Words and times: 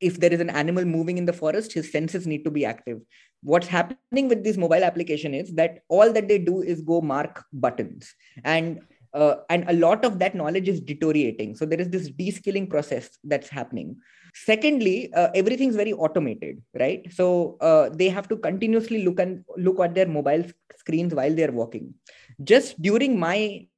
if 0.00 0.20
there 0.20 0.32
is 0.32 0.40
an 0.40 0.50
animal 0.50 0.84
moving 0.84 1.18
in 1.18 1.26
the 1.26 1.32
forest 1.32 1.72
his 1.72 1.90
senses 1.90 2.26
need 2.26 2.44
to 2.44 2.50
be 2.50 2.64
active. 2.64 3.00
What's 3.42 3.66
happening 3.66 4.28
with 4.28 4.44
this 4.44 4.56
mobile 4.56 4.84
application 4.84 5.34
is 5.34 5.54
that 5.54 5.80
all 5.88 6.12
that 6.12 6.28
they 6.28 6.38
do 6.38 6.62
is 6.62 6.80
go 6.80 7.00
mark 7.00 7.44
buttons. 7.52 8.14
And 8.44 8.80
uh, 9.12 9.36
and 9.48 9.64
a 9.68 9.72
lot 9.74 10.04
of 10.04 10.18
that 10.18 10.34
knowledge 10.34 10.68
is 10.68 10.80
deteriorating. 10.80 11.54
So 11.54 11.64
there 11.64 11.80
is 11.80 11.88
this 11.88 12.08
de-skilling 12.08 12.66
process 12.66 13.16
that's 13.22 13.48
happening. 13.48 13.96
Secondly 14.34 15.12
uh, 15.14 15.28
everything's 15.34 15.76
very 15.76 15.92
automated 15.92 16.60
right? 16.78 17.06
So 17.12 17.56
uh, 17.60 17.90
they 17.90 18.08
have 18.08 18.28
to 18.28 18.36
continuously 18.36 19.04
look 19.04 19.20
and 19.20 19.44
look 19.56 19.78
at 19.78 19.94
their 19.94 20.08
mobile 20.08 20.44
screens 20.76 21.14
while 21.14 21.32
they're 21.32 21.52
walking. 21.52 21.94
Just 22.42 22.80
during 22.82 23.18
my 23.18 23.68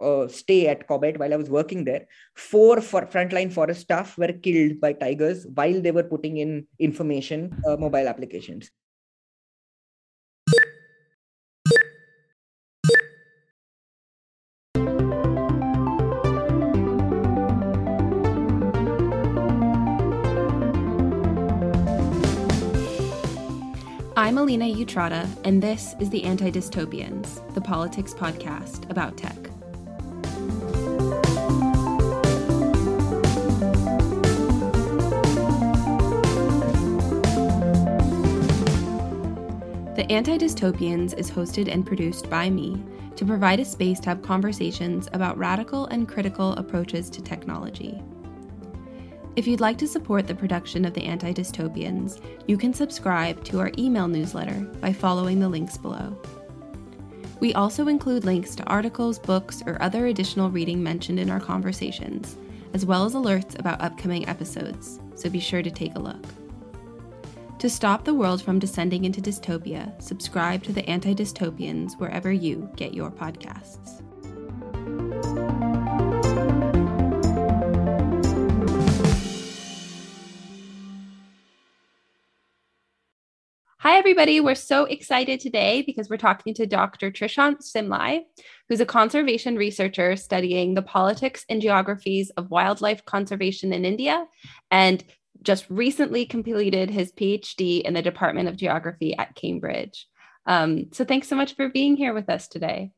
uh, 0.00 0.28
stay 0.28 0.66
at 0.68 0.86
Corbett 0.86 1.18
while 1.18 1.32
I 1.32 1.36
was 1.36 1.50
working 1.50 1.84
there, 1.84 2.06
four 2.34 2.80
for 2.80 3.02
frontline 3.02 3.52
forest 3.52 3.82
staff 3.82 4.16
were 4.18 4.32
killed 4.32 4.80
by 4.80 4.92
tigers 4.92 5.46
while 5.54 5.80
they 5.80 5.92
were 5.92 6.04
putting 6.04 6.38
in 6.38 6.66
information 6.78 7.62
uh, 7.66 7.76
mobile 7.76 8.08
applications. 8.08 8.70
I'm 24.18 24.38
Alina 24.38 24.64
Utrata, 24.64 25.28
and 25.44 25.62
this 25.62 25.94
is 26.00 26.10
the 26.10 26.24
Anti 26.24 26.50
Dystopians, 26.50 27.54
the 27.54 27.60
politics 27.60 28.14
podcast 28.14 28.90
about 28.90 29.16
tech. 29.16 29.36
The 39.96 40.12
Anti 40.12 40.36
Dystopians 40.36 41.16
is 41.16 41.30
hosted 41.30 41.72
and 41.72 41.86
produced 41.86 42.28
by 42.28 42.50
me 42.50 42.84
to 43.16 43.24
provide 43.24 43.60
a 43.60 43.64
space 43.64 43.98
to 44.00 44.10
have 44.10 44.20
conversations 44.20 45.08
about 45.14 45.38
radical 45.38 45.86
and 45.86 46.06
critical 46.06 46.52
approaches 46.52 47.08
to 47.08 47.22
technology. 47.22 48.02
If 49.36 49.46
you'd 49.46 49.62
like 49.62 49.78
to 49.78 49.88
support 49.88 50.26
the 50.26 50.34
production 50.34 50.84
of 50.84 50.92
the 50.92 51.02
Anti 51.04 51.32
Dystopians, 51.32 52.20
you 52.46 52.58
can 52.58 52.74
subscribe 52.74 53.42
to 53.44 53.58
our 53.58 53.72
email 53.78 54.06
newsletter 54.06 54.60
by 54.82 54.92
following 54.92 55.40
the 55.40 55.48
links 55.48 55.78
below. 55.78 56.14
We 57.40 57.54
also 57.54 57.88
include 57.88 58.26
links 58.26 58.54
to 58.56 58.64
articles, 58.64 59.18
books, 59.18 59.62
or 59.64 59.80
other 59.80 60.08
additional 60.08 60.50
reading 60.50 60.82
mentioned 60.82 61.18
in 61.18 61.30
our 61.30 61.40
conversations, 61.40 62.36
as 62.74 62.84
well 62.84 63.06
as 63.06 63.14
alerts 63.14 63.58
about 63.58 63.80
upcoming 63.80 64.28
episodes, 64.28 65.00
so 65.14 65.30
be 65.30 65.40
sure 65.40 65.62
to 65.62 65.70
take 65.70 65.94
a 65.94 66.00
look. 66.00 66.22
To 67.66 67.70
stop 67.70 68.04
the 68.04 68.14
world 68.14 68.40
from 68.40 68.60
descending 68.60 69.04
into 69.06 69.20
dystopia, 69.20 70.00
subscribe 70.00 70.62
to 70.62 70.72
the 70.72 70.88
Anti 70.88 71.16
Dystopians 71.16 71.98
wherever 71.98 72.30
you 72.30 72.70
get 72.76 72.94
your 72.94 73.10
podcasts. 73.10 74.04
Hi, 83.78 83.98
everybody. 83.98 84.38
We're 84.38 84.54
so 84.54 84.84
excited 84.84 85.40
today 85.40 85.82
because 85.82 86.08
we're 86.08 86.18
talking 86.18 86.54
to 86.54 86.66
Dr. 86.66 87.10
Trishant 87.10 87.62
Simlai, 87.62 88.20
who's 88.68 88.80
a 88.80 88.86
conservation 88.86 89.56
researcher 89.56 90.14
studying 90.14 90.74
the 90.74 90.82
politics 90.82 91.44
and 91.48 91.60
geographies 91.60 92.30
of 92.36 92.48
wildlife 92.48 93.04
conservation 93.06 93.72
in 93.72 93.84
India 93.84 94.24
and 94.70 95.02
just 95.46 95.64
recently 95.70 96.26
completed 96.26 96.90
his 96.90 97.12
PhD 97.12 97.80
in 97.80 97.94
the 97.94 98.02
Department 98.02 98.48
of 98.48 98.56
Geography 98.56 99.16
at 99.16 99.36
Cambridge. 99.36 100.08
Um, 100.44 100.88
so 100.92 101.04
thanks 101.04 101.28
so 101.28 101.36
much 101.36 101.54
for 101.54 101.68
being 101.68 101.96
here 101.96 102.12
with 102.12 102.28
us 102.28 102.48
today. 102.48 102.90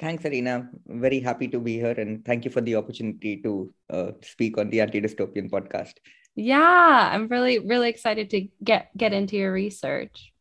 Thanks, 0.00 0.24
Alina. 0.24 0.70
Very 0.86 1.20
happy 1.20 1.48
to 1.48 1.60
be 1.60 1.74
here 1.74 1.94
and 1.96 2.24
thank 2.24 2.46
you 2.46 2.50
for 2.50 2.62
the 2.62 2.76
opportunity 2.76 3.36
to 3.42 3.72
uh, 3.90 4.12
speak 4.22 4.56
on 4.56 4.70
the 4.70 4.80
Anti 4.80 5.00
Dystopian 5.00 5.50
podcast. 5.50 5.92
Yeah, 6.34 7.10
I'm 7.12 7.28
really 7.28 7.58
really 7.58 7.90
excited 7.90 8.30
to 8.30 8.48
get 8.64 8.88
get 8.96 9.12
into 9.12 9.36
your 9.36 9.52
research. 9.52 10.32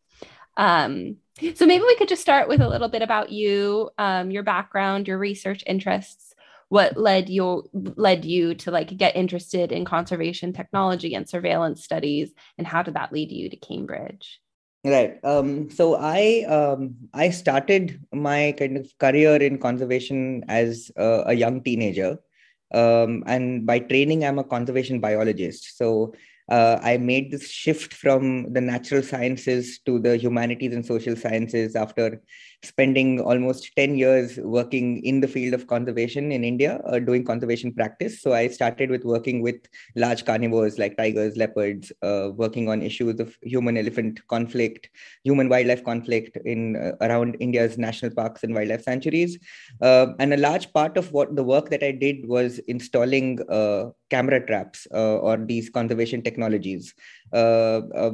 Um, 0.56 1.18
so 1.56 1.66
maybe 1.66 1.84
we 1.84 1.96
could 1.98 2.08
just 2.08 2.22
start 2.22 2.48
with 2.48 2.62
a 2.62 2.68
little 2.68 2.90
bit 2.90 3.02
about 3.02 3.32
you, 3.32 3.90
um, 3.98 4.32
your 4.32 4.44
background, 4.44 5.08
your 5.08 5.18
research 5.18 5.64
interests. 5.68 6.31
What 6.72 6.96
led 6.96 7.28
you 7.28 7.70
led 7.74 8.24
you 8.24 8.56
to 8.64 8.72
like 8.72 8.96
get 8.96 9.18
interested 9.18 9.74
in 9.74 9.84
conservation 9.84 10.54
technology 10.54 11.16
and 11.16 11.28
surveillance 11.28 11.84
studies, 11.84 12.32
and 12.58 12.66
how 12.66 12.82
did 12.82 12.94
that 12.94 13.12
lead 13.12 13.30
you 13.30 13.50
to 13.50 13.58
Cambridge? 13.58 14.40
Right. 14.86 15.20
Um, 15.26 15.70
so 15.70 15.96
I 16.00 16.46
um, 16.48 16.96
I 17.14 17.32
started 17.32 18.00
my 18.14 18.56
kind 18.58 18.78
of 18.78 18.88
career 19.00 19.36
in 19.36 19.58
conservation 19.58 20.46
as 20.48 20.90
a, 20.96 21.24
a 21.26 21.34
young 21.34 21.62
teenager. 21.62 22.20
Um, 22.74 23.26
and 23.28 23.66
by 23.66 23.80
training, 23.80 24.24
I'm 24.24 24.40
a 24.40 24.46
conservation 24.46 25.02
biologist. 25.02 25.78
So 25.78 26.14
uh, 26.48 26.80
I 26.82 26.96
made 26.96 27.32
this 27.32 27.50
shift 27.52 27.94
from 27.94 28.54
the 28.54 28.62
natural 28.62 29.04
sciences 29.04 29.80
to 29.86 30.00
the 30.00 30.16
humanities 30.16 30.74
and 30.74 30.86
social 30.86 31.18
sciences 31.18 31.76
after 31.76 32.22
spending 32.64 33.20
almost 33.20 33.72
10 33.76 33.96
years 33.96 34.38
working 34.38 35.04
in 35.04 35.20
the 35.20 35.28
field 35.28 35.54
of 35.54 35.68
conservation 35.68 36.32
in 36.32 36.44
India, 36.44 36.80
uh, 36.86 37.00
doing 37.00 37.24
conservation 37.24 37.74
practice. 37.74 38.22
So 38.22 38.34
I 38.34 38.48
started 38.48 38.90
with 38.92 39.04
working 39.04 39.42
with 39.42 39.56
large 39.96 40.26
carnivores 40.26 40.78
like 40.78 40.98
tigers, 40.98 41.38
leopards, 41.38 41.92
uh, 42.02 42.30
working 42.36 42.70
on 42.70 42.82
issues 42.82 43.20
of 43.20 43.36
human 43.42 43.78
elephant 43.78 44.26
conflict, 44.28 44.90
human 45.24 45.50
wildlife 45.50 45.84
conflict 45.84 46.38
in 46.46 46.76
uh, 46.76 46.92
around 47.02 47.36
India's 47.40 47.78
national 47.78 48.12
parks 48.12 48.44
and 48.44 48.54
wildlife 48.54 48.84
sanctuaries. 48.84 49.40
Uh, 49.82 50.08
and 50.20 50.34
a 50.34 50.38
large 50.38 50.72
part 50.74 50.98
of 50.98 51.12
what 51.12 51.36
the 51.36 51.44
work 51.44 51.70
that 51.70 51.84
I 51.84 51.92
did 51.92 52.28
was 52.28 52.60
installing 52.68 53.40
uh, 53.50 53.90
camera 54.12 54.46
traps 54.46 54.88
uh, 54.94 55.18
or 55.18 55.38
these 55.38 55.70
conservation 55.70 56.22
technologies 56.22 56.94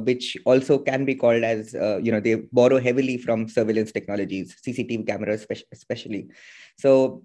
which 0.04 0.36
also 0.44 0.78
can 0.78 1.04
be 1.04 1.14
called 1.14 1.42
as 1.42 1.72
you 2.00 2.12
know 2.12 2.20
they 2.20 2.36
borrow 2.52 2.78
heavily 2.78 3.18
from 3.18 3.48
surveillance 3.48 3.90
technologies 3.90 4.37
cctv 4.44 5.06
cameras 5.06 5.46
especially 5.72 6.28
so 6.76 7.22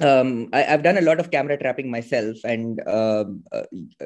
um, 0.00 0.48
I, 0.52 0.60
have 0.60 0.82
done 0.82 0.98
a 0.98 1.02
lot 1.02 1.20
of 1.20 1.30
camera 1.30 1.56
trapping 1.56 1.90
myself, 1.90 2.36
and 2.44 2.80
uh, 2.86 3.24
uh, 3.52 3.62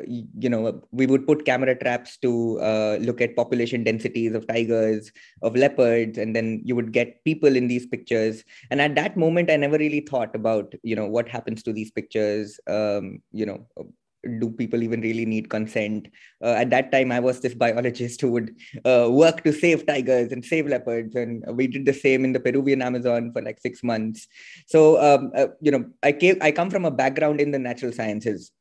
you 0.07 0.49
know, 0.49 0.83
we 0.93 1.07
would 1.07 1.27
put 1.27 1.45
camera 1.45 1.75
traps 1.75 2.17
to 2.19 2.61
uh, 2.61 2.99
look 3.01 3.21
at 3.21 3.35
population 3.35 3.83
densities 3.83 4.35
of 4.35 4.47
tigers, 4.47 5.11
of 5.43 5.57
leopards, 5.57 6.17
and 6.19 6.35
then 6.35 6.63
you 6.65 6.77
would 6.77 6.93
get 6.93 7.25
people 7.25 7.57
in 7.57 7.67
these 7.67 7.87
pictures. 7.87 8.45
And 8.71 8.81
at 8.81 8.95
that 8.95 9.17
moment, 9.17 9.51
I 9.51 9.57
never 9.57 9.79
really 9.79 10.01
thought 10.01 10.35
about 10.35 10.75
you 10.83 10.95
know 10.95 11.07
what 11.07 11.29
happens 11.29 11.63
to 11.65 11.73
these 11.73 11.91
pictures. 11.91 12.61
Um, 12.69 13.21
you 13.33 13.47
know, 13.47 13.67
do 14.39 14.51
people 14.51 14.83
even 14.83 15.01
really 15.01 15.25
need 15.25 15.49
consent? 15.49 16.09
Uh, 16.43 16.55
at 16.57 16.71
that 16.71 16.91
time 16.91 17.13
i 17.13 17.21
was 17.21 17.41
this 17.41 17.55
biologist 17.55 18.21
who 18.21 18.31
would 18.31 18.55
uh, 18.85 19.09
work 19.11 19.43
to 19.45 19.53
save 19.53 19.87
tigers 19.87 20.33
and 20.33 20.45
save 20.45 20.67
leopards 20.67 21.15
and 21.15 21.45
we 21.55 21.67
did 21.67 21.85
the 21.85 21.93
same 21.93 22.25
in 22.25 22.33
the 22.33 22.41
peruvian 22.41 22.83
amazon 22.83 23.31
for 23.33 23.43
like 23.43 23.61
6 23.61 23.83
months. 23.83 24.27
So 24.67 25.01
um, 25.01 25.33
uh, 25.35 25.49
you 25.61 25.71
know 25.71 25.85
i 26.03 26.13
came 26.13 26.37
i 26.41 26.51
come 26.51 26.71
from 26.71 26.85
a 26.85 26.91
background 26.91 27.41
in 27.41 27.51
the 27.51 27.59
natural 27.59 27.93
sciences 27.93 28.53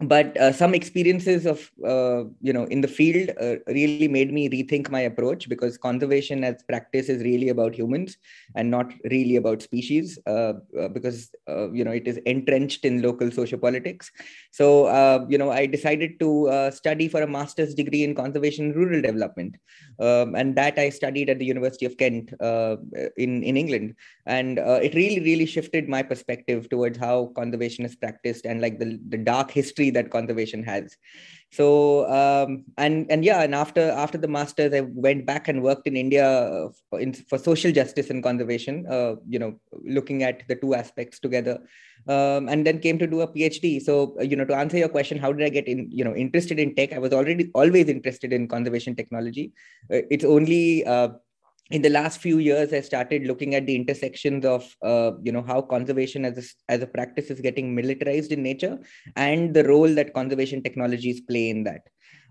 but 0.00 0.36
uh, 0.36 0.52
some 0.52 0.74
experiences 0.74 1.46
of 1.46 1.70
uh, 1.84 2.24
you 2.42 2.52
know 2.52 2.64
in 2.64 2.82
the 2.82 2.88
field 2.88 3.30
uh, 3.40 3.56
really 3.68 4.08
made 4.08 4.32
me 4.32 4.48
rethink 4.48 4.90
my 4.90 5.00
approach 5.00 5.48
because 5.48 5.78
conservation 5.78 6.44
as 6.44 6.62
practice 6.64 7.08
is 7.08 7.22
really 7.22 7.48
about 7.48 7.74
humans 7.74 8.18
and 8.54 8.70
not 8.70 8.92
really 9.10 9.36
about 9.36 9.62
species 9.62 10.18
uh, 10.26 10.52
uh, 10.78 10.88
because 10.88 11.30
uh, 11.48 11.70
you 11.72 11.82
know 11.82 11.92
it 11.92 12.06
is 12.06 12.18
entrenched 12.26 12.84
in 12.84 13.00
local 13.00 13.28
sociopolitics. 13.28 14.10
So 14.50 15.26
you 15.28 15.38
know 15.38 15.50
i 15.50 15.66
decided 15.66 16.18
to 16.20 16.70
study 16.72 17.08
for 17.08 17.22
a 17.22 17.26
master's 17.26 17.74
degree 17.74 18.04
in 18.04 18.14
conservation 18.14 18.66
and 18.66 18.76
rural 18.76 19.00
development 19.02 19.56
um, 19.98 20.34
and 20.34 20.56
that 20.56 20.78
i 20.78 20.88
studied 20.88 21.28
at 21.30 21.38
the 21.38 21.44
university 21.44 21.86
of 21.86 21.96
kent 21.96 22.32
in 23.16 23.42
in 23.42 23.56
england. 23.56 23.94
And 24.26 24.58
it 24.58 24.94
really 24.94 25.20
really 25.20 25.46
shifted 25.46 25.88
my 25.88 26.02
perspective 26.02 26.68
towards 26.68 26.98
how 26.98 27.32
conservation 27.36 27.84
is 27.84 27.96
practiced 27.96 28.44
and 28.44 28.60
like 28.60 28.78
the, 28.78 28.98
the 29.08 29.18
dark 29.18 29.50
history 29.50 29.85
history 29.86 30.02
that 30.02 30.10
conservation 30.10 30.64
has. 30.64 30.96
So 31.52 32.04
um, 32.10 32.64
and 32.76 33.06
and 33.10 33.24
yeah 33.24 33.42
and 33.42 33.54
after 33.54 33.90
after 33.90 34.18
the 34.18 34.28
masters 34.28 34.74
i 34.74 34.80
went 34.80 35.24
back 35.24 35.48
and 35.48 35.62
worked 35.62 35.86
in 35.86 35.96
india 35.96 36.26
for, 36.90 36.98
in, 37.00 37.12
for 37.14 37.38
social 37.38 37.72
justice 37.72 38.10
and 38.10 38.22
conservation 38.22 38.84
uh, 38.90 39.14
you 39.28 39.38
know 39.38 39.54
looking 39.96 40.24
at 40.24 40.42
the 40.48 40.56
two 40.56 40.74
aspects 40.74 41.20
together 41.20 41.56
um, 42.08 42.48
and 42.48 42.66
then 42.66 42.80
came 42.80 42.98
to 42.98 43.06
do 43.06 43.20
a 43.20 43.28
phd 43.28 43.80
so 43.80 44.16
uh, 44.18 44.24
you 44.24 44.36
know 44.36 44.44
to 44.44 44.56
answer 44.56 44.76
your 44.76 44.88
question 44.88 45.18
how 45.18 45.32
did 45.32 45.46
i 45.46 45.48
get 45.48 45.68
in 45.68 45.88
you 45.90 46.04
know 46.04 46.14
interested 46.14 46.58
in 46.58 46.74
tech? 46.74 46.92
I 46.92 46.98
was 46.98 47.12
already 47.12 47.50
always 47.54 47.88
interested 47.88 48.32
in 48.32 48.48
conservation 48.48 48.96
technology. 48.96 49.52
Uh, 49.92 50.02
it's 50.10 50.24
only 50.24 50.84
uh, 50.84 51.08
in 51.70 51.82
the 51.82 51.90
last 51.90 52.20
few 52.20 52.38
years 52.38 52.72
i 52.72 52.80
started 52.80 53.26
looking 53.26 53.54
at 53.54 53.66
the 53.66 53.74
intersections 53.74 54.44
of 54.44 54.62
uh, 54.82 55.12
you 55.22 55.32
know 55.32 55.42
how 55.42 55.60
conservation 55.60 56.24
as 56.24 56.38
a, 56.38 56.72
as 56.72 56.82
a 56.82 56.86
practice 56.86 57.30
is 57.30 57.40
getting 57.40 57.74
militarized 57.74 58.32
in 58.32 58.42
nature 58.42 58.78
and 59.16 59.54
the 59.54 59.64
role 59.64 59.92
that 59.92 60.14
conservation 60.14 60.62
technologies 60.62 61.20
play 61.20 61.50
in 61.50 61.64
that. 61.64 61.82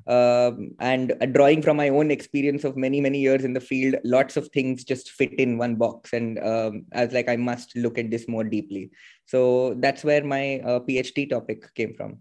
Um, 0.08 0.76
and 0.80 1.16
drawing 1.34 1.64
from 1.64 1.78
my 1.78 1.90
own 1.90 2.12
experience 2.12 2.64
of 2.64 2.78
many 2.78 3.02
many 3.02 3.20
years 3.20 3.44
in 3.44 3.54
the 3.54 3.60
field 3.60 3.96
lots 4.04 4.38
of 4.38 4.48
things 4.50 4.84
just 4.84 5.10
fit 5.10 5.34
in 5.40 5.58
one 5.58 5.78
box 5.78 6.14
and 6.14 6.38
um, 6.38 6.86
i 6.94 7.06
was 7.06 7.12
like 7.12 7.28
i 7.28 7.36
must 7.36 7.76
look 7.76 7.98
at 7.98 8.12
this 8.12 8.28
more 8.28 8.44
deeply. 8.44 8.92
So 9.26 9.74
that's 9.80 10.04
where 10.04 10.24
my 10.24 10.60
uh, 10.60 10.80
phd 10.82 11.32
topic 11.32 11.74
came 11.74 11.96
from. 11.96 12.20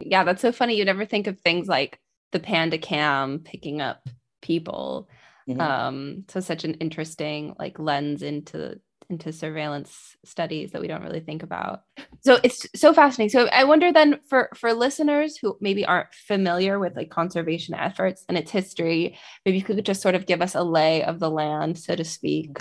Yeah 0.00 0.24
that's 0.24 0.42
so 0.42 0.50
funny. 0.50 0.76
You 0.76 0.84
never 0.84 1.06
think 1.06 1.28
of 1.28 1.38
things 1.38 1.68
like 1.68 2.00
the 2.32 2.40
panda 2.40 2.76
cam 2.76 3.38
picking 3.38 3.80
up 3.80 4.08
people 4.40 5.08
mm-hmm. 5.48 5.60
um 5.60 6.24
so 6.28 6.40
such 6.40 6.64
an 6.64 6.74
interesting 6.74 7.54
like 7.58 7.78
lens 7.78 8.22
into 8.22 8.78
into 9.12 9.32
surveillance 9.32 10.16
studies 10.24 10.72
that 10.72 10.80
we 10.80 10.88
don't 10.88 11.02
really 11.02 11.20
think 11.20 11.42
about. 11.42 11.82
So 12.20 12.38
it's 12.42 12.66
so 12.74 12.92
fascinating. 12.92 13.30
So 13.30 13.46
I 13.48 13.64
wonder 13.64 13.92
then 13.92 14.18
for 14.28 14.48
for 14.56 14.72
listeners 14.72 15.36
who 15.36 15.56
maybe 15.60 15.84
aren't 15.84 16.14
familiar 16.14 16.78
with 16.78 16.96
like 16.96 17.10
conservation 17.10 17.74
efforts 17.74 18.24
and 18.28 18.38
its 18.38 18.50
history, 18.50 19.18
maybe 19.44 19.58
you 19.58 19.64
could 19.64 19.84
just 19.84 20.02
sort 20.02 20.14
of 20.14 20.26
give 20.26 20.40
us 20.42 20.54
a 20.54 20.62
lay 20.62 21.04
of 21.04 21.20
the 21.20 21.30
land, 21.30 21.78
so 21.78 21.94
to 21.94 22.04
speak, 22.04 22.56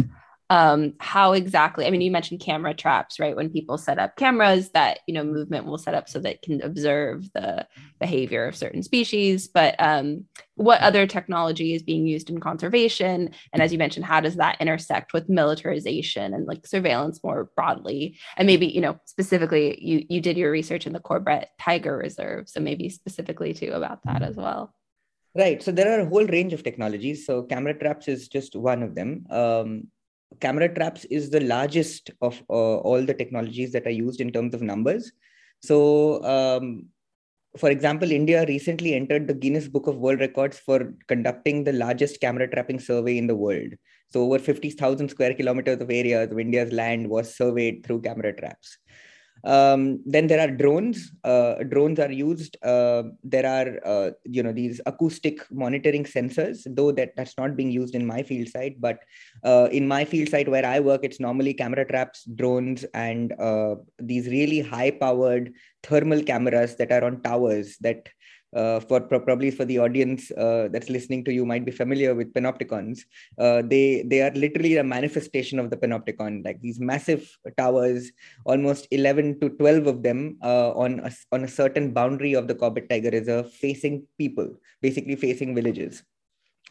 um, 0.52 0.94
how 1.00 1.32
exactly 1.32 1.86
i 1.86 1.90
mean 1.90 2.02
you 2.02 2.12
mentioned 2.12 2.42
camera 2.42 2.74
traps 2.74 3.22
right 3.22 3.38
when 3.38 3.50
people 3.50 3.78
set 3.78 3.98
up 3.98 4.18
cameras 4.18 4.70
that 4.72 5.00
you 5.08 5.14
know 5.14 5.24
movement 5.24 5.66
will 5.66 5.78
set 5.78 5.94
up 5.94 6.10
so 6.10 6.20
that 6.20 6.42
can 6.42 6.62
observe 6.62 7.32
the 7.32 7.66
behavior 8.02 8.46
of 8.46 8.56
certain 8.56 8.84
species 8.84 9.48
but 9.48 9.76
um, 9.80 10.26
what 10.56 10.82
other 10.82 11.08
technology 11.08 11.74
is 11.74 11.82
being 11.84 12.06
used 12.06 12.30
in 12.30 12.42
conservation 12.42 13.30
and 13.54 13.64
as 13.64 13.72
you 13.72 13.78
mentioned 13.78 14.06
how 14.06 14.20
does 14.20 14.36
that 14.36 14.60
intersect 14.60 15.14
with 15.14 15.30
militarization 15.30 16.34
and 16.34 16.46
like 16.46 16.68
surveillance 16.68 17.24
more 17.24 17.50
broadly 17.56 18.20
and 18.36 18.46
maybe 18.46 18.68
you 18.68 18.82
know 18.82 19.00
specifically 19.06 19.82
you 19.82 20.06
you 20.10 20.20
did 20.20 20.36
your 20.36 20.52
research 20.52 20.86
in 20.86 20.92
the 20.92 21.00
corbett 21.00 21.48
tiger 21.62 21.96
reserve 21.96 22.50
so 22.50 22.60
maybe 22.60 22.90
specifically 22.90 23.54
too 23.54 23.72
about 23.72 24.04
that 24.04 24.22
as 24.22 24.36
well 24.36 24.74
Right. 25.34 25.64
So 25.64 25.72
there 25.72 25.98
are 25.98 26.02
a 26.02 26.10
whole 26.10 26.26
range 26.26 26.52
of 26.52 26.62
technologies. 26.62 27.26
So 27.26 27.44
camera 27.44 27.74
traps 27.74 28.10
is 28.10 28.28
just 28.28 28.54
one 28.54 28.84
of 28.84 28.96
them. 28.96 29.26
Um, 29.30 29.88
camera 30.40 30.74
traps 30.74 31.06
is 31.06 31.30
the 31.30 31.42
largest 31.42 32.12
of 32.22 32.42
uh, 32.50 32.78
all 32.78 33.04
the 33.04 33.14
technologies 33.14 33.72
that 33.74 33.86
are 33.86 33.98
used 34.06 34.22
in 34.22 34.32
terms 34.32 34.54
of 34.54 34.62
numbers. 34.62 35.12
So, 35.62 36.24
um, 36.24 36.88
for 37.58 37.70
example, 37.70 38.12
India 38.12 38.46
recently 38.48 38.94
entered 38.94 39.28
the 39.28 39.34
Guinness 39.34 39.68
Book 39.68 39.88
of 39.88 39.98
World 39.98 40.22
Records 40.22 40.58
for 40.58 40.94
conducting 41.08 41.64
the 41.64 41.74
largest 41.74 42.22
camera 42.22 42.50
trapping 42.50 42.80
survey 42.80 43.18
in 43.18 43.28
the 43.28 43.36
world. 43.36 43.74
So, 44.08 44.22
over 44.22 44.40
50,000 44.40 45.10
square 45.10 45.34
kilometers 45.34 45.82
of 45.82 45.92
areas 45.92 46.32
of 46.32 46.40
India's 46.40 46.72
land 46.72 47.10
was 47.10 47.36
surveyed 47.36 47.86
through 47.86 48.02
camera 48.02 48.34
traps. 48.34 48.78
Um, 49.44 50.02
then 50.06 50.28
there 50.28 50.40
are 50.40 50.52
drones. 50.52 51.12
Uh, 51.24 51.56
drones 51.64 52.00
are 52.00 52.12
used. 52.12 52.58
Uh, 52.64 53.04
there 53.24 53.46
are 53.46 53.80
uh, 53.86 54.12
you 54.24 54.44
know 54.44 54.52
these 54.52 54.82
acoustic 54.86 55.40
monitoring 55.52 56.04
sensors, 56.04 56.62
though 56.66 56.92
that 56.92 57.16
that's 57.16 57.38
not 57.38 57.56
being 57.56 57.72
used 57.72 57.96
in 57.96 58.06
my 58.06 58.24
field 58.24 58.50
site. 58.50 58.80
But 58.80 59.00
uh, 59.44 59.70
in 59.72 59.88
my 59.88 60.06
field 60.06 60.30
site 60.30 60.50
where 60.50 60.66
I 60.66 60.80
work, 60.80 61.02
it's 61.04 61.20
normally 61.20 61.54
camera 61.54 61.86
traps, 61.86 62.24
drones, 62.26 62.84
and 62.94 63.34
uh, 63.40 63.76
these 64.00 64.28
really 64.28 64.62
high-powered 64.62 65.54
thermal 65.84 66.22
cameras 66.24 66.76
that 66.76 66.92
are 66.92 67.04
on 67.04 67.22
towers 67.22 67.78
that 67.82 68.08
uh, 68.54 68.80
for 68.80 69.00
probably 69.02 69.52
for 69.52 69.66
the 69.66 69.80
audience 69.80 70.32
uh, 70.32 70.68
that's 70.72 70.90
listening 70.90 71.24
to 71.24 71.34
you 71.34 71.46
might 71.46 71.66
be 71.66 71.72
familiar 71.72 72.14
with 72.14 72.34
panopticons. 72.34 73.00
Uh, 73.38 73.62
they 73.62 74.04
they 74.08 74.22
are 74.22 74.32
literally 74.32 74.78
a 74.78 74.84
manifestation 74.84 75.60
of 75.60 75.70
the 75.70 75.78
panopticon 75.78 76.44
like 76.44 76.60
these 76.62 76.80
massive 76.80 77.30
towers 77.58 78.12
almost 78.46 78.88
11 78.92 79.40
to 79.40 79.50
12 79.50 79.88
of 79.88 80.04
them 80.04 80.38
uh, 80.44 80.72
on 80.72 81.00
a, 81.00 81.12
on 81.32 81.44
a 81.44 81.48
certain 81.48 81.92
boundary 81.92 82.34
of 82.34 82.48
the 82.48 82.56
corbett 82.56 82.90
tiger 82.90 83.10
reserve 83.10 83.52
facing 83.52 84.06
people 84.18 84.48
basically 84.82 85.16
facing 85.16 85.56
villages. 85.56 86.04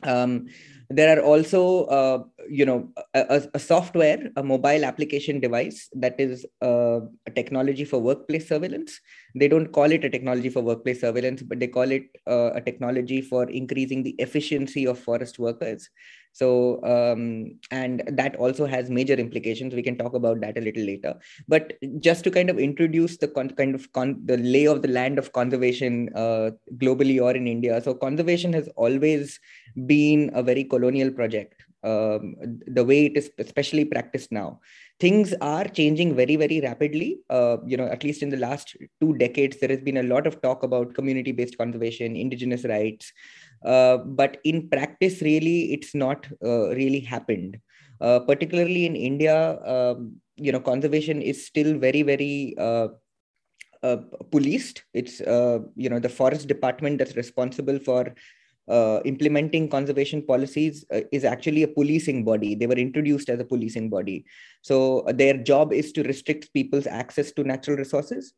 Um, 0.03 0.47
there 0.89 1.17
are 1.17 1.23
also 1.23 1.85
uh, 1.85 2.25
you 2.49 2.65
know 2.65 2.89
a, 3.15 3.43
a, 3.55 3.59
software 3.59 4.31
a 4.37 4.43
mobile 4.43 4.85
application 4.85 5.41
device 5.41 5.89
that 5.93 6.19
is 6.19 6.47
uh, 6.63 7.01
a 7.27 7.31
technology 7.35 7.85
for 7.85 7.99
workplace 7.99 8.49
surveillance. 8.49 9.01
They 9.35 9.49
don't 9.49 9.73
call 9.73 9.93
it 9.93 10.05
a 10.05 10.11
technology 10.11 10.49
for 10.49 10.63
workplace 10.63 11.01
surveillance 11.01 11.43
but 11.43 11.61
they 11.61 11.69
call 11.69 11.91
it 11.91 12.05
uh, 12.27 12.51
a 12.55 12.61
technology 12.61 13.21
for 13.21 13.49
increasing 13.51 14.03
the 14.03 14.15
efficiency 14.19 14.87
of 14.87 14.99
forest 14.99 15.39
workers. 15.39 15.89
So 16.33 16.81
um, 16.85 17.59
and 17.73 18.05
that 18.07 18.37
also 18.37 18.65
has 18.65 18.89
major 18.89 19.15
implications. 19.15 19.75
We 19.75 19.83
can 19.83 19.99
talk 19.99 20.15
about 20.15 20.41
that 20.41 20.57
a 20.57 20.61
little 20.61 20.85
later. 20.85 21.15
But 21.49 21.75
just 21.99 22.23
to 22.25 22.31
kind 22.31 22.49
of 22.49 22.59
introduce 22.59 23.17
the 23.17 23.29
con- 23.29 23.51
kind 23.51 23.75
of 23.75 23.93
con- 23.93 24.21
the 24.25 24.37
lay 24.37 24.67
of 24.67 24.83
the 24.83 24.89
land 24.89 25.19
of 25.19 25.33
conservation 25.33 26.09
uh, 26.15 26.53
globally 26.77 27.21
or 27.21 27.33
in 27.33 27.49
india. 27.49 27.83
So 27.83 27.95
conservation 27.95 28.53
has 28.53 28.69
always 28.77 29.41
been 29.87 30.31
a 30.33 30.43
very 30.43 30.65
colonial 30.65 31.11
project 31.11 31.60
um, 31.83 32.35
the 32.67 32.85
way 32.85 33.07
it 33.07 33.17
is 33.17 33.31
especially 33.39 33.85
practiced 33.85 34.33
now. 34.33 34.61
Things 34.99 35.35
are 35.41 35.65
changing 35.65 36.15
very 36.15 36.37
very 36.37 36.61
rapidly. 36.61 37.21
Uh, 37.31 37.59
you 37.67 37.77
know 37.77 37.87
at 37.87 38.05
least 38.05 38.23
in 38.23 38.29
the 38.29 38.37
last 38.37 38.77
two 39.01 39.15
decades 39.17 39.59
there 39.59 39.71
has 39.71 39.81
been 39.81 39.99
a 39.99 40.03
lot 40.03 40.27
of 40.27 40.41
talk 40.43 40.63
about 40.63 40.95
community 40.95 41.33
based 41.33 41.59
conservation 41.59 42.17
indigenous 42.17 42.65
rights. 42.65 43.13
Uh, 43.65 43.99
but 43.99 44.39
in 44.45 44.69
practice 44.69 45.21
really 45.23 45.73
it's 45.73 45.95
not 45.95 46.27
uh, 46.45 46.69
really 46.71 47.01
happened. 47.01 47.59
Uh, 48.01 48.19
particularly 48.21 48.87
in 48.87 48.97
india 48.97 49.61
um, 49.73 50.17
you 50.37 50.51
know 50.51 50.59
conservation 50.59 51.21
is 51.21 51.47
still 51.47 51.77
very 51.79 52.01
very 52.03 52.55
uh, 52.59 52.89
uh, 53.83 53.99
policed. 54.31 54.85
It's 54.95 55.21
you 55.21 55.91
know 55.91 55.99
the 55.99 56.09
forest 56.09 56.49
department 56.49 56.99
that's 56.99 57.17
responsible 57.17 57.79
for 57.79 58.15
uh, 58.71 59.01
implementing 59.05 59.69
conservation 59.69 60.23
policies 60.23 60.85
uh, 60.95 61.01
is 61.13 61.25
actually 61.25 61.65
a 61.65 61.69
policing 61.69 62.25
body. 62.25 62.55
They 62.55 62.67
were 62.67 62.75
introduced 62.75 63.29
as 63.29 63.41
a 63.41 63.45
policing 63.45 63.91
body. 63.91 64.25
So 64.63 65.01
uh, 65.01 65.13
their 65.13 65.37
job 65.37 65.73
is 65.73 65.93
to 65.93 66.03
restrict 66.05 66.53
people's 66.55 66.87
access 66.87 67.33
to 67.33 67.45
natural 67.45 67.77
resources. 67.77 68.33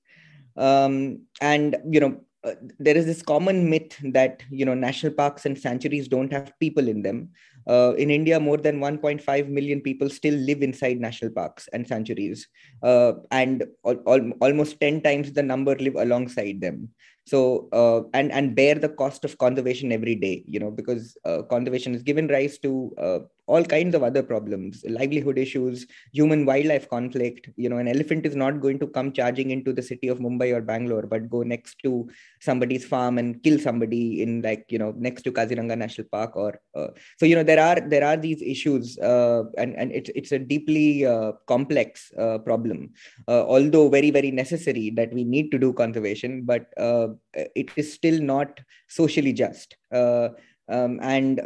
Um, 0.57 1.23
and, 1.41 1.77
you 1.91 2.01
know, 2.01 2.21
uh, 2.45 2.55
there 2.79 2.97
is 2.97 3.07
this 3.07 3.23
common 3.23 3.71
myth 3.71 3.97
that, 4.13 4.43
you 4.51 4.65
know, 4.65 4.75
national 4.75 5.13
parks 5.13 5.47
and 5.47 5.57
sanctuaries 5.57 6.09
don't 6.09 6.33
have 6.33 6.59
people 6.59 6.89
in 6.89 7.03
them. 7.03 7.31
Uh, 7.69 7.95
in 7.97 8.11
India, 8.11 8.41
more 8.41 8.57
than 8.57 8.81
1.5 8.81 9.49
million 9.49 9.81
people 9.81 10.11
still 10.11 10.35
live 10.35 10.63
inside 10.63 10.99
national 10.99 11.31
parks 11.31 11.69
and 11.73 11.87
sanctuaries, 11.87 12.49
uh, 12.83 13.13
and 13.31 13.65
al- 13.87 14.03
al- 14.09 14.33
almost 14.41 14.81
10 14.81 15.01
times 15.03 15.33
the 15.33 15.43
number 15.43 15.77
live 15.77 15.95
alongside 15.95 16.61
them 16.61 16.89
so 17.25 17.69
uh, 17.73 18.03
and 18.15 18.33
and 18.33 18.55
bear 18.55 18.75
the 18.75 18.89
cost 18.89 19.25
of 19.25 19.39
conservation 19.39 19.93
every 19.93 20.15
day 20.15 20.43
you 20.47 20.59
know 20.59 20.71
because 20.71 21.17
uh, 21.25 21.43
conservation 21.43 21.93
has 21.93 22.03
given 22.03 22.27
rise 22.29 22.59
to 22.59 22.93
uh, 22.99 23.19
all 23.47 23.65
kinds 23.65 23.95
of 23.95 24.03
other 24.03 24.23
problems 24.23 24.85
livelihood 24.89 25.37
issues 25.37 25.87
human 26.13 26.47
wildlife 26.47 26.89
conflict 26.89 27.49
you 27.57 27.69
know 27.69 27.79
an 27.79 27.89
elephant 27.89 28.25
is 28.25 28.37
not 28.37 28.61
going 28.61 28.79
to 28.79 28.87
come 28.87 29.13
charging 29.13 29.51
into 29.51 29.73
the 29.73 29.83
city 29.83 30.09
of 30.09 30.19
mumbai 30.19 30.55
or 30.55 30.61
bangalore 30.61 31.03
but 31.03 31.29
go 31.29 31.43
next 31.43 31.77
to 31.83 32.09
somebody's 32.41 32.85
farm 32.85 33.19
and 33.19 33.43
kill 33.43 33.59
somebody 33.59 34.23
in 34.23 34.43
like 34.43 34.65
you 34.69 34.79
know 34.79 34.95
next 34.97 35.23
to 35.23 35.33
kaziranga 35.33 35.77
national 35.77 36.07
park 36.13 36.37
or 36.37 36.61
uh, 36.77 36.89
so 37.19 37.27
you 37.27 37.35
know 37.35 37.43
there 37.43 37.61
are 37.61 37.81
there 37.81 38.05
are 38.05 38.17
these 38.17 38.41
issues 38.43 38.99
uh, 38.99 39.43
and 39.59 39.75
and 39.77 39.91
it's 39.93 40.11
it's 40.15 40.33
a 40.33 40.39
deeply 40.39 41.05
uh, 41.05 41.33
complex 41.47 42.13
uh, 42.19 42.39
problem 42.39 42.91
uh, 43.27 43.45
although 43.47 43.89
very 43.89 44.11
very 44.11 44.31
necessary 44.31 44.91
that 44.91 45.13
we 45.13 45.25
need 45.25 45.51
to 45.51 45.59
do 45.59 45.73
conservation 45.73 46.43
but 46.45 46.67
uh, 46.79 47.09
it 47.35 47.71
is 47.77 47.93
still 47.93 48.21
not 48.21 48.61
socially 48.89 49.33
just 49.33 49.77
um, 49.93 51.01
and 51.03 51.41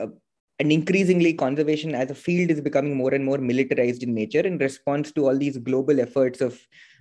and 0.58 0.72
increasingly 0.72 1.34
conservation 1.34 1.94
as 1.94 2.10
a 2.10 2.14
field 2.14 2.50
is 2.50 2.60
becoming 2.60 2.96
more 2.96 3.12
and 3.12 3.25
more 3.25 3.38
militarized 3.38 4.02
in 4.02 4.14
nature 4.14 4.40
in 4.40 4.58
response 4.58 5.12
to 5.12 5.26
all 5.26 5.36
these 5.36 5.58
global 5.58 6.00
efforts 6.00 6.40
of 6.40 6.58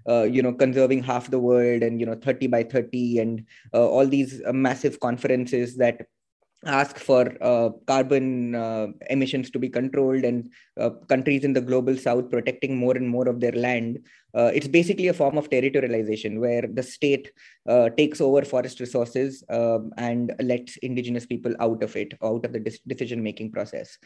uh, 0.08 0.24
you 0.24 0.42
know 0.42 0.54
conserving 0.54 1.02
half 1.02 1.32
the 1.32 1.40
world 1.40 1.82
and 1.82 2.00
you 2.00 2.06
know 2.06 2.16
30 2.16 2.48
by 2.48 2.64
30 2.64 3.20
and 3.20 3.46
uh, 3.74 3.88
all 3.88 4.06
these 4.06 4.42
uh, 4.46 4.54
massive 4.54 5.00
conferences 5.00 5.78
that 5.78 6.08
ask 6.66 6.98
for 6.98 7.32
uh, 7.42 7.70
carbon 7.88 8.56
uh, 8.56 8.88
emissions 9.10 9.50
to 9.52 9.60
be 9.60 9.70
controlled 9.70 10.24
and 10.24 10.50
uh, 10.80 10.90
countries 11.08 11.44
in 11.44 11.54
the 11.54 11.62
global 11.62 11.96
south 11.98 12.30
protecting 12.30 12.78
more 12.78 12.96
and 12.96 13.08
more 13.08 13.28
of 13.28 13.40
their 13.40 13.52
land. 13.54 14.00
Uh, 14.34 14.52
it's 14.54 14.68
basically 14.68 15.08
a 15.08 15.14
form 15.14 15.38
of 15.38 15.50
territorialization 15.50 16.40
where 16.40 16.64
the 16.74 16.84
state 16.84 17.32
uh, 17.68 17.90
takes 17.90 18.20
over 18.20 18.44
forest 18.44 18.80
resources 18.80 19.44
um, 19.50 19.92
and 19.98 20.34
lets 20.42 20.78
indigenous 20.78 21.26
people 21.26 21.54
out 21.60 21.82
of 21.84 21.96
it 21.96 22.14
out 22.24 22.46
of 22.46 22.52
the 22.52 22.80
decision 22.88 23.24
making 23.24 23.52
process 23.52 23.98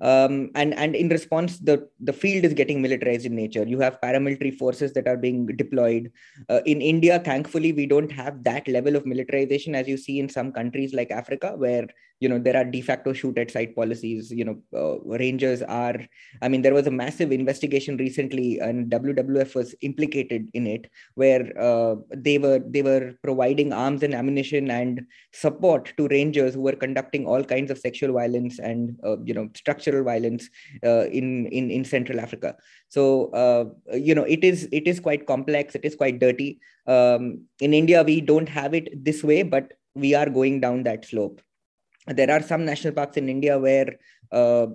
um, 0.00 0.50
and 0.54 0.74
and 0.74 0.94
in 0.94 1.08
response 1.08 1.58
the 1.58 1.88
the 2.00 2.12
field 2.12 2.44
is 2.44 2.54
getting 2.54 2.82
militarized 2.82 3.26
in 3.26 3.34
nature. 3.36 3.64
You 3.64 3.80
have 3.80 4.00
paramilitary 4.00 4.56
forces 4.56 4.92
that 4.94 5.06
are 5.06 5.16
being 5.16 5.46
deployed. 5.46 6.10
Uh, 6.48 6.60
in 6.66 6.80
india 6.80 7.18
thankfully 7.18 7.72
we 7.72 7.86
don't 7.86 8.10
have 8.10 8.42
that 8.44 8.66
level 8.68 8.96
of 8.96 9.06
militarization 9.06 9.74
as 9.74 9.88
you 9.88 9.96
see 9.96 10.18
in 10.18 10.28
some 10.28 10.52
countries 10.52 10.94
like 10.94 11.10
africa 11.10 11.54
where 11.56 11.86
you 12.22 12.28
know 12.30 12.38
there 12.46 12.56
are 12.60 12.64
de 12.64 12.80
facto 12.88 13.12
shoot 13.12 13.36
at 13.42 13.50
sight 13.50 13.74
policies 13.74 14.30
you 14.30 14.44
know 14.48 14.56
uh, 14.80 14.96
rangers 15.22 15.62
are 15.62 15.96
i 16.40 16.48
mean 16.48 16.62
there 16.62 16.78
was 16.78 16.86
a 16.86 16.96
massive 17.02 17.32
investigation 17.38 17.96
recently 17.96 18.48
and 18.60 18.90
wwf 18.90 19.54
was 19.60 19.74
implicated 19.80 20.48
in 20.54 20.66
it 20.74 20.86
where 21.14 21.44
uh, 21.68 21.94
they 22.28 22.38
were 22.38 22.60
they 22.76 22.82
were 22.90 23.14
providing 23.22 23.72
arms 23.72 24.02
and 24.02 24.14
ammunition 24.14 24.70
and 24.70 25.02
support 25.32 25.92
to 25.96 26.08
rangers 26.08 26.54
who 26.54 26.62
were 26.68 26.78
conducting 26.84 27.26
all 27.26 27.44
kinds 27.44 27.70
of 27.70 27.78
sexual 27.78 28.12
violence 28.12 28.58
and 28.58 28.96
uh, 29.04 29.16
you 29.24 29.34
know 29.34 29.48
structural 29.54 30.04
violence 30.04 30.48
uh, 30.84 31.04
in 31.20 31.46
in 31.46 31.70
in 31.70 31.84
central 31.84 32.20
africa. 32.20 32.56
So 32.88 33.30
uh, 33.42 33.64
you 34.08 34.14
know 34.14 34.24
it 34.24 34.44
is 34.44 34.68
it 34.72 34.86
is 34.86 35.00
quite 35.00 35.26
complex 35.26 35.74
it 35.74 35.84
is 35.84 35.96
quite 35.96 36.18
dirty. 36.18 36.60
Um, 36.86 37.46
in 37.60 37.74
india 37.74 38.02
we 38.02 38.20
don't 38.20 38.48
have 38.48 38.74
it 38.74 39.04
this 39.04 39.22
way 39.22 39.44
but 39.44 39.74
we 39.94 40.14
are 40.20 40.28
going 40.38 40.60
down 40.64 40.82
that 40.82 41.04
slope 41.04 41.40
there 42.06 42.30
are 42.30 42.42
some 42.42 42.64
national 42.64 42.94
parks 42.94 43.16
in 43.16 43.28
India 43.28 43.58
where 43.58 43.96
uh, 44.32 44.66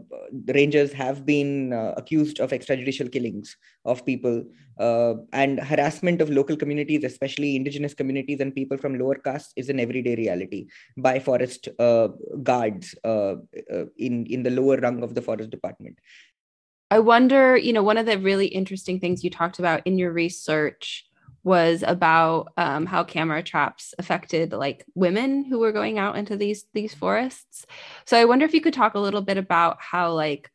rangers 0.48 0.94
have 0.94 1.26
been 1.26 1.74
uh, 1.74 1.94
accused 1.98 2.40
of 2.40 2.52
extrajudicial 2.52 3.12
killings 3.12 3.58
of 3.86 4.06
people 4.06 4.44
uh, 4.80 5.16
and 5.34 5.60
harassment 5.60 6.22
of 6.22 6.30
local 6.30 6.56
communities, 6.56 7.04
especially 7.04 7.56
indigenous 7.56 7.94
communities 7.94 8.40
and 8.40 8.54
people 8.54 8.78
from 8.78 8.98
lower 8.98 9.16
castes, 9.16 9.54
is 9.56 9.70
an 9.70 9.80
everyday 9.80 10.16
reality 10.16 10.68
by 10.96 11.20
forest 11.20 11.68
uh, 11.80 12.10
guards 12.44 12.96
uh, 13.04 13.36
uh, 13.74 13.86
in 13.98 14.26
in 14.28 14.44
the 14.44 14.52
lower 14.52 14.78
rung 14.78 15.04
of 15.04 15.16
the 15.16 15.22
forest 15.22 15.50
department. 15.50 15.98
I 16.90 17.00
wonder, 17.00 17.58
you 17.58 17.74
know, 17.74 17.84
one 17.84 17.98
of 17.98 18.06
the 18.06 18.18
really 18.18 18.48
interesting 18.48 19.00
things 19.00 19.24
you 19.24 19.30
talked 19.30 19.60
about 19.60 19.82
in 19.86 19.98
your 19.98 20.14
research 20.14 21.06
was 21.48 21.82
about 21.88 22.50
um, 22.58 22.86
how 22.86 23.06
camera 23.06 23.42
traps 23.42 23.94
affected 23.98 24.52
like 24.52 24.86
women 24.96 25.46
who 25.46 25.60
were 25.60 25.72
going 25.72 25.98
out 25.98 26.18
into 26.18 26.36
these 26.36 26.66
these 26.74 26.94
forests. 26.94 27.66
So 28.06 28.18
I 28.18 28.26
wonder 28.26 28.46
if 28.46 28.54
you 28.54 28.62
could 28.62 28.74
talk 28.74 28.96
a 28.96 29.00
little 29.00 29.22
bit 29.22 29.38
about 29.38 29.78
how 29.80 30.12
like 30.12 30.52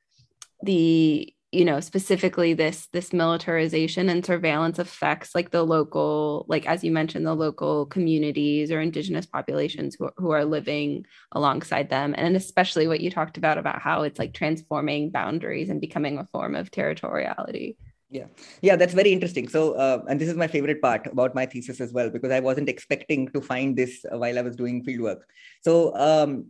the 0.62 1.34
you 1.50 1.64
know 1.64 1.80
specifically 1.80 2.52
this 2.52 2.88
this 2.92 3.12
militarization 3.12 4.10
and 4.10 4.24
surveillance 4.24 4.78
affects 4.78 5.34
like 5.34 5.50
the 5.50 5.62
local 5.62 6.44
like 6.48 6.66
as 6.66 6.84
you 6.84 6.90
mentioned 6.90 7.26
the 7.26 7.34
local 7.34 7.86
communities 7.86 8.70
or 8.70 8.80
indigenous 8.80 9.26
populations 9.26 9.96
who, 9.98 10.10
who 10.16 10.30
are 10.30 10.46
living 10.46 11.04
alongside 11.32 11.90
them 11.90 12.14
and 12.16 12.36
especially 12.36 12.86
what 12.86 13.00
you 13.00 13.10
talked 13.10 13.36
about 13.36 13.58
about 13.58 13.82
how 13.82 14.02
it's 14.02 14.18
like 14.18 14.32
transforming 14.32 15.10
boundaries 15.10 15.68
and 15.68 15.80
becoming 15.80 16.16
a 16.18 16.28
form 16.32 16.54
of 16.54 16.70
territoriality 16.70 17.76
yeah. 18.12 18.26
Yeah 18.60 18.76
that's 18.76 18.94
very 18.94 19.12
interesting. 19.12 19.48
So 19.48 19.72
uh, 19.72 20.04
and 20.08 20.20
this 20.20 20.28
is 20.28 20.36
my 20.36 20.46
favorite 20.46 20.80
part 20.80 21.06
about 21.06 21.34
my 21.34 21.46
thesis 21.46 21.80
as 21.80 21.92
well 21.92 22.10
because 22.10 22.30
i 22.30 22.40
wasn't 22.40 22.68
expecting 22.68 23.28
to 23.28 23.40
find 23.40 23.76
this 23.76 24.04
while 24.10 24.38
i 24.38 24.42
was 24.42 24.56
doing 24.56 24.84
fieldwork 24.84 25.22
so 25.62 25.94
um, 25.96 26.46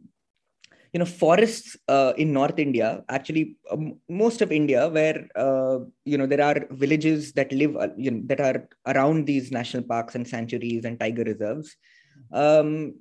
you 0.92 0.98
know 0.98 1.06
forests 1.06 1.76
uh, 1.88 2.12
in 2.16 2.32
north 2.32 2.58
india 2.58 3.02
actually 3.08 3.56
um, 3.70 3.98
most 4.08 4.42
of 4.42 4.52
india 4.52 4.88
where 4.88 5.26
uh, 5.36 5.78
you 6.04 6.18
know 6.18 6.26
there 6.26 6.44
are 6.48 6.66
villages 6.70 7.32
that 7.32 7.52
live 7.52 7.76
uh, 7.76 7.88
you 7.96 8.10
know, 8.10 8.22
that 8.26 8.40
are 8.40 8.68
around 8.94 9.26
these 9.26 9.50
national 9.50 9.82
parks 9.82 10.14
and 10.14 10.28
sanctuaries 10.28 10.84
and 10.84 11.00
tiger 11.00 11.24
reserves 11.24 11.76
um, 12.32 12.94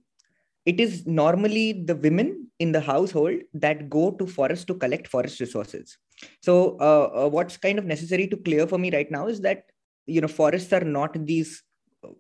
it 0.65 0.79
is 0.79 1.05
normally 1.05 1.83
the 1.89 1.95
women 1.95 2.40
in 2.63 2.71
the 2.71 2.81
household 2.91 3.41
that 3.65 3.89
go 3.89 4.11
to 4.11 4.27
forest 4.27 4.67
to 4.67 4.75
collect 4.75 5.07
forest 5.07 5.39
resources. 5.39 5.97
So 6.41 6.77
uh, 6.79 7.25
uh, 7.25 7.29
what's 7.29 7.57
kind 7.57 7.79
of 7.79 7.85
necessary 7.85 8.27
to 8.27 8.37
clear 8.37 8.67
for 8.67 8.77
me 8.77 8.91
right 8.91 9.09
now 9.09 9.27
is 9.27 9.41
that 9.41 9.63
you 10.05 10.21
know 10.21 10.27
forests 10.27 10.71
are 10.73 10.87
not 10.97 11.17
these 11.25 11.63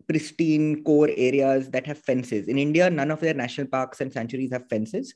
pristine 0.07 0.83
core 0.83 1.09
areas 1.27 1.69
that 1.75 1.85
have 1.91 1.99
fences. 2.07 2.47
In 2.47 2.57
india 2.63 2.89
none 2.89 3.11
of 3.15 3.19
their 3.19 3.37
national 3.43 3.67
parks 3.75 4.01
and 4.01 4.11
sanctuaries 4.17 4.51
have 4.55 4.67
fences. 4.73 5.13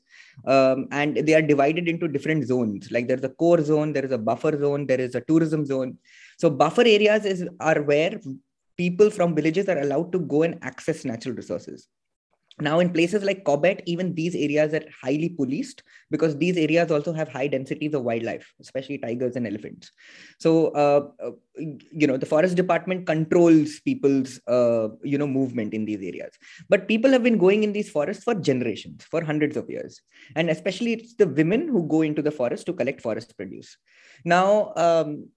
Um, 0.54 0.86
and 1.00 1.16
they 1.26 1.34
are 1.34 1.42
divided 1.42 1.88
into 1.88 2.08
different 2.16 2.46
zones. 2.52 2.90
Like 2.90 3.08
there's 3.08 3.28
a 3.30 3.34
core 3.44 3.62
zone 3.72 3.92
there 3.92 4.04
is 4.04 4.12
a 4.12 4.22
buffer 4.30 4.56
zone 4.64 4.86
there 4.86 5.00
is 5.08 5.14
a 5.14 5.22
tourism 5.32 5.64
zone. 5.64 5.98
So 6.38 6.50
buffer 6.50 6.86
areas 6.96 7.24
is 7.24 7.44
are 7.60 7.82
where 7.82 8.20
people 8.76 9.10
from 9.10 9.34
villages 9.34 9.68
are 9.68 9.78
allowed 9.78 10.12
to 10.12 10.20
go 10.20 10.42
and 10.48 10.58
access 10.70 11.04
natural 11.04 11.34
resources 11.34 11.88
now 12.60 12.78
in 12.80 12.90
places 12.90 13.22
like 13.22 13.44
corbett 13.44 13.82
even 13.86 14.14
these 14.14 14.34
areas 14.34 14.72
are 14.72 14.84
highly 15.02 15.28
policed 15.28 15.82
because 16.10 16.36
these 16.36 16.56
areas 16.56 16.90
also 16.90 17.12
have 17.12 17.28
high 17.28 17.46
densities 17.46 17.92
of 17.94 18.02
wildlife 18.02 18.52
especially 18.60 18.98
tigers 18.98 19.36
and 19.36 19.46
elephants. 19.46 19.90
So 20.38 20.68
uh, 20.68 21.08
uh, 21.24 21.30
you 21.92 22.06
know 22.06 22.16
the 22.16 22.26
forest 22.26 22.56
department 22.56 23.06
controls 23.06 23.80
people's 23.80 24.40
uh, 24.46 24.88
you 25.02 25.18
know 25.18 25.26
movement 25.26 25.74
in 25.74 25.84
these 25.84 26.02
areas. 26.02 26.32
But 26.68 26.88
people 26.88 27.10
have 27.12 27.22
been 27.22 27.38
going 27.38 27.62
in 27.62 27.72
these 27.72 27.90
forests 27.90 28.24
for 28.24 28.34
generations 28.34 29.04
for 29.04 29.24
hundreds 29.24 29.56
of 29.56 29.68
years. 29.68 30.00
And 30.34 30.50
especially 30.50 30.92
it's 30.94 31.14
the 31.14 31.26
women 31.26 31.68
who 31.68 31.86
go 31.86 32.02
into 32.02 32.22
the 32.22 32.30
forest 32.30 32.66
to 32.66 32.72
collect 32.72 33.00
forest 33.00 33.36
produce. 33.36 33.76
Now 34.24 34.72
um, 34.76 35.28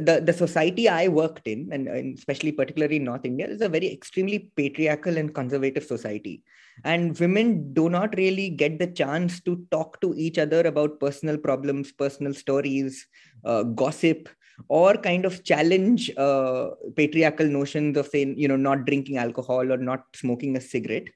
the, 0.00 0.20
the 0.24 0.32
society 0.32 0.88
I 0.88 1.08
worked 1.08 1.46
in, 1.46 1.68
and, 1.72 1.88
and, 1.88 2.18
especially 2.18 2.52
particularly 2.52 2.96
in 2.96 3.04
North 3.04 3.24
India, 3.24 3.46
is 3.46 3.60
a 3.60 3.68
very 3.68 3.92
extremely 3.92 4.50
patriarchal 4.56 5.16
and 5.16 5.34
conservative 5.34 5.84
society. 5.84 6.42
And 6.84 7.18
women 7.18 7.72
do 7.74 7.88
not 7.88 8.16
really 8.16 8.50
get 8.50 8.78
the 8.78 8.86
chance 8.86 9.40
to 9.42 9.64
talk 9.70 10.00
to 10.00 10.14
each 10.16 10.38
other 10.38 10.60
about 10.60 11.00
personal 11.00 11.36
problems, 11.36 11.92
personal 11.92 12.34
stories, 12.34 13.06
uh, 13.44 13.64
gossip, 13.64 14.28
or 14.68 14.94
kind 14.94 15.24
of 15.24 15.44
challenge 15.44 16.10
uh, 16.16 16.70
patriarchal 16.96 17.46
notions 17.46 17.96
of 17.96 18.06
saying, 18.08 18.38
you 18.38 18.48
know, 18.48 18.56
not 18.56 18.84
drinking 18.84 19.16
alcohol 19.16 19.72
or 19.72 19.76
not 19.76 20.04
smoking 20.14 20.56
a 20.56 20.60
cigarette. 20.60 21.08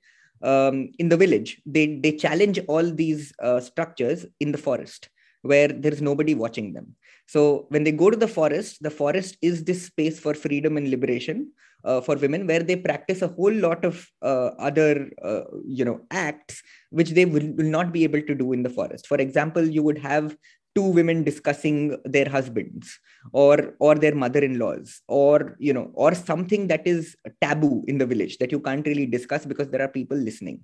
Um, 0.43 0.91
in 0.99 1.09
the 1.09 1.17
village, 1.17 1.61
they 1.65 1.99
they 2.01 2.12
challenge 2.12 2.59
all 2.67 2.83
these 2.83 3.33
uh, 3.41 3.61
structures 3.61 4.27
in 4.41 4.51
the 4.51 4.59
forest 4.59 5.09
where 5.43 5.69
there 5.69 5.93
is 5.93 6.03
nobody 6.03 6.35
watching 6.35 6.73
them 6.73 6.97
so 7.26 7.67
when 7.69 7.85
they 7.85 7.93
go 7.93 8.11
to 8.11 8.17
the 8.17 8.29
forest, 8.29 8.83
the 8.83 8.91
forest 8.91 9.37
is 9.41 9.64
this 9.64 9.87
space 9.87 10.21
for 10.21 10.35
freedom 10.35 10.76
and 10.76 10.91
liberation 10.91 11.52
uh, 11.85 12.00
for 12.00 12.17
women, 12.17 12.47
where 12.47 12.62
they 12.62 12.76
practice 12.76 13.23
a 13.23 13.29
whole 13.29 13.52
lot 13.52 13.85
of 13.85 14.07
uh, 14.23 14.50
other, 14.59 15.11
uh, 15.25 15.43
you 15.64 15.85
know, 15.85 16.00
acts 16.11 16.62
which 16.91 17.11
they 17.11 17.25
will, 17.25 17.52
will 17.55 17.71
not 17.71 17.93
be 17.93 18.05
able 18.05 18.23
to 18.23 18.35
do 18.35 18.52
in 18.52 18.62
the 18.62 18.71
forest. 18.71 19.07
For 19.07 19.17
example, 19.17 19.67
you 19.67 19.83
would 19.83 19.99
have 19.99 20.37
two 20.75 20.83
women 20.83 21.23
discussing 21.23 21.99
their 22.05 22.29
husbands 22.29 22.99
or 23.33 23.75
or 23.79 23.95
their 23.95 24.14
mother-in-laws 24.14 25.02
or 25.07 25.57
you 25.59 25.73
know 25.73 25.91
or 25.95 26.14
something 26.14 26.67
that 26.69 26.87
is 26.87 27.14
taboo 27.43 27.85
in 27.88 27.99
the 27.99 28.07
village 28.07 28.38
that 28.38 28.50
you 28.50 28.59
can't 28.59 28.87
really 28.87 29.05
discuss 29.05 29.45
because 29.45 29.69
there 29.69 29.83
are 29.83 29.88
people 29.88 30.17
listening 30.17 30.61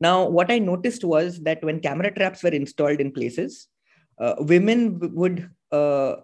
now 0.00 0.28
what 0.28 0.50
i 0.50 0.58
noticed 0.58 1.02
was 1.02 1.40
that 1.40 1.64
when 1.64 1.80
camera 1.80 2.12
traps 2.12 2.42
were 2.42 2.50
installed 2.50 3.00
in 3.00 3.10
places 3.10 3.68
uh, 4.18 4.34
women 4.38 4.98
would 5.14 5.50
uh, 5.72 6.16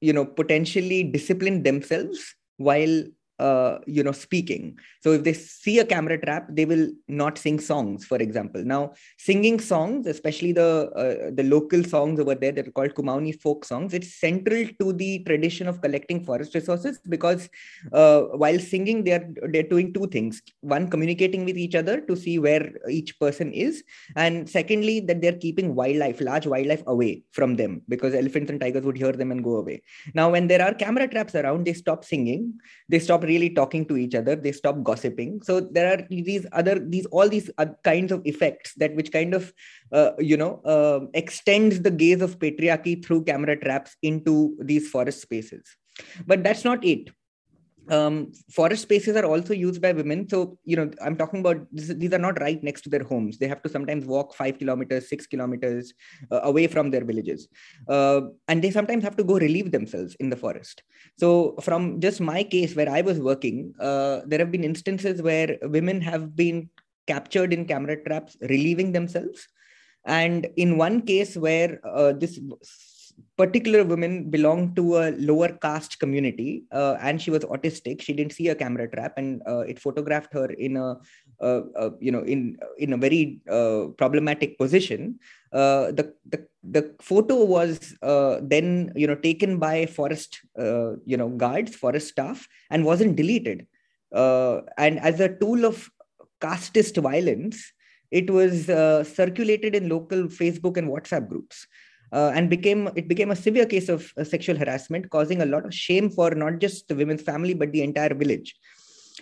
you 0.00 0.12
know 0.12 0.24
potentially 0.24 1.02
discipline 1.02 1.62
themselves 1.62 2.34
while 2.56 3.02
uh, 3.46 3.78
you 3.86 4.02
know 4.06 4.12
speaking. 4.12 4.64
So 5.04 5.12
if 5.16 5.24
they 5.26 5.32
see 5.32 5.78
a 5.80 5.84
camera 5.92 6.18
trap 6.24 6.44
they 6.58 6.64
will 6.64 6.86
not 7.08 7.38
sing 7.44 7.58
songs 7.70 8.04
for 8.10 8.18
example. 8.26 8.62
Now 8.64 8.82
singing 9.18 9.58
songs 9.60 10.06
especially 10.14 10.52
the 10.60 10.70
uh, 11.02 11.30
the 11.38 11.46
local 11.54 11.82
songs 11.94 12.20
over 12.20 12.34
there 12.42 12.52
that 12.52 12.68
are 12.68 12.76
called 12.78 12.94
kumaoni 12.98 13.32
folk 13.44 13.64
songs 13.64 13.94
it's 13.98 14.12
central 14.26 14.62
to 14.80 14.92
the 15.02 15.10
tradition 15.28 15.66
of 15.72 15.80
collecting 15.84 16.24
forest 16.28 16.54
resources 16.54 17.00
because 17.14 17.48
uh, 17.92 18.20
while 18.42 18.60
singing 18.72 19.02
they 19.04 19.14
are 19.18 19.26
they're 19.52 19.70
doing 19.74 19.92
two 19.92 20.06
things. 20.06 20.42
One 20.60 20.88
communicating 20.94 21.44
with 21.44 21.58
each 21.64 21.74
other 21.82 21.96
to 22.02 22.16
see 22.24 22.38
where 22.38 22.66
each 22.98 23.18
person 23.18 23.52
is. 23.52 23.82
And 24.16 24.48
secondly 24.48 25.00
that 25.00 25.20
they're 25.20 25.42
keeping 25.46 25.74
wildlife 25.74 26.20
large 26.20 26.46
wildlife 26.46 26.84
away 26.86 27.12
from 27.32 27.56
them 27.56 27.82
because 27.88 28.14
elephants 28.14 28.50
and 28.50 28.60
tigers 28.60 28.84
would 28.84 28.98
hear 29.02 29.12
them 29.12 29.32
and 29.32 29.42
go 29.50 29.56
away. 29.56 29.82
Now 30.14 30.30
when 30.30 30.46
there 30.46 30.62
are 30.62 30.74
camera 30.74 31.08
traps 31.08 31.34
around 31.34 31.66
they 31.66 31.72
stop 31.72 32.04
singing. 32.04 32.42
They 32.88 32.98
stop 32.98 33.24
really 33.32 33.50
talking 33.58 33.84
to 33.90 33.96
each 33.96 34.14
other 34.14 34.36
they 34.36 34.52
stop 34.52 34.82
gossiping. 34.82 35.40
So 35.42 35.60
there 35.60 35.88
are 35.92 36.00
these 36.10 36.46
other 36.52 36.76
these 36.94 37.06
all 37.06 37.28
these 37.28 37.50
kinds 37.84 38.12
of 38.12 38.22
effects 38.32 38.74
that 38.76 38.94
which 38.94 39.12
kind 39.12 39.34
of 39.34 39.52
uh, 39.92 40.12
you 40.18 40.36
know 40.36 40.52
uh, 40.74 41.00
extends 41.22 41.80
the 41.86 41.94
gaze 42.04 42.22
of 42.22 42.38
patriarchy 42.38 42.94
through 43.04 43.24
camera 43.24 43.56
traps 43.56 43.96
into 44.02 44.56
these 44.60 44.88
forest 44.88 45.22
spaces. 45.22 45.64
But 46.26 46.42
that's 46.44 46.64
not 46.64 46.84
it 46.84 47.10
um, 47.90 48.32
forest 48.50 48.82
spaces 48.82 49.16
are 49.16 49.24
also 49.24 49.54
used 49.54 49.82
by 49.82 49.92
women. 49.92 50.28
So, 50.28 50.58
you 50.64 50.76
know, 50.76 50.90
I'm 51.04 51.16
talking 51.16 51.40
about 51.40 51.66
this, 51.72 51.88
these 51.88 52.12
are 52.12 52.18
not 52.18 52.40
right 52.40 52.62
next 52.62 52.82
to 52.82 52.90
their 52.90 53.02
homes. 53.02 53.38
They 53.38 53.48
have 53.48 53.62
to 53.62 53.68
sometimes 53.68 54.06
walk 54.06 54.34
five 54.34 54.58
kilometers, 54.58 55.08
six 55.08 55.26
kilometers 55.26 55.92
uh, 56.30 56.40
away 56.42 56.66
from 56.66 56.90
their 56.90 57.04
villages. 57.04 57.48
Uh, 57.88 58.22
and 58.48 58.62
they 58.62 58.70
sometimes 58.70 59.02
have 59.04 59.16
to 59.16 59.24
go 59.24 59.38
relieve 59.38 59.72
themselves 59.72 60.14
in 60.20 60.30
the 60.30 60.36
forest. 60.36 60.82
So, 61.18 61.56
from 61.62 62.00
just 62.00 62.20
my 62.20 62.44
case 62.44 62.76
where 62.76 62.88
I 62.88 63.00
was 63.00 63.18
working, 63.18 63.74
uh, 63.80 64.20
there 64.26 64.38
have 64.38 64.52
been 64.52 64.64
instances 64.64 65.20
where 65.20 65.58
women 65.62 66.00
have 66.00 66.36
been 66.36 66.70
captured 67.06 67.52
in 67.52 67.66
camera 67.66 68.02
traps, 68.04 68.36
relieving 68.42 68.92
themselves 68.92 69.48
and 70.04 70.48
in 70.56 70.78
one 70.78 71.02
case 71.02 71.36
where 71.36 71.80
uh, 71.86 72.12
this 72.12 72.40
particular 73.36 73.82
woman 73.84 74.30
belonged 74.30 74.76
to 74.76 74.98
a 74.98 75.10
lower 75.12 75.48
caste 75.48 75.98
community 75.98 76.64
uh, 76.72 76.96
and 77.00 77.20
she 77.20 77.30
was 77.30 77.44
autistic. 77.44 78.02
She 78.02 78.12
didn't 78.12 78.32
see 78.32 78.48
a 78.48 78.54
camera 78.54 78.88
trap 78.88 79.14
and 79.16 79.42
uh, 79.46 79.60
it 79.60 79.78
photographed 79.78 80.32
her 80.34 80.46
in 80.52 80.76
a 80.76 80.96
uh, 81.40 81.62
uh 81.76 81.90
you 81.98 82.12
know 82.12 82.22
in 82.22 82.56
in 82.78 82.92
a 82.92 82.96
very 82.96 83.40
uh, 83.50 83.86
problematic 83.96 84.58
position. 84.58 85.18
Uh, 85.52 85.92
the, 85.92 86.14
the 86.28 86.46
the 86.62 86.94
photo 87.00 87.44
was 87.44 87.94
then 88.42 88.92
you 88.94 89.06
know 89.06 89.14
taken 89.14 89.58
by 89.58 89.86
forest 89.86 90.40
you 91.04 91.16
know 91.16 91.28
guards 91.30 91.74
forest 91.74 92.08
staff 92.08 92.46
and 92.70 92.84
wasn't 92.84 93.16
deleted. 93.16 93.66
And 94.12 95.00
as 95.00 95.20
a 95.20 95.34
tool 95.36 95.64
of 95.64 95.88
casteist 96.40 97.00
violence 97.02 97.72
it 98.10 98.28
was 98.28 98.66
circulated 99.08 99.74
in 99.74 99.88
local 99.88 100.24
facebook 100.24 100.76
and 100.76 100.88
whatsapp 100.88 101.28
groups 101.28 101.66
uh, 102.12 102.30
and 102.34 102.50
became 102.50 102.88
it 102.94 103.08
became 103.08 103.30
a 103.30 103.36
severe 103.36 103.66
case 103.66 103.88
of 103.88 104.12
uh, 104.16 104.24
sexual 104.24 104.56
harassment, 104.56 105.10
causing 105.10 105.42
a 105.42 105.46
lot 105.46 105.64
of 105.64 105.74
shame 105.74 106.10
for 106.10 106.30
not 106.34 106.58
just 106.58 106.88
the 106.88 106.94
women's 106.94 107.22
family 107.22 107.54
but 107.54 107.72
the 107.72 107.82
entire 107.82 108.14
village. 108.14 108.54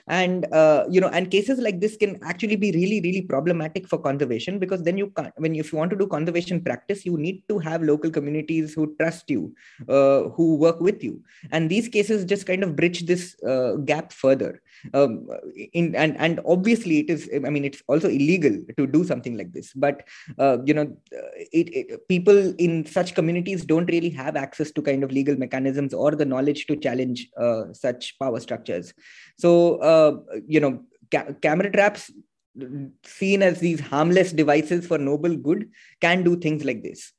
And 0.06 0.46
uh, 0.52 0.86
you 0.88 1.00
know 1.00 1.08
and 1.08 1.30
cases 1.30 1.58
like 1.58 1.80
this 1.80 1.96
can 1.96 2.18
actually 2.22 2.56
be 2.56 2.70
really 2.72 3.00
really 3.00 3.22
problematic 3.22 3.88
for 3.88 3.98
conservation 3.98 4.58
because 4.58 4.82
then 4.82 4.96
you 4.96 5.10
can't 5.10 5.32
when 5.36 5.54
if 5.54 5.72
you 5.72 5.78
want 5.78 5.90
to 5.90 5.96
do 5.96 6.06
conservation 6.06 6.60
practice 6.60 7.04
you 7.04 7.18
need 7.18 7.42
to 7.48 7.58
have 7.58 7.82
local 7.82 8.10
communities 8.10 8.72
who 8.72 8.94
trust 9.00 9.28
you 9.28 9.54
uh, 9.88 10.22
who 10.30 10.56
work 10.56 10.80
with 10.80 11.02
you. 11.02 11.22
And 11.52 11.68
these 11.68 11.88
cases 11.88 12.24
just 12.24 12.46
kind 12.46 12.62
of 12.62 12.76
bridge 12.76 13.06
this 13.06 13.36
uh, 13.42 13.74
gap 13.84 14.12
further 14.12 14.60
um, 14.94 15.28
in 15.72 15.94
and 15.94 16.16
and 16.18 16.40
obviously 16.44 16.98
it 17.00 17.10
is 17.10 17.28
i 17.34 17.50
mean 17.50 17.64
it's 17.64 17.82
also 17.86 18.08
illegal 18.08 18.56
to 18.76 18.86
do 18.86 19.04
something 19.04 19.36
like 19.36 19.52
this 19.52 19.72
but 19.74 20.06
uh, 20.38 20.58
you 20.64 20.74
know 20.74 20.96
it, 21.52 21.68
it, 21.74 22.08
people 22.08 22.54
in 22.58 22.84
such 22.86 23.14
communities 23.14 23.64
don't 23.64 23.90
really 23.90 24.10
have 24.10 24.36
access 24.36 24.70
to 24.70 24.82
kind 24.82 25.04
of 25.04 25.12
legal 25.12 25.36
mechanisms 25.36 25.94
or 25.94 26.12
the 26.12 26.24
knowledge 26.24 26.66
to 26.66 26.76
challenge 26.76 27.28
uh, 27.36 27.64
such 27.72 28.18
power 28.18 28.40
structures. 28.40 28.92
So 29.38 29.76
uh, 29.76 30.40
you 30.46 30.60
know 30.60 30.82
ca- 31.10 31.32
camera 31.40 31.70
traps 31.70 32.10
seen 33.04 33.42
as 33.42 33.60
these 33.60 33.80
harmless 33.80 34.32
devices 34.32 34.86
for 34.86 34.98
noble 34.98 35.36
good 35.36 35.70
can 36.00 36.24
do 36.24 36.36
things 36.36 36.64
like 36.64 36.82
this 36.82 37.12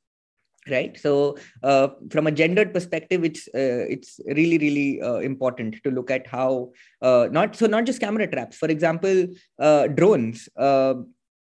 right? 0.69 0.97
So 0.99 1.37
uh, 1.63 1.89
from 2.09 2.27
a 2.27 2.31
gendered 2.31 2.73
perspective 2.73 3.23
it's 3.23 3.47
uh, 3.47 3.85
it's 3.89 4.19
really 4.25 4.57
really 4.57 5.01
uh, 5.01 5.15
important 5.15 5.81
to 5.83 5.91
look 5.91 6.11
at 6.11 6.27
how 6.27 6.71
uh, 7.01 7.27
not 7.31 7.55
so 7.55 7.67
not 7.67 7.85
just 7.85 7.99
camera 7.99 8.27
traps. 8.27 8.57
For 8.57 8.69
example 8.69 9.27
uh, 9.59 9.87
drones 9.87 10.49
uh, 10.55 10.95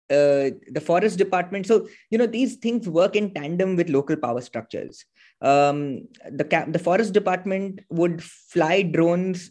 the 0.09 0.83
forest 0.85 1.19
department. 1.19 1.67
So 1.67 1.89
you 2.11 2.19
know 2.19 2.27
these 2.27 2.57
things 2.57 2.89
work 2.89 3.17
in 3.17 3.35
tandem 3.35 3.77
with 3.77 3.91
local 3.91 4.17
power 4.17 4.41
structures. 4.41 5.05
Um, 5.41 6.09
the 6.31 6.67
the 6.69 6.79
forest 6.79 7.13
department 7.13 7.81
would 7.91 8.23
fly 8.23 8.83
drones 8.83 9.51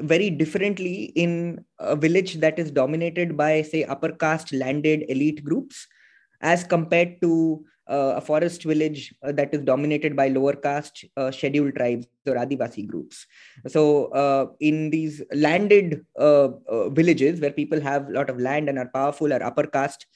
very 0.00 0.28
differently 0.28 1.12
in 1.14 1.64
a 1.78 1.94
village 1.94 2.34
that 2.40 2.58
is 2.58 2.70
dominated 2.72 3.36
by 3.36 3.62
say 3.62 3.84
upper 3.84 4.10
caste 4.10 4.52
landed 4.52 5.04
elite 5.08 5.44
groups 5.44 5.86
as 6.40 6.64
compared 6.64 7.20
to 7.22 7.64
a 7.86 8.20
forest 8.20 8.64
village 8.64 9.14
uh, 9.22 9.32
that 9.32 9.52
is 9.54 9.60
dominated 9.60 10.16
by 10.16 10.28
lower 10.28 10.54
caste 10.54 11.04
uh, 11.16 11.30
scheduled 11.30 11.74
tribes 11.74 12.06
or 12.26 12.34
Adivasi 12.34 12.86
groups. 12.86 13.26
So, 13.68 14.06
uh, 14.06 14.46
in 14.60 14.90
these 14.90 15.22
landed 15.32 16.04
uh, 16.18 16.48
uh, 16.68 16.88
villages 16.90 17.40
where 17.40 17.50
people 17.50 17.80
have 17.80 18.08
a 18.08 18.12
lot 18.12 18.30
of 18.30 18.38
land 18.38 18.68
and 18.68 18.78
are 18.78 18.88
powerful 18.88 19.32
or 19.32 19.42
upper 19.42 19.66
caste, 19.66 20.06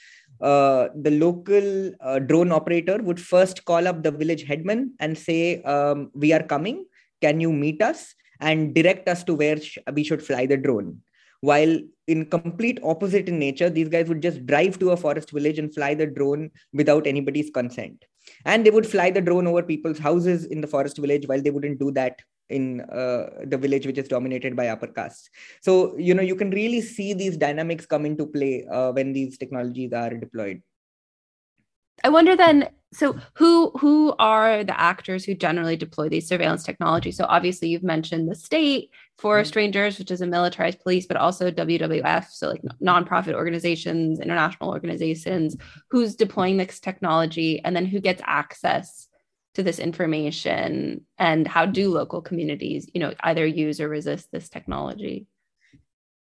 the 0.41 1.19
local 1.21 2.21
drone 2.27 2.53
operator 2.53 2.99
would 3.03 3.21
first 3.21 3.65
call 3.65 3.87
up 3.87 4.03
the 4.03 4.11
village 4.11 4.45
headman 4.45 4.95
and 5.01 5.17
say, 5.17 5.63
um, 5.63 6.11
We 6.15 6.33
are 6.33 6.43
coming. 6.43 6.87
Can 7.21 7.41
you 7.41 7.53
meet 7.53 7.83
us 7.83 8.15
and 8.41 8.75
direct 8.75 9.09
us 9.09 9.25
to 9.25 9.35
where 9.35 9.61
sh- 9.61 9.79
we 9.93 10.05
should 10.05 10.23
fly 10.23 10.47
the 10.47 10.57
drone? 10.57 11.03
While 11.40 11.78
in 12.07 12.25
complete 12.26 12.80
opposite 12.83 13.28
in 13.28 13.38
nature 13.38 13.71
these 13.71 13.88
guys 13.88 14.09
would 14.09 14.23
just 14.23 14.45
drive 14.47 14.78
to 14.78 14.90
a 14.90 14.97
forest 14.97 15.30
village 15.30 15.59
and 15.59 15.75
fly 15.75 15.95
the 15.95 16.07
drone 16.07 16.50
without 16.73 17.07
anybody's 17.07 17.50
consent. 17.50 18.04
And 18.45 18.64
they 18.64 18.71
would 18.71 18.87
fly 18.87 19.11
the 19.11 19.21
drone 19.21 19.47
over 19.47 19.62
people's 19.62 19.99
houses 19.99 20.45
in 20.47 20.61
the 20.61 20.66
forest 20.66 20.99
village 20.99 21.26
while 21.26 21.40
they 21.40 21.50
wouldn't 21.50 21.78
do 21.78 21.90
that 21.92 22.21
in 22.50 22.80
uh, 22.80 23.28
the 23.45 23.59
village 23.59 23.87
which 23.87 23.99
is 23.99 24.09
dominated 24.09 24.57
by 24.57 24.68
upper 24.68 24.87
castes. 24.87 25.28
So 25.61 25.97
you 25.99 26.14
know 26.14 26.23
you 26.23 26.37
can 26.37 26.50
really 26.50 26.80
see 26.80 27.14
these 27.14 27.37
dynamics 27.37 27.87
come 27.87 28.07
into 28.07 28.26
play 28.26 28.66
uh, 28.71 28.92
when 28.92 29.12
these 29.12 29.38
technologies 29.38 29.92
are 29.92 30.11
deployed. 30.11 30.62
I 32.04 32.11
wonder 32.11 32.37
then 32.37 32.68
so 32.92 33.19
who 33.34 33.71
who 33.78 34.15
are 34.19 34.65
the 34.65 34.78
actors 34.78 35.25
who 35.25 35.34
generally 35.34 35.76
deploy 35.76 36.08
these 36.08 36.26
surveillance 36.26 36.63
technologies? 36.63 37.17
So 37.17 37.26
obviously 37.28 37.69
you've 37.69 37.82
mentioned 37.82 38.30
the 38.30 38.34
state 38.34 38.91
forest 39.19 39.50
mm-hmm. 39.50 39.59
rangers 39.59 39.99
which 39.99 40.11
is 40.11 40.21
a 40.21 40.26
militarized 40.26 40.81
police 40.81 41.07
but 41.07 41.17
also 41.17 41.50
wwf 41.50 42.31
so 42.31 42.49
like 42.49 42.63
nonprofit 42.83 43.35
organizations 43.35 44.21
international 44.21 44.71
organizations 44.71 45.57
who's 45.91 46.15
deploying 46.15 46.57
this 46.57 46.81
technology 46.81 47.61
and 47.65 47.75
then 47.75 47.85
who 47.85 48.00
gets 48.00 48.23
access 48.25 49.09
to 49.54 49.63
this 49.63 49.78
information 49.78 51.04
and 51.19 51.49
how 51.49 51.67
do 51.67 51.91
local 51.91 52.23
communities 52.23 52.89
you 52.95 53.00
know 53.00 53.13
either 53.21 53.45
use 53.45 53.81
or 53.81 53.89
resist 53.89 54.31
this 54.31 54.49
technology 54.49 55.26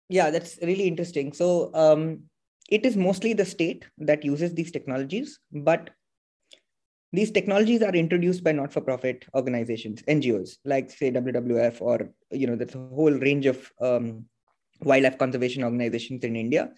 yeah 0.08 0.30
that's 0.30 0.58
really 0.62 0.88
interesting 0.88 1.32
so 1.32 1.70
um, 1.74 2.20
it 2.68 2.84
is 2.84 2.96
mostly 2.96 3.32
the 3.32 3.44
state 3.44 3.86
that 3.98 4.24
uses 4.24 4.54
these 4.54 4.72
technologies 4.72 5.38
but 5.52 5.90
these 7.12 7.30
technologies 7.30 7.82
are 7.82 7.94
introduced 7.94 8.44
by 8.44 8.52
not-for-profit 8.52 9.24
organizations 9.34 10.02
ngos 10.06 10.58
like 10.64 10.90
say 10.90 11.10
wwf 11.10 11.80
or 11.80 12.10
you 12.30 12.46
know 12.46 12.58
a 12.60 12.78
whole 12.94 13.12
range 13.12 13.46
of 13.46 13.72
um, 13.80 14.24
wildlife 14.82 15.18
conservation 15.18 15.64
organizations 15.64 16.22
in 16.24 16.36
india 16.36 16.70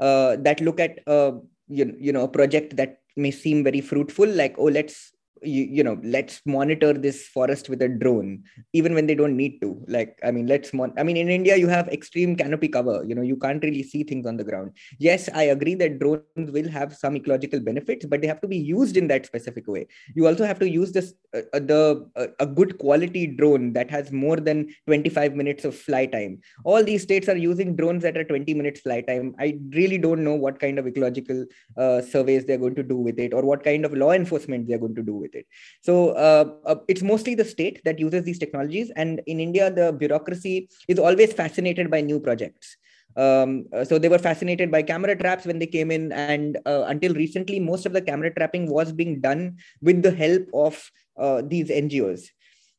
uh, 0.00 0.36
that 0.36 0.60
look 0.60 0.80
at 0.80 0.98
uh, 1.06 1.32
you, 1.68 1.94
you 1.98 2.12
know 2.12 2.24
a 2.24 2.28
project 2.28 2.76
that 2.76 2.98
may 3.16 3.30
seem 3.30 3.64
very 3.64 3.80
fruitful 3.80 4.28
like 4.28 4.54
oh 4.58 4.64
let's 4.64 5.12
you, 5.42 5.64
you 5.64 5.84
know 5.84 5.98
let's 6.02 6.40
monitor 6.46 6.92
this 6.92 7.28
forest 7.28 7.68
with 7.68 7.82
a 7.82 7.88
drone 7.88 8.42
even 8.72 8.94
when 8.94 9.06
they 9.06 9.14
don't 9.14 9.36
need 9.36 9.60
to. 9.60 9.82
Like 9.88 10.18
i 10.24 10.30
mean 10.30 10.46
let's 10.46 10.72
mon- 10.72 10.94
i 10.98 11.02
mean 11.02 11.16
in 11.16 11.28
india 11.28 11.56
you 11.56 11.68
have 11.68 11.88
extreme 11.88 12.36
canopy 12.36 12.68
cover 12.68 13.04
you 13.06 13.14
know 13.14 13.22
you 13.22 13.36
can't 13.36 13.62
really 13.62 13.82
see 13.82 14.02
things 14.02 14.26
on 14.26 14.36
the 14.36 14.44
ground. 14.44 14.72
Yes 14.98 15.28
i 15.34 15.44
agree 15.44 15.74
that 15.74 15.98
drones 15.98 16.50
will 16.50 16.68
have 16.68 16.96
some 16.96 17.16
ecological 17.16 17.60
benefits 17.60 18.06
but 18.06 18.20
they 18.20 18.26
have 18.26 18.40
to 18.40 18.48
be 18.48 18.56
used 18.56 18.96
in 18.96 19.08
that 19.08 19.26
specific 19.26 19.66
way. 19.66 19.86
You 20.14 20.26
also 20.26 20.44
have 20.44 20.58
to 20.60 20.68
use 20.68 20.92
this 20.92 21.14
uh, 21.34 21.42
uh 21.52 21.58
the 21.58 22.10
uh, 22.16 22.26
a 22.40 22.46
good 22.46 22.78
quality 22.78 23.26
drone 23.26 23.72
that 23.74 23.90
has 23.90 24.12
more 24.12 24.36
than 24.36 24.68
25 24.86 25.34
minutes 25.34 25.64
of 25.64 25.74
fly 25.74 26.06
time. 26.06 26.40
All 26.64 26.82
these 26.82 27.02
states 27.02 27.28
are 27.28 27.36
using 27.36 27.76
drones 27.76 28.02
that 28.02 28.16
are 28.16 28.24
20 28.24 28.54
minutes 28.54 28.80
fly 28.80 29.00
time. 29.00 29.34
I 29.38 29.58
really 29.70 29.98
don't 29.98 30.24
know 30.24 30.34
what 30.34 30.58
kind 30.58 30.78
of 30.78 30.86
ecological 30.86 31.44
uh, 31.76 32.00
surveys 32.02 32.44
they're 32.44 32.58
going 32.58 32.74
to 32.76 32.82
do 32.82 32.96
with 32.96 33.18
it 33.18 33.34
or 33.34 33.42
what 33.42 33.64
kind 33.64 33.84
of 33.84 33.92
law 33.92 34.12
enforcement 34.12 34.68
they're 34.68 34.78
going 34.78 34.94
to 34.94 35.02
do 35.02 35.14
with 35.14 35.25
it. 35.34 35.46
So 35.82 36.10
uh, 36.10 36.52
uh, 36.64 36.76
it's 36.88 37.02
mostly 37.02 37.34
the 37.34 37.44
state 37.44 37.80
that 37.84 37.98
uses 37.98 38.24
these 38.24 38.38
technologies. 38.38 38.90
And 38.96 39.20
in 39.26 39.40
india 39.40 39.70
the 39.70 39.92
bureaucracy 39.92 40.68
is 40.88 40.98
always 40.98 41.32
fascinated 41.32 41.90
by 41.90 42.00
new 42.00 42.20
projects. 42.20 42.76
Um, 43.16 43.66
uh, 43.72 43.84
so 43.84 43.98
they 43.98 44.10
were 44.10 44.18
fascinated 44.18 44.70
by 44.70 44.82
camera 44.82 45.16
traps 45.16 45.46
when 45.46 45.58
they 45.58 45.66
came 45.66 45.90
in. 45.90 46.12
And 46.12 46.58
uh, 46.66 46.84
until 46.86 47.14
recently 47.14 47.58
most 47.60 47.86
of 47.86 47.92
the 47.92 48.02
camera 48.02 48.32
trapping 48.32 48.70
was 48.70 48.92
being 48.92 49.20
done 49.20 49.56
with 49.80 50.02
the 50.02 50.10
help 50.12 50.48
of 50.52 50.90
uh, 51.18 51.42
these 51.46 51.70
ngos 51.70 52.28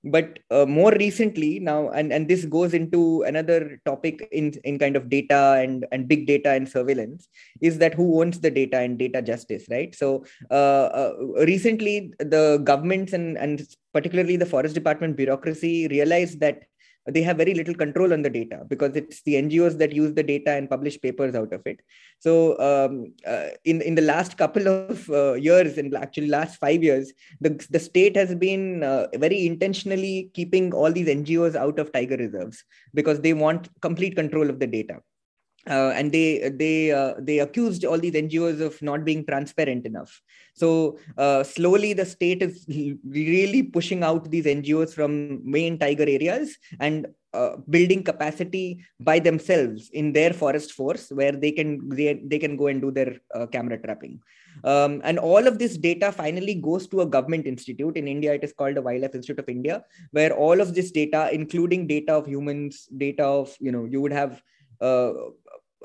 but 0.03 0.39
uh, 0.51 0.65
more 0.65 0.91
recently 0.91 1.59
now 1.59 1.89
and, 1.89 2.13
and 2.13 2.27
this 2.27 2.45
goes 2.45 2.73
into 2.73 3.23
another 3.23 3.79
topic 3.85 4.27
in, 4.31 4.53
in 4.63 4.77
kind 4.77 4.95
of 4.95 5.09
data 5.09 5.57
and, 5.59 5.85
and 5.91 6.07
big 6.07 6.27
data 6.27 6.51
and 6.51 6.69
surveillance 6.69 7.27
is 7.61 7.77
that 7.79 7.93
who 7.93 8.21
owns 8.21 8.39
the 8.39 8.51
data 8.51 8.79
and 8.79 8.97
data 8.97 9.21
justice 9.21 9.65
right? 9.69 9.95
So 9.95 10.25
uh, 10.51 10.53
uh, 10.53 11.13
recently 11.45 12.13
the 12.19 12.61
governments 12.63 13.13
and, 13.13 13.37
and 13.37 13.61
particularly 13.93 14.37
the 14.37 14.45
forest 14.45 14.75
department 14.75 15.17
bureaucracy 15.17 15.87
realized 15.87 16.39
that 16.41 16.63
they 17.07 17.21
have 17.21 17.37
very 17.37 17.53
little 17.53 17.73
control 17.73 18.13
on 18.13 18.21
the 18.21 18.29
data 18.29 18.63
because 18.67 18.95
it's 18.95 19.21
the 19.23 19.35
NGOs 19.35 19.77
that 19.77 19.93
use 19.93 20.13
the 20.13 20.23
data 20.23 20.51
and 20.51 20.69
publish 20.69 20.99
papers 20.99 21.35
out 21.35 21.53
of 21.53 21.61
it. 21.65 21.79
So 22.19 22.59
um, 22.59 23.13
uh, 23.25 23.49
in 23.65 23.81
in 23.81 23.95
the 23.95 24.01
last 24.01 24.37
couple 24.37 24.67
of 24.91 25.09
uh, 25.09 25.33
years, 25.33 25.77
and 25.77 25.93
actually 25.95 26.27
last 26.27 26.59
five 26.59 26.83
years, 26.83 27.13
the 27.39 27.51
the 27.69 27.79
state 27.79 28.15
has 28.15 28.35
been 28.35 28.83
uh, 28.83 29.07
very 29.15 29.45
intentionally 29.45 30.29
keeping 30.33 30.73
all 30.73 30.91
these 30.91 31.07
NGOs 31.07 31.55
out 31.55 31.79
of 31.79 31.91
tiger 31.91 32.17
reserves 32.17 32.63
because 32.93 33.21
they 33.21 33.33
want 33.33 33.69
complete 33.81 34.15
control 34.15 34.49
of 34.49 34.59
the 34.59 34.67
data 34.67 34.99
uh, 35.69 35.91
and 35.95 36.11
they 36.11 36.49
they 36.49 36.91
uh, 36.91 37.13
they 37.19 37.39
accused 37.39 37.85
all 37.85 37.97
these 37.97 38.13
NGOs 38.13 38.61
of 38.61 38.81
not 38.81 39.03
being 39.03 39.25
transparent 39.25 39.85
enough. 39.85 40.21
So 40.53 40.97
uh, 41.17 41.43
slowly, 41.43 41.93
the 41.93 42.05
state 42.05 42.41
is 42.41 42.65
really 43.05 43.63
pushing 43.63 44.03
out 44.03 44.29
these 44.31 44.45
NGOs 44.45 44.93
from 44.93 45.41
main 45.49 45.77
tiger 45.77 46.03
areas 46.07 46.57
and 46.79 47.07
uh, 47.33 47.57
building 47.69 48.03
capacity 48.03 48.83
by 48.99 49.19
themselves 49.19 49.89
in 49.91 50.13
their 50.13 50.33
forest 50.33 50.71
force, 50.71 51.09
where 51.11 51.33
they 51.33 51.51
can 51.51 51.89
they, 51.89 52.21
they 52.25 52.39
can 52.39 52.55
go 52.57 52.67
and 52.67 52.81
do 52.81 52.91
their 52.91 53.19
uh, 53.35 53.45
camera 53.47 53.77
trapping. 53.77 54.19
Um, 54.63 55.01
and 55.03 55.19
all 55.19 55.45
of 55.45 55.59
this 55.59 55.77
data 55.77 56.11
finally 56.11 56.55
goes 56.55 56.87
to 56.87 57.01
a 57.01 57.05
government 57.05 57.45
institute 57.45 57.95
in 57.95 58.07
India. 58.07 58.33
It 58.33 58.43
is 58.43 58.53
called 58.53 58.75
the 58.75 58.81
Wildlife 58.81 59.13
Institute 59.13 59.39
of 59.39 59.49
India, 59.49 59.83
where 60.11 60.33
all 60.33 60.59
of 60.59 60.73
this 60.73 60.89
data, 60.91 61.29
including 61.31 61.85
data 61.85 62.13
of 62.13 62.25
humans, 62.25 62.87
data 62.97 63.23
of 63.23 63.55
you 63.59 63.71
know 63.71 63.85
you 63.85 64.01
would 64.01 64.13
have 64.13 64.41
uh, 64.81 65.13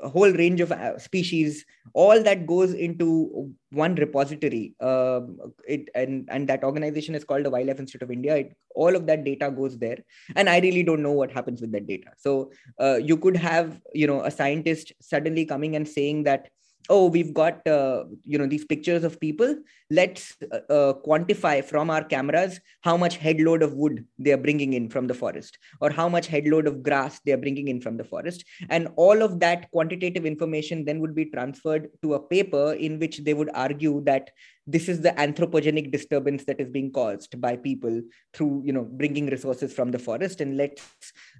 a 0.01 0.09
whole 0.09 0.31
range 0.31 0.61
of 0.61 0.71
uh, 0.71 0.97
species 0.97 1.65
all 1.93 2.21
that 2.23 2.47
goes 2.47 2.73
into 2.73 3.53
one 3.71 3.95
repository. 3.95 4.73
Um, 4.79 5.37
it 5.67 5.89
and 5.93 6.27
and 6.31 6.47
that 6.47 6.63
organization 6.63 7.15
is 7.15 7.23
called 7.23 7.45
the 7.45 7.49
wildlife 7.49 7.79
institute 7.79 8.01
of 8.01 8.11
india. 8.11 8.37
It, 8.37 8.57
all 8.75 8.95
of 8.95 9.05
that 9.07 9.23
data 9.23 9.51
goes 9.51 9.77
there. 9.77 9.99
And 10.35 10.49
i 10.49 10.59
really 10.59 10.83
don't 10.83 11.03
know 11.03 11.11
what 11.11 11.31
happens 11.31 11.61
with 11.61 11.71
that 11.73 11.87
data. 11.87 12.11
So 12.17 12.51
uh, 12.79 12.95
you 12.95 13.17
could 13.17 13.37
have 13.37 13.79
you 13.93 14.07
know 14.07 14.21
a 14.21 14.31
scientist 14.31 14.93
suddenly 15.01 15.45
coming 15.45 15.75
and 15.75 15.87
saying 15.87 16.23
that 16.23 16.49
oh 16.89 17.07
we've 17.07 17.33
got 17.33 17.65
uh, 17.67 18.03
you 18.25 18.37
know 18.37 18.47
these 18.47 18.65
pictures 18.65 19.03
of 19.03 19.19
people. 19.19 19.55
Let's 19.89 20.35
uh, 20.51 20.73
uh, 20.73 20.93
quantify 21.05 21.63
from 21.63 21.89
our 21.89 22.03
cameras 22.03 22.59
how 22.81 22.97
much 22.97 23.19
headload 23.19 23.61
of 23.61 23.73
wood 23.73 24.05
they 24.17 24.31
are 24.31 24.37
bringing 24.37 24.73
in 24.73 24.89
from 24.89 25.07
the 25.07 25.13
forest 25.13 25.57
or 25.81 25.91
how 25.91 26.09
much 26.09 26.27
headload 26.27 26.67
of 26.67 26.81
grass 26.83 27.19
they 27.25 27.31
are 27.31 27.37
bringing 27.37 27.67
in 27.67 27.79
from 27.79 27.97
the 27.97 28.03
forest. 28.03 28.43
And 28.69 28.87
all 28.95 29.21
of 29.21 29.39
that 29.41 29.69
quantitative 29.71 30.25
information 30.25 30.85
then 30.85 30.99
would 30.99 31.15
be 31.15 31.25
transferred 31.25 31.89
to 32.01 32.15
a 32.15 32.19
paper 32.19 32.73
in 32.73 32.99
which 32.99 33.19
they 33.19 33.33
would 33.33 33.51
argue 33.53 34.01
that 34.05 34.31
this 34.65 34.87
is 34.87 35.01
the 35.01 35.11
anthropogenic 35.11 35.91
disturbance 35.91 36.45
that 36.45 36.59
is 36.59 36.69
being 36.69 36.91
caused 36.91 37.39
by 37.41 37.55
people 37.55 38.01
through 38.33 38.61
you 38.65 38.71
know 38.71 38.83
bringing 38.83 39.27
resources 39.27 39.73
from 39.73 39.91
the 39.91 39.99
forest. 39.99 40.39
And 40.41 40.55
let's 40.57 40.81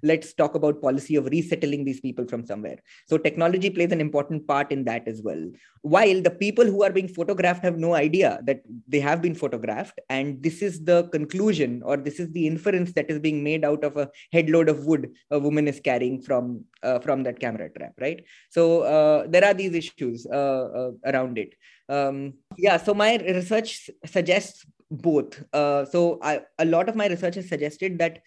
let's 0.02 0.34
talk 0.34 0.54
about 0.54 0.82
policy 0.82 1.16
of 1.16 1.26
resettling 1.26 1.84
these 1.84 2.00
people 2.00 2.26
from 2.26 2.44
somewhere. 2.46 2.78
So 3.06 3.16
technology 3.16 3.70
plays 3.70 3.92
an 3.92 4.00
important 4.00 4.46
part 4.46 4.70
in 4.70 4.84
that 4.84 5.08
as 5.08 5.22
well. 5.22 5.50
While 5.82 6.22
the 6.22 6.30
people 6.30 6.64
who 6.64 6.82
are 6.82 6.90
being 6.90 7.08
photographed 7.08 7.62
have 7.62 7.78
no 7.78 7.94
idea 7.94 8.40
that 8.44 8.62
they 8.88 9.00
have 9.00 9.20
been 9.20 9.34
photographed 9.34 10.00
and 10.08 10.42
this 10.42 10.62
is 10.62 10.84
the 10.84 11.08
conclusion 11.08 11.82
or 11.84 11.96
this 11.96 12.20
is 12.20 12.30
the 12.32 12.46
inference 12.46 12.92
that 12.92 13.10
is 13.10 13.18
being 13.18 13.42
made 13.42 13.64
out 13.64 13.84
of 13.84 13.96
a 13.96 14.10
headload 14.32 14.68
of 14.68 14.86
wood 14.86 15.12
a 15.30 15.38
woman 15.38 15.68
is 15.68 15.80
carrying 15.80 16.20
from 16.20 16.64
uh, 16.82 16.98
from 16.98 17.22
that 17.22 17.40
camera 17.40 17.70
trap 17.70 17.92
right? 18.00 18.24
So 18.50 18.82
uh, 18.82 19.26
there 19.28 19.44
are 19.44 19.54
these 19.54 19.74
issues 19.74 20.26
uh, 20.26 20.68
uh 20.74 20.90
around 21.06 21.38
it 21.38 21.54
um, 21.88 22.34
yeah 22.56 22.76
so 22.76 22.94
my 22.94 23.16
research 23.16 23.90
suggests 24.06 24.64
both. 24.90 25.42
Uh, 25.52 25.84
so 25.84 26.18
I, 26.22 26.40
a 26.58 26.64
lot 26.64 26.88
of 26.88 26.96
my 26.96 27.06
research 27.06 27.36
has 27.36 27.48
suggested 27.48 27.98
that 27.98 28.22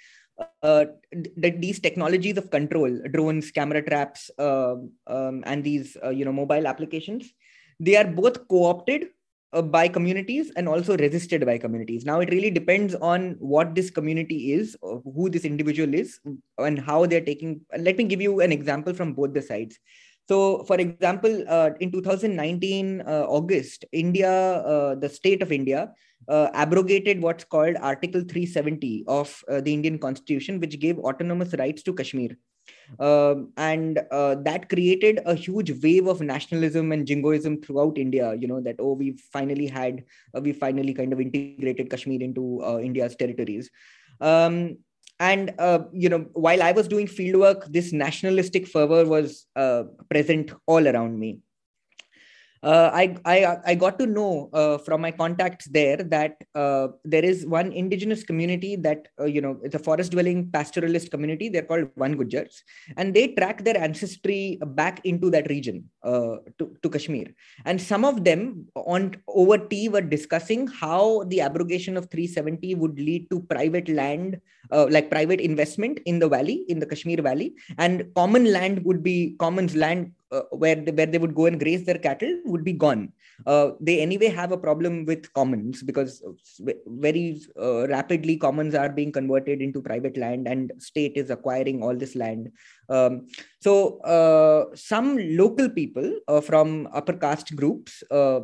uh, 0.61 0.85
that 1.37 1.61
these 1.61 1.79
technologies 1.79 2.37
of 2.37 2.51
control 2.51 2.99
drones 3.11 3.49
camera 3.49 3.81
traps 3.81 4.29
uh, 4.37 4.75
um, 5.07 5.43
and 5.45 5.63
these 5.63 5.97
uh, 6.03 6.09
you 6.09 6.25
know 6.25 6.31
mobile 6.31 6.67
applications 6.67 7.33
they 7.79 7.95
are 7.95 8.05
both 8.05 8.47
co-opted 8.47 9.07
uh, 9.53 9.61
by 9.61 9.87
communities 9.87 10.51
and 10.55 10.67
also 10.67 10.95
resisted 10.97 11.45
by 11.45 11.57
communities. 11.57 12.05
Now 12.05 12.19
it 12.19 12.29
really 12.29 12.51
depends 12.51 12.93
on 12.95 13.35
what 13.39 13.73
this 13.73 13.89
community 13.89 14.53
is 14.53 14.77
who 14.81 15.29
this 15.29 15.45
individual 15.45 15.93
is 15.93 16.19
and 16.59 16.79
how 16.79 17.05
they're 17.05 17.21
taking 17.21 17.61
let 17.77 17.97
me 17.97 18.03
give 18.03 18.21
you 18.21 18.41
an 18.41 18.51
example 18.51 18.93
from 18.93 19.13
both 19.13 19.33
the 19.33 19.41
sides 19.41 19.79
so, 20.27 20.63
for 20.65 20.75
example, 20.75 21.45
uh, 21.47 21.69
in 21.79 21.89
2019 21.89 23.01
uh, 23.01 23.25
August, 23.29 23.85
India, 23.93 24.29
uh, 24.29 24.95
the 24.95 25.07
state 25.07 25.41
of 25.41 25.53
India, 25.53 25.93
uh, 26.27 26.49
abrogated 26.53 27.21
what's 27.21 27.45
called 27.45 27.77
Article 27.79 28.21
370 28.21 29.05
of 29.07 29.41
uh, 29.49 29.61
the 29.61 29.73
Indian 29.73 29.97
Constitution, 29.97 30.59
which 30.59 30.79
gave 30.79 30.99
autonomous 30.99 31.53
rights 31.57 31.81
to 31.83 31.93
Kashmir. 31.93 32.31
Um, 32.99 33.53
and 33.55 34.01
uh, 34.11 34.35
that 34.43 34.67
created 34.67 35.21
a 35.25 35.33
huge 35.33 35.71
wave 35.81 36.07
of 36.07 36.19
nationalism 36.19 36.91
and 36.91 37.07
jingoism 37.07 37.61
throughout 37.61 37.97
India. 37.97 38.35
You 38.35 38.49
know 38.49 38.59
that 38.59 38.75
oh, 38.79 38.93
we 38.93 39.17
finally 39.31 39.67
had, 39.67 40.03
we 40.41 40.51
finally 40.51 40.93
kind 40.93 41.13
of 41.13 41.21
integrated 41.21 41.89
Kashmir 41.89 42.21
into 42.21 42.61
India's 42.81 43.15
territories. 43.15 43.69
Um, 44.19 44.79
and 45.19 45.53
uh, 45.59 45.79
you 45.91 46.09
know 46.09 46.25
while 46.33 46.61
i 46.61 46.71
was 46.71 46.87
doing 46.87 47.07
fieldwork 47.07 47.65
this 47.71 47.91
nationalistic 47.91 48.67
fervor 48.67 49.05
was 49.05 49.45
uh, 49.55 49.83
present 50.09 50.51
all 50.67 50.87
around 50.87 51.17
me 51.19 51.39
uh, 52.63 52.89
I, 52.93 53.15
I 53.25 53.57
I 53.65 53.75
got 53.75 53.99
to 53.99 54.05
know 54.05 54.49
uh, 54.53 54.77
from 54.79 55.01
my 55.01 55.11
contacts 55.11 55.67
there 55.67 55.97
that 55.97 56.37
uh, 56.55 56.89
there 57.03 57.23
is 57.23 57.45
one 57.45 57.71
indigenous 57.71 58.23
community 58.23 58.75
that 58.77 59.07
uh, 59.19 59.25
you 59.25 59.41
know 59.41 59.59
it's 59.63 59.75
a 59.75 59.79
forest 59.79 60.11
dwelling 60.11 60.47
pastoralist 60.47 61.11
community. 61.11 61.49
They're 61.49 61.63
called 61.63 61.89
Van 61.97 62.17
Gujars. 62.17 62.63
and 62.95 63.13
they 63.13 63.27
track 63.29 63.63
their 63.63 63.77
ancestry 63.77 64.59
back 64.65 65.01
into 65.03 65.29
that 65.29 65.49
region 65.49 65.89
uh, 66.03 66.37
to, 66.57 66.75
to 66.81 66.89
Kashmir. 66.89 67.27
And 67.65 67.81
some 67.81 68.05
of 68.05 68.23
them 68.23 68.67
on 68.75 69.15
over 69.27 69.57
tea 69.57 69.89
were 69.89 70.01
discussing 70.01 70.67
how 70.67 71.23
the 71.27 71.41
abrogation 71.41 71.97
of 71.97 72.09
370 72.09 72.75
would 72.75 72.99
lead 72.99 73.29
to 73.29 73.41
private 73.41 73.89
land, 73.89 74.39
like 74.71 75.09
private 75.09 75.39
investment 75.39 75.99
in 76.05 76.19
the 76.19 76.27
valley, 76.27 76.65
in 76.67 76.79
the 76.79 76.85
Kashmir 76.85 77.21
Valley, 77.21 77.53
and 77.77 78.05
common 78.15 78.51
land 78.51 78.83
would 78.83 79.03
be 79.03 79.35
commons 79.39 79.75
land 79.75 80.11
uh, 80.31 80.41
where 80.51 80.75
they, 80.75 80.91
where 80.91 81.05
they 81.05 81.17
would 81.17 81.35
go 81.35 81.45
and 81.45 81.59
graze 81.59 81.85
their 81.85 81.97
cattle 81.97 82.41
would 82.45 82.63
be 82.63 82.73
gone. 82.73 83.11
Uh, 83.45 83.71
they 83.79 83.99
anyway 83.99 84.27
have 84.27 84.51
a 84.51 84.57
problem 84.57 85.05
with 85.05 85.31
commons 85.33 85.83
because 85.83 86.23
very 86.87 87.41
uh, 87.61 87.87
rapidly 87.87 88.35
commons 88.37 88.75
are 88.75 88.89
being 88.89 89.11
converted 89.11 89.61
into 89.61 89.81
private 89.81 90.17
land 90.17 90.47
and 90.47 90.71
state 90.79 91.13
is 91.15 91.29
acquiring 91.29 91.83
all 91.83 91.95
this 91.95 92.15
land. 92.15 92.51
Um, 92.89 93.27
so 93.61 93.99
uh, 93.99 94.75
some 94.75 95.17
local 95.37 95.69
people 95.69 96.19
uh, 96.27 96.41
from 96.41 96.87
upper 96.93 97.13
caste 97.13 97.55
groups, 97.55 98.03
uh, 98.11 98.41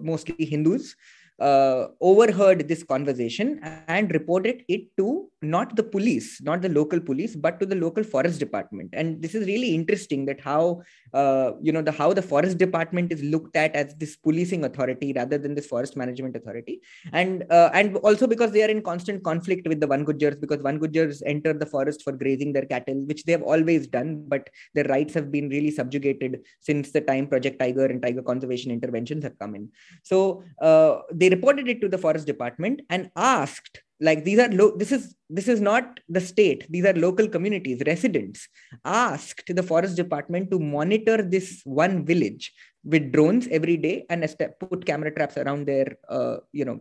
mostly 0.00 0.44
Hindus, 0.44 0.94
uh, 1.40 1.86
overheard 2.00 2.68
this 2.68 2.82
conversation 2.82 3.60
and 3.88 4.12
reported 4.12 4.62
it 4.68 4.96
to 4.96 5.28
not 5.42 5.74
the 5.74 5.82
police, 5.82 6.40
not 6.40 6.62
the 6.62 6.68
local 6.68 7.00
police, 7.00 7.34
but 7.34 7.58
to 7.58 7.66
the 7.66 7.74
local 7.74 8.04
forest 8.04 8.38
department. 8.38 8.90
And 8.92 9.20
this 9.20 9.34
is 9.34 9.46
really 9.46 9.74
interesting 9.74 10.24
that 10.26 10.40
how 10.40 10.82
uh, 11.12 11.52
you 11.60 11.72
know 11.72 11.82
the 11.82 11.92
how 11.92 12.12
the 12.12 12.22
forest 12.22 12.58
department 12.58 13.12
is 13.12 13.22
looked 13.22 13.56
at 13.56 13.74
as 13.74 13.94
this 13.96 14.16
policing 14.16 14.64
authority 14.64 15.12
rather 15.14 15.38
than 15.38 15.54
this 15.54 15.66
forest 15.66 15.96
management 15.96 16.36
authority, 16.36 16.80
and 17.12 17.44
uh, 17.50 17.70
and 17.74 17.96
also 17.98 18.26
because 18.26 18.52
they 18.52 18.62
are 18.62 18.68
in 18.68 18.82
constant 18.82 19.24
conflict 19.24 19.66
with 19.66 19.80
the 19.80 19.86
Van 19.86 20.04
Gujjars 20.04 20.40
because 20.40 20.62
Van 20.62 20.78
Gujjars 20.78 21.22
enter 21.26 21.52
the 21.52 21.66
forest 21.66 22.02
for 22.02 22.12
grazing 22.12 22.52
their 22.52 22.66
cattle, 22.66 23.04
which 23.06 23.24
they 23.24 23.32
have 23.32 23.42
always 23.42 23.86
done, 23.86 24.24
but 24.28 24.48
their 24.74 24.84
rights 24.84 25.14
have 25.14 25.32
been 25.32 25.48
really 25.48 25.70
subjugated 25.70 26.40
since 26.60 26.92
the 26.92 27.00
time 27.00 27.26
Project 27.26 27.58
Tiger 27.58 27.86
and 27.86 28.00
Tiger 28.00 28.22
conservation 28.22 28.70
interventions 28.70 29.24
have 29.24 29.38
come 29.38 29.54
in. 29.54 29.68
So 30.04 30.44
uh, 30.60 31.00
they 31.12 31.31
reported 31.34 31.68
it 31.68 31.80
to 31.80 31.88
the 31.88 32.02
forest 32.04 32.26
department 32.26 32.80
and 32.90 33.10
asked 33.16 33.82
like 34.00 34.24
these 34.24 34.40
are 34.44 34.50
lo- 34.60 34.76
this 34.76 34.92
is 34.96 35.14
this 35.38 35.48
is 35.54 35.60
not 35.60 36.00
the 36.08 36.20
state 36.20 36.66
these 36.74 36.86
are 36.90 37.04
local 37.06 37.28
communities 37.34 37.82
residents 37.86 38.48
asked 38.84 39.54
the 39.58 39.66
forest 39.70 39.96
department 39.96 40.50
to 40.50 40.58
monitor 40.58 41.16
this 41.34 41.60
one 41.64 42.04
village 42.04 42.52
with 42.84 43.12
drones 43.12 43.46
every 43.58 43.76
day 43.76 44.04
and 44.10 44.26
put 44.58 44.84
camera 44.84 45.14
traps 45.14 45.36
around 45.36 45.66
their 45.66 45.96
uh, 46.08 46.36
you 46.52 46.64
know 46.64 46.80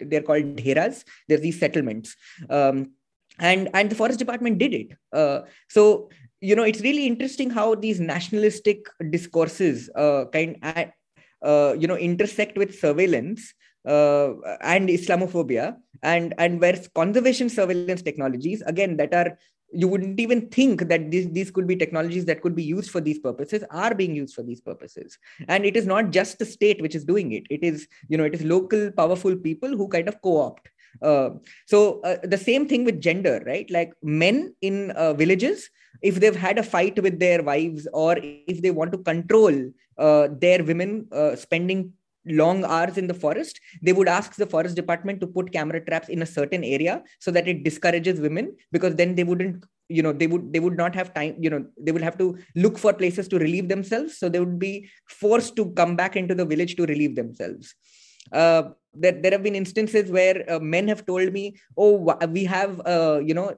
they're 0.00 0.22
called 0.22 0.56
dheras. 0.56 1.04
There's 1.28 1.40
these 1.40 1.58
settlements. 1.58 2.16
Um, 2.48 2.92
and 3.38 3.68
and 3.74 3.90
the 3.90 3.94
forest 3.94 4.18
department 4.18 4.58
did 4.58 4.74
it. 4.74 4.88
Uh, 5.12 5.42
so 5.68 6.10
you 6.40 6.56
know 6.56 6.64
it's 6.64 6.80
really 6.80 7.06
interesting 7.06 7.50
how 7.50 7.74
these 7.74 8.00
nationalistic 8.00 8.86
discourses 9.10 9.90
uh, 9.94 10.24
kind 10.32 10.56
uh, 11.42 11.74
you 11.78 11.86
know 11.86 11.96
intersect 11.96 12.58
with 12.58 12.78
surveillance 12.78 13.54
uh, 13.88 14.34
and 14.60 14.88
Islamophobia, 14.88 15.76
and 16.02 16.34
and 16.38 16.60
where 16.60 16.78
conservation 16.94 17.48
surveillance 17.48 18.02
technologies 18.02 18.62
again 18.66 18.96
that 18.98 19.14
are 19.14 19.38
you 19.72 19.88
wouldn't 19.88 20.18
even 20.18 20.48
think 20.48 20.88
that 20.88 21.10
these, 21.10 21.28
these 21.30 21.50
could 21.50 21.66
be 21.66 21.76
technologies 21.76 22.24
that 22.24 22.40
could 22.40 22.54
be 22.54 22.62
used 22.62 22.90
for 22.90 23.02
these 23.02 23.18
purposes 23.18 23.64
are 23.70 23.94
being 23.94 24.14
used 24.14 24.34
for 24.34 24.42
these 24.42 24.62
purposes. 24.62 25.18
And 25.46 25.66
it 25.66 25.76
is 25.76 25.86
not 25.86 26.10
just 26.10 26.38
the 26.38 26.46
state 26.46 26.80
which 26.80 26.94
is 26.94 27.04
doing 27.04 27.32
it. 27.32 27.44
It 27.50 27.62
is 27.62 27.86
you 28.08 28.16
know 28.18 28.24
it 28.24 28.34
is 28.34 28.44
local 28.44 28.90
powerful 28.92 29.36
people 29.36 29.70
who 29.70 29.88
kind 29.88 30.08
of 30.08 30.20
co-opt. 30.22 30.68
Uh, 31.02 31.30
so 31.66 32.00
uh, 32.00 32.16
the 32.24 32.38
same 32.38 32.66
thing 32.66 32.84
with 32.84 33.00
gender 33.00 33.42
right? 33.46 33.70
Like 33.70 33.92
men 34.02 34.54
in 34.60 34.90
uh, 34.92 35.12
villages 35.14 35.70
if 36.02 36.20
they've 36.20 36.36
had 36.36 36.58
a 36.58 36.62
fight 36.62 37.00
with 37.02 37.18
their 37.18 37.42
wives 37.42 37.88
or 37.92 38.16
if 38.22 38.62
they 38.62 38.70
want 38.70 38.92
to 38.92 38.98
control 38.98 39.52
uh, 39.98 40.28
their 40.30 40.62
women 40.62 41.06
uh, 41.12 41.34
spending 41.34 41.92
long 42.30 42.64
hours 42.64 42.98
in 42.98 43.06
the 43.06 43.14
forest 43.14 43.60
they 43.82 43.92
would 43.92 44.08
ask 44.08 44.34
the 44.36 44.46
forest 44.46 44.76
department 44.76 45.20
to 45.20 45.26
put 45.26 45.52
camera 45.52 45.80
traps 45.84 46.08
in 46.08 46.22
a 46.22 46.26
certain 46.26 46.64
area 46.64 47.02
so 47.18 47.30
that 47.30 47.48
it 47.48 47.64
discourages 47.64 48.20
women 48.20 48.54
because 48.72 48.94
then 48.96 49.14
they 49.14 49.24
wouldn't 49.24 49.64
you 49.88 50.02
know 50.02 50.12
they 50.12 50.26
would 50.26 50.52
they 50.52 50.60
would 50.60 50.76
not 50.76 50.94
have 50.94 51.12
time 51.14 51.34
you 51.38 51.50
know 51.50 51.64
they 51.80 51.92
would 51.92 52.02
have 52.02 52.18
to 52.18 52.36
look 52.54 52.78
for 52.78 52.92
places 52.92 53.28
to 53.28 53.38
relieve 53.38 53.68
themselves. 53.68 54.18
So 54.18 54.28
they 54.28 54.40
would 54.40 54.58
be 54.58 54.88
forced 55.06 55.56
to 55.56 55.70
come 55.72 55.96
back 55.96 56.16
into 56.16 56.34
the 56.34 56.44
village 56.44 56.76
to 56.76 56.86
relieve 56.86 57.16
themselves. 57.16 57.74
Uh, 58.32 58.70
there, 58.92 59.12
there 59.12 59.32
have 59.32 59.42
been 59.42 59.54
instances 59.54 60.10
where 60.10 60.44
uh, 60.50 60.58
men 60.58 60.88
have 60.88 61.06
told 61.06 61.32
me 61.32 61.56
oh 61.76 62.14
we 62.28 62.44
have 62.44 62.80
uh, 62.86 63.20
you 63.24 63.34
know 63.34 63.56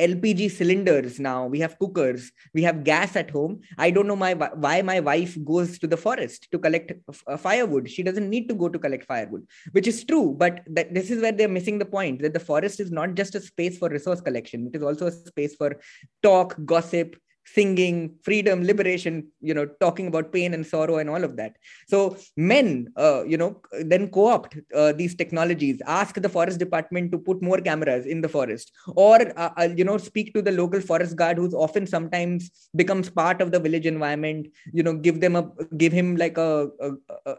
LPG 0.00 0.50
cylinders 0.50 1.20
now. 1.20 1.46
We 1.46 1.60
have 1.60 1.78
cookers. 1.78 2.32
We 2.54 2.62
have 2.62 2.84
gas 2.84 3.16
at 3.16 3.30
home. 3.30 3.60
I 3.78 3.90
don't 3.90 4.06
know 4.06 4.16
my 4.16 4.34
why 4.34 4.82
my 4.82 5.00
wife 5.00 5.36
goes 5.44 5.78
to 5.80 5.86
the 5.86 5.96
forest 5.96 6.48
to 6.50 6.58
collect 6.58 6.92
uh, 7.26 7.36
firewood. 7.36 7.90
She 7.90 8.02
doesn't 8.02 8.28
need 8.28 8.48
to 8.48 8.54
go 8.54 8.68
to 8.68 8.78
collect 8.78 9.06
firewood, 9.06 9.46
which 9.72 9.86
is 9.86 10.04
true. 10.04 10.34
But 10.36 10.62
this 10.66 11.10
is 11.10 11.20
where 11.20 11.32
they're 11.32 11.48
missing 11.48 11.78
the 11.78 11.84
point 11.84 12.22
that 12.22 12.34
the 12.34 12.40
forest 12.40 12.80
is 12.80 12.90
not 12.90 13.14
just 13.14 13.34
a 13.34 13.40
space 13.40 13.78
for 13.78 13.88
resource 13.88 14.20
collection. 14.20 14.66
It 14.66 14.76
is 14.76 14.82
also 14.82 15.06
a 15.06 15.12
space 15.12 15.54
for 15.54 15.78
talk, 16.22 16.56
gossip, 16.64 17.16
singing 17.44 18.14
freedom 18.22 18.62
liberation 18.62 19.26
you 19.40 19.52
know 19.52 19.66
talking 19.80 20.06
about 20.06 20.32
pain 20.32 20.54
and 20.54 20.66
sorrow 20.66 20.98
and 20.98 21.10
all 21.10 21.24
of 21.24 21.36
that. 21.36 21.56
So 21.88 22.16
men 22.36 22.92
uh, 22.96 23.24
you 23.24 23.36
know 23.36 23.60
then 23.84 24.08
co-opt 24.08 24.56
uh, 24.74 24.92
these 24.92 25.14
technologies. 25.14 25.80
Ask 25.86 26.14
the 26.20 26.28
forest 26.28 26.58
department 26.58 27.12
to 27.12 27.18
put 27.18 27.42
more 27.42 27.58
cameras 27.58 28.06
in 28.06 28.20
the 28.20 28.28
forest. 28.28 28.72
Or 28.94 29.16
uh, 29.38 29.50
uh, 29.56 29.68
you 29.76 29.84
know 29.84 29.98
speak 29.98 30.34
to 30.34 30.42
the 30.42 30.52
local 30.52 30.80
forest 30.80 31.16
guard 31.16 31.38
who's 31.38 31.54
often 31.54 31.86
sometimes 31.86 32.50
becomes 32.76 33.10
part 33.10 33.40
of 33.40 33.50
the 33.50 33.60
village 33.60 33.86
environment. 33.86 34.48
You 34.72 34.82
know 34.82 34.94
give 34.94 35.20
them 35.20 35.36
a 35.36 35.50
give 35.76 35.92
him 35.92 36.16
like 36.16 36.38
a, 36.38 36.68
a, 36.80 36.90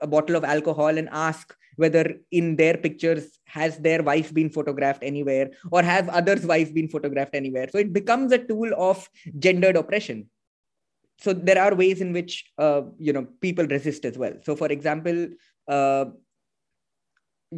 a 0.03 0.07
bottle 0.07 0.35
of 0.35 0.43
alcohol 0.43 0.97
and 0.97 1.09
ask 1.11 1.55
whether 1.75 2.15
in 2.31 2.55
their 2.55 2.77
pictures 2.77 3.39
has 3.45 3.77
their 3.77 4.03
wife 4.03 4.33
been 4.33 4.49
photographed 4.49 5.03
anywhere 5.03 5.51
or 5.71 5.81
have 5.83 6.09
others 6.09 6.45
wife 6.45 6.73
been 6.73 6.87
photographed 6.87 7.35
anywhere? 7.35 7.67
So 7.69 7.77
it 7.77 7.93
becomes 7.93 8.31
a 8.31 8.37
tool 8.37 8.71
of 8.77 9.07
gendered 9.39 9.75
oppression. 9.75 10.29
So 11.19 11.33
there 11.33 11.61
are 11.61 11.75
ways 11.75 12.01
in 12.01 12.11
which 12.11 12.51
uh, 12.57 12.81
you 12.97 13.13
know 13.13 13.27
people 13.39 13.65
resist 13.67 14.05
as 14.05 14.17
well. 14.17 14.33
So 14.43 14.55
for 14.55 14.67
example 14.67 15.27
uh, 15.67 16.05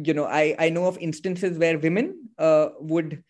you 0.04 0.14
know 0.14 0.26
i 0.26 0.54
i 0.58 0.68
know 0.68 0.86
of 0.86 0.98
instances 0.98 1.58
where 1.58 1.78
women 1.78 2.28
uh, 2.38 2.68
would 2.80 3.22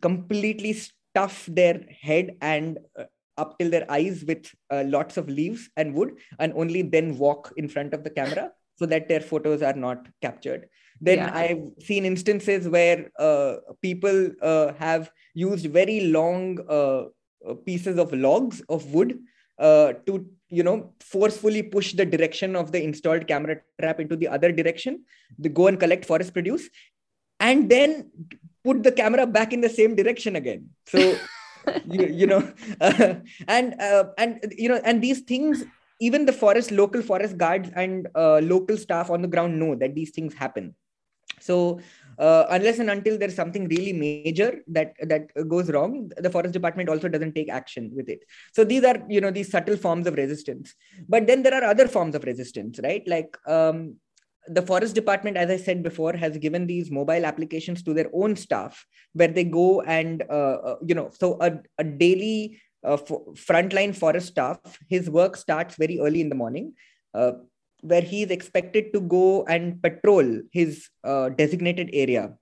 completely 0.00 0.72
stuff 0.72 1.46
their 1.46 1.84
head 2.00 2.36
and 2.40 2.78
uh, 2.98 3.04
up 3.36 3.58
till 3.58 3.70
their 3.70 3.88
eyes 3.90 4.24
with 4.26 4.50
uh, 4.70 4.82
lots 4.86 5.16
of 5.16 5.28
leaves 5.28 5.70
and 5.76 5.94
wood 5.94 6.18
and 6.38 6.52
only 6.54 6.82
then 6.82 7.16
walk 7.18 7.52
in 7.56 7.68
front 7.68 7.94
of 7.94 8.02
the 8.02 8.10
camera 8.10 8.50
so 8.78 8.86
that 8.86 9.08
their 9.08 9.20
photos 9.20 9.62
are 9.62 9.74
not 9.74 10.06
captured 10.22 10.68
then 11.00 11.18
yeah. 11.18 11.34
i've 11.34 11.84
seen 11.84 12.04
instances 12.04 12.68
where 12.68 13.10
uh, 13.18 13.56
people 13.82 14.30
uh, 14.42 14.72
have 14.74 15.10
used 15.34 15.66
very 15.66 16.00
long 16.18 16.58
uh, 16.68 17.04
uh 17.48 17.54
pieces 17.66 17.98
of 17.98 18.12
logs 18.12 18.60
of 18.68 18.92
wood 18.92 19.18
uh, 19.58 19.92
to 20.06 20.26
you 20.48 20.62
know 20.62 20.92
forcefully 21.00 21.62
push 21.62 21.92
the 21.92 22.06
direction 22.06 22.56
of 22.56 22.72
the 22.72 22.82
installed 22.82 23.26
camera 23.26 23.56
trap 23.80 24.00
into 24.00 24.16
the 24.16 24.28
other 24.28 24.50
direction 24.52 25.04
they 25.38 25.48
go 25.48 25.66
and 25.66 25.78
collect 25.78 26.04
forest 26.04 26.32
produce 26.32 26.68
and 27.40 27.70
then 27.70 28.10
put 28.64 28.82
the 28.82 28.92
camera 28.92 29.26
back 29.26 29.52
in 29.52 29.60
the 29.60 29.68
same 29.68 29.94
direction 29.94 30.36
again 30.36 30.68
so 30.86 30.98
you, 31.84 32.06
you 32.06 32.26
know 32.26 32.42
uh, 32.80 33.14
and 33.46 33.74
and 34.18 34.54
you 34.56 34.68
know 34.68 34.80
and 34.84 35.02
these 35.02 35.20
things 35.20 35.64
even 36.00 36.26
the 36.26 36.32
forest 36.32 36.70
local 36.70 37.02
forest 37.02 37.36
guards 37.36 37.70
and 37.74 38.08
uh, 38.14 38.38
local 38.38 38.76
staff 38.76 39.10
on 39.10 39.22
the 39.22 39.28
ground 39.28 39.58
know 39.58 39.74
that 39.74 39.94
these 39.94 40.10
things 40.10 40.34
happen. 40.34 40.74
So 41.40 41.80
uh, 42.18 42.46
unless 42.50 42.78
and 42.78 42.90
until 42.90 43.16
there's 43.16 43.34
something 43.34 43.68
really 43.68 43.92
major 43.92 44.60
that 44.68 44.94
that 45.02 45.28
goes 45.48 45.70
wrong 45.70 46.10
the 46.16 46.30
forest 46.30 46.52
department 46.52 46.88
also 46.88 47.08
doesn't 47.08 47.34
take 47.34 47.48
action 47.48 47.92
with 47.94 48.08
it. 48.08 48.24
So 48.52 48.64
these 48.64 48.84
are 48.84 48.98
you 49.08 49.20
know 49.20 49.30
these 49.30 49.50
subtle 49.50 49.76
forms 49.76 50.06
of 50.06 50.14
resistance. 50.14 50.74
But 51.08 51.26
then 51.26 51.42
there 51.42 51.54
are 51.54 51.64
other 51.64 51.86
forms 51.86 52.14
of 52.14 52.24
resistance 52.24 52.80
right? 52.82 53.06
Like 53.06 53.36
um, 53.46 53.96
the 54.48 54.62
forest 54.62 54.94
department 54.94 55.36
as 55.36 55.50
i 55.50 55.56
said 55.56 55.82
before 55.82 56.14
has 56.14 56.38
given 56.38 56.66
these 56.66 56.90
mobile 56.90 57.26
applications 57.26 57.82
to 57.82 57.92
their 57.92 58.08
own 58.14 58.34
staff 58.34 58.86
where 59.12 59.28
they 59.28 59.44
go 59.44 59.82
and 59.82 60.22
uh, 60.30 60.56
uh 60.68 60.76
you 60.86 60.94
know 60.94 61.10
so 61.12 61.36
a, 61.40 61.58
a 61.78 61.84
daily 61.84 62.58
uh, 62.84 62.96
frontline 62.96 63.94
forest 63.94 64.28
staff, 64.28 64.58
his 64.88 65.10
work 65.10 65.36
starts 65.36 65.76
very 65.76 66.00
early 66.00 66.20
in 66.20 66.28
the 66.28 66.34
morning, 66.34 66.74
uh, 67.14 67.32
where 67.80 68.02
he 68.02 68.22
is 68.22 68.30
expected 68.30 68.92
to 68.92 69.00
go 69.00 69.44
and 69.44 69.82
patrol 69.82 70.40
his 70.52 70.88
uh, 71.04 71.28
designated 71.30 71.90
area 71.92 72.34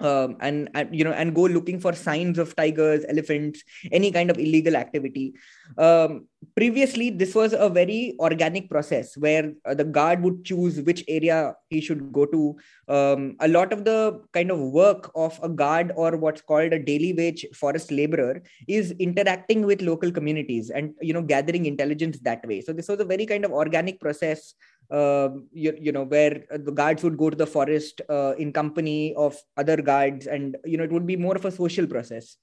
um, 0.00 0.36
and, 0.40 0.70
and, 0.74 0.94
you 0.94 1.04
know 1.04 1.12
and 1.12 1.34
go 1.34 1.42
looking 1.42 1.80
for 1.80 1.92
signs 1.92 2.38
of 2.38 2.54
tigers 2.56 3.04
elephants 3.08 3.62
any 3.92 4.10
kind 4.10 4.30
of 4.30 4.38
illegal 4.38 4.76
activity. 4.76 5.34
Um, 5.76 6.26
previously 6.56 7.10
this 7.10 7.34
was 7.34 7.52
a 7.52 7.68
very 7.68 8.14
organic 8.20 8.70
process 8.70 9.16
where 9.16 9.52
uh, 9.64 9.74
the 9.74 9.84
guard 9.84 10.22
would 10.22 10.44
choose 10.44 10.80
which 10.80 11.04
area 11.08 11.54
he 11.70 11.80
should 11.80 12.12
go 12.12 12.26
to. 12.26 12.56
Um, 12.88 13.36
a 13.40 13.48
lot 13.48 13.72
of 13.72 13.84
the 13.84 14.22
kind 14.32 14.50
of 14.50 14.58
work 14.58 15.10
of 15.14 15.38
a 15.42 15.48
guard 15.48 15.92
or 15.96 16.16
what's 16.16 16.42
called 16.42 16.72
a 16.72 16.78
daily 16.78 17.12
wage 17.12 17.44
forest 17.54 17.90
laborer 17.90 18.42
is 18.66 18.92
interacting 18.92 19.66
with 19.66 19.82
local 19.82 20.10
communities 20.10 20.70
and 20.70 20.94
you 21.00 21.12
know 21.12 21.22
gathering 21.22 21.66
intelligence 21.66 22.18
that 22.20 22.46
way. 22.46 22.60
So 22.60 22.72
this 22.72 22.88
was 22.88 23.00
a 23.00 23.04
very 23.04 23.26
kind 23.26 23.44
of 23.44 23.52
organic 23.52 24.00
process 24.00 24.54
you, 24.90 25.76
you 25.80 25.92
know 25.92 26.04
where 26.04 26.44
the 26.50 26.72
guards 26.72 27.02
would 27.02 27.16
go 27.16 27.30
to 27.30 27.36
the 27.36 27.46
forest 27.46 28.00
uh, 28.08 28.34
in 28.38 28.52
company 28.52 29.14
of 29.14 29.36
other 29.56 29.76
guards 29.76 30.26
and 30.26 30.56
you 30.64 30.76
know 30.76 30.84
it 30.84 30.92
would 30.92 31.06
be 31.06 31.16
more 31.16 31.36
of 31.36 31.44
a 31.44 31.50
social 31.50 31.86
process. 31.86 32.36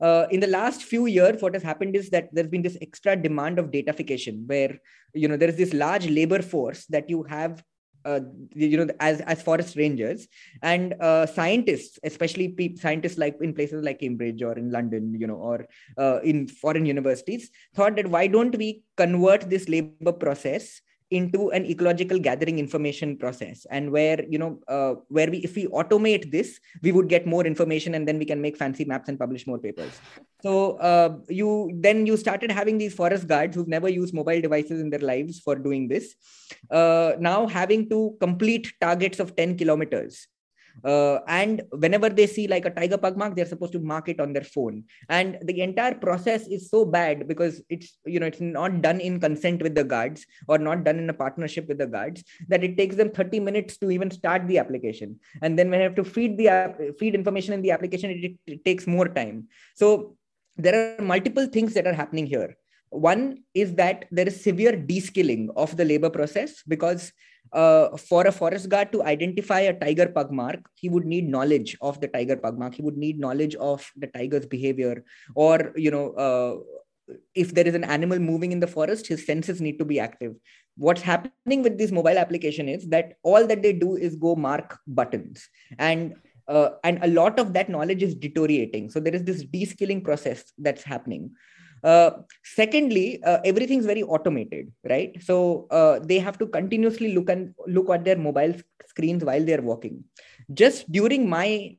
Uh, 0.00 0.26
in 0.30 0.40
the 0.40 0.46
last 0.46 0.82
few 0.82 1.06
years 1.06 1.42
what 1.42 1.52
has 1.52 1.62
happened 1.62 1.94
is 1.94 2.08
that 2.10 2.28
there's 2.32 2.48
been 2.48 2.62
this 2.62 2.78
extra 2.80 3.14
demand 3.14 3.58
of 3.58 3.70
datafication 3.70 4.46
where 4.46 4.78
you 5.12 5.28
know 5.28 5.36
there 5.36 5.50
is 5.50 5.56
this 5.56 5.74
large 5.74 6.08
labor 6.08 6.40
force 6.40 6.86
that 6.86 7.10
you 7.10 7.22
have 7.24 7.62
uh, 8.04 8.20
you 8.54 8.76
know 8.76 8.92
as 9.00 9.20
as 9.22 9.42
forest 9.42 9.76
rangers 9.76 10.26
and 10.62 10.94
uh, 11.00 11.26
scientists 11.26 11.98
especially 12.04 12.48
pe- 12.48 12.74
scientists 12.74 13.18
like 13.18 13.36
in 13.40 13.52
places 13.54 13.84
like 13.84 14.00
cambridge 14.00 14.42
or 14.42 14.54
in 14.58 14.70
london 14.70 15.14
you 15.18 15.26
know 15.26 15.36
or 15.36 15.66
uh, 15.98 16.20
in 16.24 16.48
foreign 16.48 16.86
universities 16.86 17.50
thought 17.74 17.94
that 17.94 18.08
why 18.08 18.26
don't 18.26 18.56
we 18.56 18.82
convert 18.96 19.48
this 19.48 19.68
labor 19.68 20.12
process 20.12 20.80
into 21.12 21.50
an 21.50 21.66
ecological 21.66 22.18
gathering 22.18 22.58
information 22.58 23.16
process 23.16 23.66
and 23.70 23.90
where 23.90 24.24
you 24.28 24.38
know 24.38 24.58
uh, 24.68 24.94
where 25.08 25.30
we 25.30 25.38
if 25.48 25.54
we 25.54 25.66
automate 25.66 26.30
this 26.30 26.58
we 26.82 26.92
would 26.92 27.08
get 27.08 27.26
more 27.26 27.44
information 27.44 27.94
and 27.94 28.08
then 28.08 28.18
we 28.18 28.24
can 28.24 28.40
make 28.40 28.56
fancy 28.56 28.84
maps 28.84 29.08
and 29.08 29.18
publish 29.18 29.46
more 29.46 29.58
papers. 29.58 30.00
So 30.42 30.76
uh, 30.78 31.18
you 31.28 31.70
then 31.74 32.06
you 32.06 32.16
started 32.16 32.50
having 32.50 32.78
these 32.78 32.94
forest 32.94 33.28
guards 33.28 33.54
who've 33.54 33.68
never 33.68 33.88
used 33.88 34.14
mobile 34.14 34.40
devices 34.40 34.80
in 34.80 34.90
their 34.90 35.06
lives 35.12 35.40
for 35.40 35.54
doing 35.54 35.88
this. 35.88 36.14
Uh, 36.70 37.12
now 37.18 37.46
having 37.46 37.88
to 37.90 38.16
complete 38.20 38.72
targets 38.80 39.20
of 39.20 39.36
10 39.36 39.58
kilometers 39.58 40.28
uh, 40.84 41.18
and 41.28 41.62
whenever 41.70 42.08
they 42.08 42.26
see 42.26 42.46
like 42.46 42.64
a 42.64 42.70
tiger 42.70 42.98
pug 42.98 43.16
mark 43.16 43.34
they're 43.34 43.46
supposed 43.46 43.72
to 43.72 43.80
mark 43.80 44.08
it 44.08 44.20
on 44.20 44.32
their 44.32 44.44
phone. 44.44 44.84
And 45.08 45.38
the 45.42 45.60
entire 45.60 45.94
process 45.94 46.46
is 46.46 46.70
so 46.70 46.84
bad 46.84 47.28
because 47.28 47.62
it's 47.68 47.98
you 48.04 48.20
know 48.20 48.26
it's 48.26 48.40
not 48.40 48.82
done 48.82 49.00
in 49.00 49.20
consent 49.20 49.62
with 49.62 49.74
the 49.74 49.84
guards 49.84 50.26
or 50.48 50.58
not 50.58 50.84
done 50.84 50.98
in 50.98 51.10
a 51.10 51.14
partnership 51.14 51.68
with 51.68 51.78
the 51.78 51.86
guards 51.86 52.24
that 52.48 52.64
it 52.64 52.76
takes 52.76 52.96
them 52.96 53.10
30 53.10 53.40
minutes 53.40 53.76
to 53.78 53.90
even 53.90 54.10
start 54.10 54.46
the 54.46 54.58
application. 54.58 55.18
And 55.42 55.58
then 55.58 55.70
when 55.70 55.80
you 55.80 55.84
have 55.84 55.96
to 55.96 56.04
feed 56.04 56.36
the 56.36 56.48
app, 56.48 56.80
feed 56.98 57.14
information 57.14 57.54
in 57.54 57.62
the 57.62 57.70
application 57.70 58.10
it, 58.10 58.32
it 58.46 58.64
takes 58.64 58.86
more 58.86 59.08
time. 59.08 59.48
So 59.74 60.16
there 60.56 60.96
are 60.98 61.02
multiple 61.02 61.46
things 61.46 61.74
that 61.74 61.86
are 61.86 61.94
happening 61.94 62.26
here. 62.26 62.56
One 62.90 63.44
is 63.54 63.74
that 63.76 64.04
there 64.10 64.26
is 64.26 64.42
severe 64.42 64.76
de-skilling 64.76 65.50
of 65.56 65.76
the 65.76 65.84
labor 65.84 66.10
process 66.10 66.62
because 66.68 67.10
uh, 67.52 67.96
for 67.96 68.26
a 68.26 68.32
forest 68.32 68.68
guard 68.68 68.92
to 68.92 69.02
identify 69.02 69.60
a 69.60 69.78
tiger 69.78 70.08
pug 70.08 70.30
mark, 70.30 70.60
he 70.74 70.88
would 70.88 71.04
need 71.04 71.28
knowledge 71.28 71.76
of 71.80 72.00
the 72.00 72.08
tiger 72.08 72.36
pug 72.36 72.58
mark. 72.58 72.74
He 72.74 72.82
would 72.82 72.96
need 72.96 73.18
knowledge 73.18 73.54
of 73.56 73.90
the 73.96 74.06
tiger's 74.06 74.46
behavior, 74.46 75.04
or 75.34 75.72
you 75.76 75.90
know, 75.90 76.12
uh, 76.12 77.14
if 77.34 77.54
there 77.54 77.66
is 77.66 77.74
an 77.74 77.84
animal 77.84 78.18
moving 78.18 78.52
in 78.52 78.60
the 78.60 78.66
forest, 78.66 79.06
his 79.06 79.26
senses 79.26 79.60
need 79.60 79.78
to 79.78 79.84
be 79.84 80.00
active. 80.00 80.34
What's 80.76 81.02
happening 81.02 81.62
with 81.62 81.76
this 81.76 81.90
mobile 81.90 82.16
application 82.16 82.68
is 82.68 82.88
that 82.88 83.14
all 83.22 83.46
that 83.46 83.62
they 83.62 83.72
do 83.72 83.96
is 83.96 84.16
go 84.16 84.34
mark 84.34 84.78
buttons, 84.86 85.48
and 85.78 86.14
uh, 86.48 86.70
and 86.84 86.98
a 87.02 87.08
lot 87.08 87.38
of 87.38 87.52
that 87.52 87.68
knowledge 87.68 88.02
is 88.02 88.14
deteriorating. 88.14 88.90
So 88.90 89.00
there 89.00 89.14
is 89.14 89.24
this 89.24 89.44
de-skilling 89.44 90.02
process 90.02 90.52
that's 90.58 90.82
happening. 90.82 91.32
Uh, 91.82 92.10
secondly, 92.44 93.22
uh, 93.24 93.38
everything's 93.44 93.86
very 93.86 94.02
automated, 94.02 94.70
right? 94.88 95.16
So 95.22 95.66
uh, 95.70 95.98
they 95.98 96.18
have 96.18 96.38
to 96.38 96.46
continuously 96.46 97.14
look 97.14 97.28
and 97.28 97.54
look 97.66 97.90
at 97.90 98.04
their 98.04 98.16
mobile 98.16 98.54
screens 98.86 99.24
while 99.24 99.44
they're 99.44 99.62
walking. 99.62 100.04
Just 100.52 100.90
during 100.92 101.28
my 101.28 101.76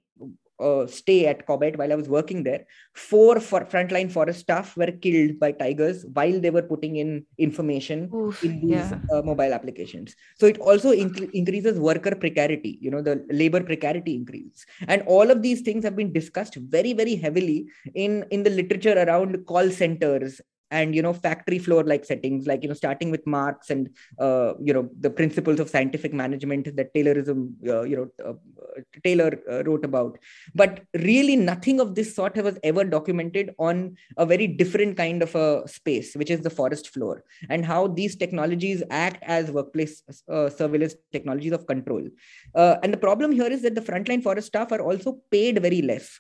uh, 0.59 0.87
stay 0.87 1.25
at 1.25 1.45
Corbett 1.45 1.77
while 1.77 1.91
I 1.91 1.95
was 1.95 2.09
working 2.09 2.43
there, 2.43 2.65
four 2.93 3.39
for 3.39 3.61
frontline 3.61 4.11
forest 4.11 4.41
staff 4.41 4.75
were 4.77 4.91
killed 4.91 5.39
by 5.39 5.51
tigers 5.51 6.05
while 6.13 6.39
they 6.39 6.49
were 6.49 6.61
putting 6.61 6.97
in 6.97 7.25
information 7.37 8.09
Oof, 8.13 8.43
in 8.43 8.61
these 8.61 8.91
yeah. 8.91 8.99
uh, 9.13 9.21
mobile 9.21 9.53
applications. 9.53 10.15
So 10.37 10.45
it 10.45 10.59
also 10.59 10.91
inc- 10.91 11.31
increases 11.31 11.79
worker 11.79 12.15
precarity. 12.15 12.77
You 12.81 12.91
know, 12.91 13.01
the 13.01 13.25
labor 13.29 13.63
precarity 13.63 14.15
increases, 14.15 14.65
and 14.87 15.01
all 15.03 15.29
of 15.31 15.41
these 15.41 15.61
things 15.61 15.83
have 15.83 15.95
been 15.95 16.13
discussed 16.13 16.55
very, 16.55 16.93
very 16.93 17.15
heavily 17.15 17.67
in 17.93 18.25
in 18.31 18.43
the 18.43 18.49
literature 18.49 18.97
around 18.97 19.45
call 19.45 19.69
centers 19.69 20.41
and 20.79 20.95
you 20.97 21.03
know 21.05 21.13
factory 21.25 21.59
floor 21.65 21.83
like 21.91 22.03
settings 22.11 22.47
like 22.51 22.63
you 22.63 22.69
know 22.69 22.79
starting 22.83 23.09
with 23.15 23.25
marx 23.35 23.69
and 23.69 23.89
uh, 24.25 24.53
you 24.67 24.73
know 24.75 24.85
the 25.05 25.11
principles 25.19 25.59
of 25.59 25.69
scientific 25.69 26.13
management 26.21 26.75
that 26.77 26.93
taylorism 26.95 27.39
uh, 27.73 27.83
you 27.91 27.97
know 27.99 28.07
uh, 28.29 28.33
taylor 29.03 29.31
uh, 29.51 29.63
wrote 29.63 29.85
about. 29.85 30.17
But 30.55 30.81
really 30.95 31.35
nothing 31.35 31.79
of 31.79 31.95
this 31.95 32.15
sort 32.15 32.35
was 32.47 32.57
ever 32.63 32.83
documented 32.83 33.53
on 33.59 33.95
a 34.17 34.25
very 34.25 34.47
different 34.47 34.97
kind 34.97 35.21
of 35.21 35.35
a 35.35 35.67
space 35.67 36.15
which 36.15 36.31
is 36.31 36.41
the 36.41 36.49
forest 36.49 36.89
floor 36.89 37.23
and 37.49 37.65
how 37.65 37.87
these 37.87 38.15
technologies 38.15 38.83
act 38.89 39.23
as 39.23 39.51
workplace 39.51 40.01
uh, 40.29 40.49
surveillance 40.49 40.95
technologies 41.11 41.51
of 41.51 41.67
control. 41.67 42.03
Uh, 42.55 42.75
and 42.83 42.93
the 42.93 42.97
problem 42.97 43.31
here 43.31 43.51
is 43.57 43.61
that 43.61 43.75
the 43.75 43.81
frontline 43.81 44.23
forest 44.23 44.47
staff 44.47 44.71
are 44.71 44.81
also 44.81 45.19
paid 45.31 45.61
very 45.61 45.81
less 45.81 46.19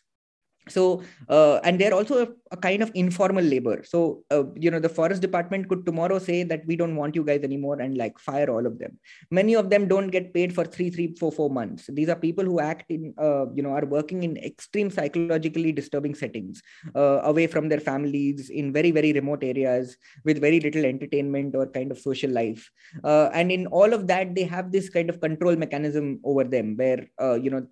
so 0.69 1.03
uh, 1.29 1.59
and 1.63 1.79
they're 1.79 1.93
also 1.93 2.25
a, 2.25 2.27
a, 2.51 2.57
kind 2.57 2.81
of 2.81 2.91
informal 2.95 3.43
labor. 3.43 3.83
So 3.83 4.23
uh, 4.31 4.43
you 4.55 4.71
know 4.71 4.79
the 4.79 4.89
forest 4.89 5.21
department 5.21 5.67
could 5.67 5.85
tomorrow 5.85 6.19
say 6.19 6.43
that 6.43 6.65
we 6.65 6.75
don't 6.75 6.95
want 6.95 7.15
you 7.15 7.23
guys 7.23 7.41
anymore 7.43 7.81
and 7.81 7.97
like 7.97 8.17
fire 8.17 8.49
all 8.49 8.65
of 8.65 8.79
them. 8.79 8.97
Many 9.29 9.55
of 9.55 9.69
them 9.69 9.87
don't 9.87 10.07
get 10.07 10.33
paid 10.33 10.55
for 10.55 10.63
three 10.63 10.89
three 10.89 11.15
four 11.19 11.31
four 11.31 11.49
months. 11.49 11.89
These 11.91 12.09
are 12.09 12.15
people 12.15 12.45
who 12.45 12.59
act 12.61 12.89
in 12.91 13.13
uh, 13.17 13.51
you 13.53 13.61
know 13.61 13.71
are 13.71 13.85
working 13.85 14.23
in 14.23 14.37
extreme 14.37 14.89
psychologically 14.89 15.73
disturbing 15.73 16.15
settings 16.15 16.61
uh, 16.95 17.19
away 17.23 17.47
from 17.47 17.67
their 17.67 17.81
families 17.81 18.49
in 18.49 18.71
very 18.71 18.91
very 18.91 19.11
remote 19.11 19.43
areas 19.43 19.97
with 20.23 20.39
very 20.39 20.61
little 20.61 20.85
entertainment 20.85 21.55
or 21.55 21.67
kind 21.67 21.91
of 21.91 21.99
social 21.99 22.31
life. 22.31 22.71
Uh, 23.03 23.29
and 23.33 23.51
in 23.51 23.67
all 23.67 23.93
of 23.93 24.07
that 24.07 24.33
they 24.33 24.43
have 24.43 24.71
this 24.71 24.89
kind 24.89 25.09
of 25.09 25.19
control 25.19 25.55
mechanism 25.57 26.19
over 26.23 26.45
them 26.45 26.77
where 26.77 27.09
uh, 27.21 27.33
you 27.33 27.49
know 27.49 27.67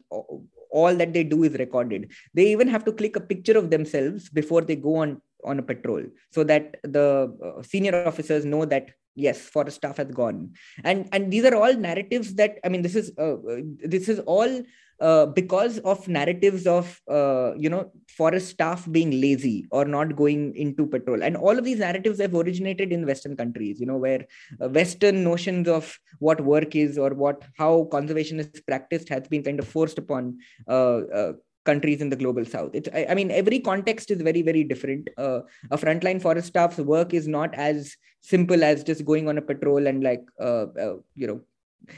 all 0.71 0.95
that 0.95 1.13
they 1.13 1.23
do 1.23 1.43
is 1.43 1.53
recorded. 1.53 2.11
They 2.33 2.51
even 2.51 2.67
have 2.67 2.85
to 2.85 2.91
click 2.91 3.15
a 3.15 3.21
picture 3.21 3.57
of 3.57 3.69
themselves 3.69 4.29
before 4.29 4.61
they 4.61 4.75
go 4.75 4.95
on 4.95 5.21
on 5.43 5.57
a 5.59 5.63
patrol 5.63 6.03
so 6.31 6.43
that 6.43 6.77
the 6.83 7.35
uh, 7.43 7.63
senior 7.63 8.07
officers 8.07 8.45
know 8.45 8.63
that 8.65 8.91
yes 9.15 9.39
forest 9.41 9.77
staff 9.77 9.97
has 9.97 10.11
gone. 10.11 10.53
And 10.83 11.09
and 11.11 11.31
these 11.31 11.45
are 11.45 11.55
all 11.55 11.73
narratives 11.73 12.35
that 12.35 12.59
i 12.63 12.69
mean 12.69 12.81
this 12.81 12.95
is 12.95 13.11
uh, 13.17 13.35
uh 13.35 13.61
this 13.83 14.07
is 14.09 14.19
all 14.19 14.61
uh, 15.01 15.25
because 15.25 15.79
of 15.79 16.07
narratives 16.07 16.67
of 16.67 17.01
uh, 17.09 17.53
you 17.57 17.69
know 17.69 17.91
forest 18.07 18.49
staff 18.49 18.89
being 18.91 19.11
lazy 19.19 19.67
or 19.71 19.83
not 19.83 20.15
going 20.15 20.55
into 20.55 20.85
patrol. 20.85 21.23
And 21.23 21.35
all 21.35 21.57
of 21.57 21.65
these 21.65 21.79
narratives 21.79 22.21
have 22.21 22.35
originated 22.35 22.91
in 22.93 23.05
western 23.05 23.35
countries 23.35 23.79
you 23.79 23.85
know 23.85 23.97
where 23.97 24.25
uh, 24.61 24.69
western 24.69 25.23
notions 25.23 25.67
of 25.67 25.97
what 26.19 26.41
work 26.41 26.75
is 26.75 26.97
or 26.97 27.13
what 27.13 27.43
how 27.57 27.85
conservation 27.91 28.39
is 28.39 28.61
practiced 28.67 29.09
has 29.09 29.27
been 29.27 29.43
kind 29.43 29.59
of 29.59 29.67
forced 29.67 29.97
upon 29.97 30.37
uh, 30.67 30.97
uh, 31.19 31.33
countries 31.65 32.01
in 32.01 32.09
the 32.09 32.15
global 32.15 32.45
south. 32.45 32.71
It's 32.73 32.89
I, 32.93 33.07
I, 33.09 33.15
mean 33.15 33.31
every 33.31 33.59
context 33.59 34.11
is 34.11 34.21
very 34.21 34.41
very 34.41 34.63
different. 34.63 35.09
Uh, 35.17 35.41
a 35.69 35.77
frontline 35.77 36.21
forest 36.21 36.47
staff's 36.47 36.77
work 36.77 37.13
is 37.13 37.27
not 37.27 37.53
as 37.55 37.95
simple 38.21 38.63
as 38.63 38.83
just 38.83 39.05
going 39.05 39.27
on 39.27 39.37
a 39.37 39.41
patrol 39.41 39.87
and 39.87 40.03
like 40.03 40.23
uh, 40.39 40.65
uh, 40.79 40.95
you 41.15 41.27
know 41.27 41.41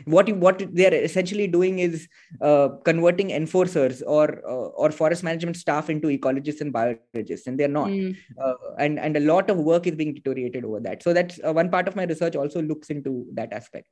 what 0.06 0.30
what 0.38 0.60
they 0.74 0.86
are 0.88 0.94
essentially 0.94 1.48
doing 1.48 1.80
is 1.80 2.08
uh, 2.42 2.70
converting 2.86 3.32
enforcers 3.32 4.02
or 4.02 4.42
uh, 4.48 4.70
or 4.82 4.92
forest 4.92 5.24
management 5.24 5.58
staff 5.58 5.90
into 5.90 6.08
ecologists 6.08 6.62
and 6.62 6.72
biologists 6.72 7.48
and 7.48 7.60
they're 7.60 7.68
not 7.68 7.88
mm. 7.88 8.16
uh, 8.42 8.54
and 8.80 9.00
and 9.00 9.18
a 9.18 9.20
lot 9.20 9.50
of 9.50 9.58
work 9.58 9.88
is 9.88 9.96
being 9.96 10.14
deteriorated 10.14 10.66
over 10.66 10.80
that 10.80 11.04
so 11.04 11.14
that's 11.14 11.40
uh, 11.46 11.54
one 11.54 11.70
part 11.70 11.88
of 11.88 11.96
my 11.96 12.04
research 12.04 12.36
also 12.36 12.62
looks 12.62 12.90
into 12.90 13.26
that 13.34 13.52
aspect 13.54 13.88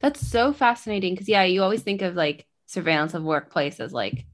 that's 0.00 0.26
so 0.26 0.52
fascinating 0.52 1.14
because 1.14 1.28
yeah 1.28 1.44
you 1.44 1.62
always 1.62 1.82
think 1.82 2.02
of 2.02 2.14
like 2.14 2.46
surveillance 2.66 3.14
of 3.14 3.22
workplace 3.22 3.80
as 3.80 3.92
like 3.92 4.26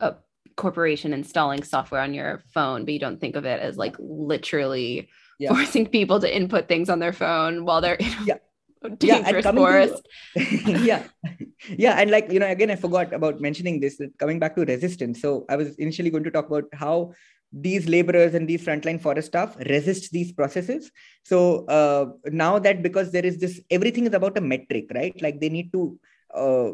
a 0.00 0.14
corporation 0.56 1.12
installing 1.12 1.62
software 1.62 2.00
on 2.00 2.14
your 2.14 2.42
phone 2.52 2.84
but 2.84 2.94
you 2.94 3.00
don't 3.00 3.20
think 3.20 3.36
of 3.36 3.44
it 3.44 3.60
as 3.60 3.76
like 3.76 3.96
literally 3.98 5.08
yeah. 5.38 5.48
forcing 5.52 5.86
people 5.86 6.20
to 6.20 6.36
input 6.36 6.68
things 6.68 6.88
on 6.88 7.00
their 7.00 7.12
phone 7.12 7.64
while 7.64 7.80
they're 7.80 7.98
yeah 8.24 8.36
dangerous 8.88 9.44
yeah, 9.44 9.52
forest. 9.52 10.08
To, 10.36 10.72
yeah, 10.82 11.02
yeah, 11.68 12.00
and 12.00 12.10
like 12.10 12.30
you 12.30 12.38
know, 12.38 12.46
again, 12.46 12.70
I 12.70 12.76
forgot 12.76 13.12
about 13.12 13.40
mentioning 13.40 13.80
this. 13.80 14.00
Coming 14.18 14.38
back 14.38 14.56
to 14.56 14.64
resistance, 14.64 15.20
so 15.20 15.44
I 15.48 15.56
was 15.56 15.74
initially 15.76 16.10
going 16.10 16.24
to 16.24 16.30
talk 16.30 16.46
about 16.46 16.64
how 16.72 17.12
these 17.54 17.88
laborers 17.88 18.34
and 18.34 18.48
these 18.48 18.64
frontline 18.64 19.00
forest 19.00 19.28
staff 19.28 19.56
resist 19.66 20.10
these 20.10 20.32
processes. 20.32 20.90
So 21.24 21.66
uh, 21.66 22.06
now 22.26 22.58
that 22.58 22.82
because 22.82 23.12
there 23.12 23.24
is 23.24 23.38
this, 23.38 23.60
everything 23.70 24.06
is 24.06 24.12
about 24.12 24.36
a 24.36 24.40
metric, 24.40 24.86
right? 24.92 25.20
Like 25.22 25.40
they 25.40 25.48
need 25.48 25.72
to 25.72 25.98
uh, 26.34 26.72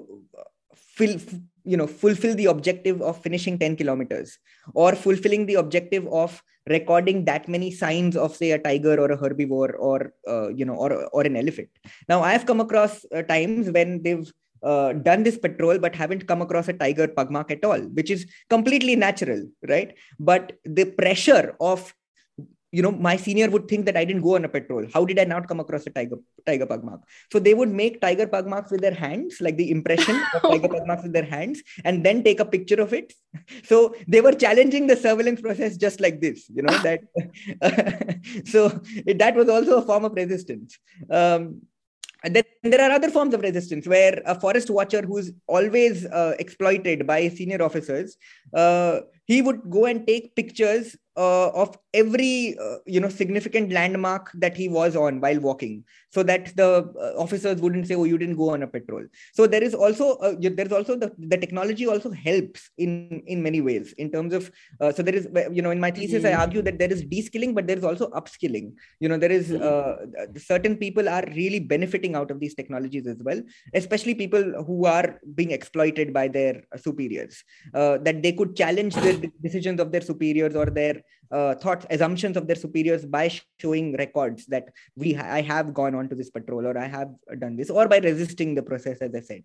fill 0.75 1.18
you 1.64 1.77
know 1.77 1.87
fulfill 1.87 2.35
the 2.35 2.46
objective 2.46 3.01
of 3.03 3.20
finishing 3.23 3.59
10 3.59 3.77
kilometers 3.77 4.38
or 4.75 4.94
fulfilling 4.94 5.46
the 5.46 5.55
objective 5.55 6.07
of 6.09 6.42
recording 6.68 7.25
that 7.25 7.49
many 7.49 7.70
signs 7.70 8.16
of 8.16 8.37
say 8.37 8.51
a 8.53 8.59
tiger 8.59 9.01
or 9.01 9.11
a 9.12 9.16
herbivore 9.16 9.75
or 9.79 10.12
uh, 10.29 10.49
you 10.49 10.64
know 10.64 10.75
or 10.75 10.92
or 11.12 11.23
an 11.23 11.37
elephant. 11.37 11.68
Now 12.09 12.23
i 12.23 12.33
have 12.33 12.46
come 12.46 12.61
across 12.61 13.05
uh, 13.14 13.23
times 13.23 13.70
when 13.70 14.03
they've 14.03 14.31
uh, 14.62 14.92
done 14.92 15.23
this 15.23 15.38
patrol 15.38 15.79
but 15.79 15.94
haven't 15.94 16.27
come 16.29 16.42
across 16.42 16.68
a 16.68 16.73
tiger 16.75 17.09
pug 17.09 17.31
mark 17.31 17.51
at 17.51 17.64
all 17.64 17.81
which 17.99 18.11
is 18.11 18.27
completely 18.49 18.96
natural 18.96 19.46
right? 19.68 19.96
But 20.18 20.53
the 20.64 20.85
pressure 20.85 21.57
of 21.61 21.94
you 22.72 22.83
know 22.83 22.92
my 22.92 23.16
senior 23.16 23.48
would 23.50 23.66
think 23.68 23.85
that 23.87 23.96
i 23.96 24.04
didn't 24.04 24.22
go 24.22 24.35
on 24.37 24.44
a 24.44 24.48
patrol. 24.48 24.87
How 24.92 25.04
did 25.04 25.18
i 25.18 25.24
not 25.24 25.48
come 25.48 25.61
across 25.61 25.87
a 25.87 25.90
tiger 25.90 26.16
tiger 26.46 26.66
pug 26.66 26.85
mark? 26.85 27.00
So 27.33 27.38
they 27.38 27.54
would 27.54 27.68
make 27.68 28.00
tiger 28.00 28.26
pug 28.26 28.46
marks 28.46 28.70
with 28.70 28.80
their 28.80 28.94
hands 28.94 29.40
like 29.40 29.56
the 29.56 29.70
impression 29.70 30.20
of 30.35 30.42
tiger 30.42 30.68
pug 30.68 30.87
marks 30.87 31.02
with 31.02 31.12
their 31.12 31.24
hands 31.24 31.62
and 31.85 32.04
then 32.04 32.22
take 32.22 32.40
a 32.40 32.44
picture 32.44 32.80
of 32.80 32.92
it. 32.92 33.12
So 33.64 33.94
they 34.09 34.20
were 34.20 34.33
challenging 34.33 34.87
the 34.87 34.96
surveillance 34.96 35.40
process 35.40 35.76
just 35.76 36.00
like 36.00 36.20
this 36.20 36.48
you 36.48 36.62
know 36.62 36.76
that 36.78 37.00
so 38.52 38.80
it, 39.06 39.18
that 39.18 39.35
was 39.35 39.48
also 39.48 39.78
a 39.78 39.83
form 39.83 40.04
of 40.04 40.12
resistance. 40.14 40.78
Um, 41.11 41.62
and 42.22 42.37
then 42.37 42.44
there 42.62 42.83
are 42.83 42.90
other 42.90 43.11
forms 43.11 43.33
of 43.35 43.40
resistance 43.40 43.87
where 43.87 44.20
a 44.26 44.38
forest 44.38 44.68
watcher 44.68 45.00
who's 45.00 45.33
always 45.46 46.04
uh, 46.06 46.35
exploited 46.38 47.06
by 47.06 47.28
senior 47.28 47.62
officers 47.62 48.16
uh, 48.54 49.00
he 49.30 49.42
would 49.46 49.60
go 49.70 49.86
and 49.86 50.06
take 50.08 50.34
pictures 50.34 50.96
uh, 51.16 51.48
of 51.62 51.76
every 51.92 52.56
uh, 52.58 52.76
you 52.86 53.00
know 53.02 53.08
significant 53.08 53.72
landmark 53.72 54.30
that 54.42 54.56
he 54.56 54.68
was 54.68 54.94
on 54.94 55.20
while 55.20 55.40
walking 55.40 55.84
so 56.16 56.22
that 56.22 56.54
the 56.56 56.68
uh, 57.04 57.20
officers 57.24 57.60
wouldn't 57.60 57.86
say 57.88 57.96
oh 57.96 58.04
you 58.04 58.16
didn't 58.16 58.36
go 58.36 58.50
on 58.50 58.62
a 58.62 58.66
patrol. 58.66 59.04
So 59.34 59.46
there 59.46 59.62
is 59.62 59.74
also 59.74 60.16
uh, 60.18 60.34
there's 60.38 60.72
also 60.72 60.96
the, 60.96 61.12
the 61.18 61.36
technology 61.36 61.86
also 61.86 62.10
helps 62.10 62.70
in 62.78 63.22
in 63.26 63.42
many 63.42 63.60
ways 63.60 63.92
in 64.04 64.10
terms 64.10 64.32
of 64.32 64.50
uh, 64.80 64.92
so 64.92 65.02
there 65.02 65.14
is 65.14 65.28
you 65.52 65.62
know 65.62 65.72
in 65.72 65.80
my 65.80 65.90
thesis 65.90 66.22
mm-hmm. 66.22 66.38
i 66.38 66.42
argue 66.44 66.62
that 66.62 66.78
there 66.78 66.92
is 66.92 67.02
de-skilling 67.02 67.54
but 67.54 67.66
there 67.66 67.78
is 67.78 67.84
also 67.84 68.08
upskilling. 68.10 68.72
You 69.00 69.08
know 69.08 69.18
there 69.18 69.32
is 69.32 69.52
uh, 69.52 69.96
certain 70.36 70.76
people 70.76 71.08
are 71.08 71.24
really 71.34 71.60
benefiting 71.60 72.14
out 72.14 72.30
of 72.30 72.40
these 72.40 72.54
technologies 72.54 73.06
as 73.06 73.22
well 73.22 73.42
especially 73.74 74.14
people 74.14 74.42
who 74.66 74.86
are 74.86 75.18
being 75.34 75.50
exploited 75.50 76.12
by 76.12 76.28
their 76.28 76.62
superiors 76.76 77.44
that 77.72 78.22
they 78.22 78.32
could 78.32 78.56
challenge 78.56 78.94
decisions 79.42 79.80
of 79.80 79.92
their 79.92 80.00
superiors 80.00 80.54
or 80.56 80.66
their 80.66 81.02
uh, 81.30 81.54
thoughts 81.54 81.87
assumptions 81.90 82.37
of 82.37 82.46
their 82.46 82.56
superiors 82.56 83.04
by 83.04 83.30
showing 83.59 83.96
records 83.96 84.46
that 84.46 84.68
we 84.96 85.16
i 85.16 85.40
have 85.40 85.72
gone 85.72 85.94
on 85.94 86.09
to 86.09 86.14
this 86.14 86.30
patrol 86.30 86.66
or 86.66 86.76
i 86.78 86.87
have 86.87 87.11
done 87.38 87.56
this 87.56 87.70
or 87.70 87.88
by 87.88 87.98
resisting 87.98 88.54
the 88.54 88.62
process 88.62 88.98
as 88.98 89.14
i 89.14 89.20
said 89.20 89.44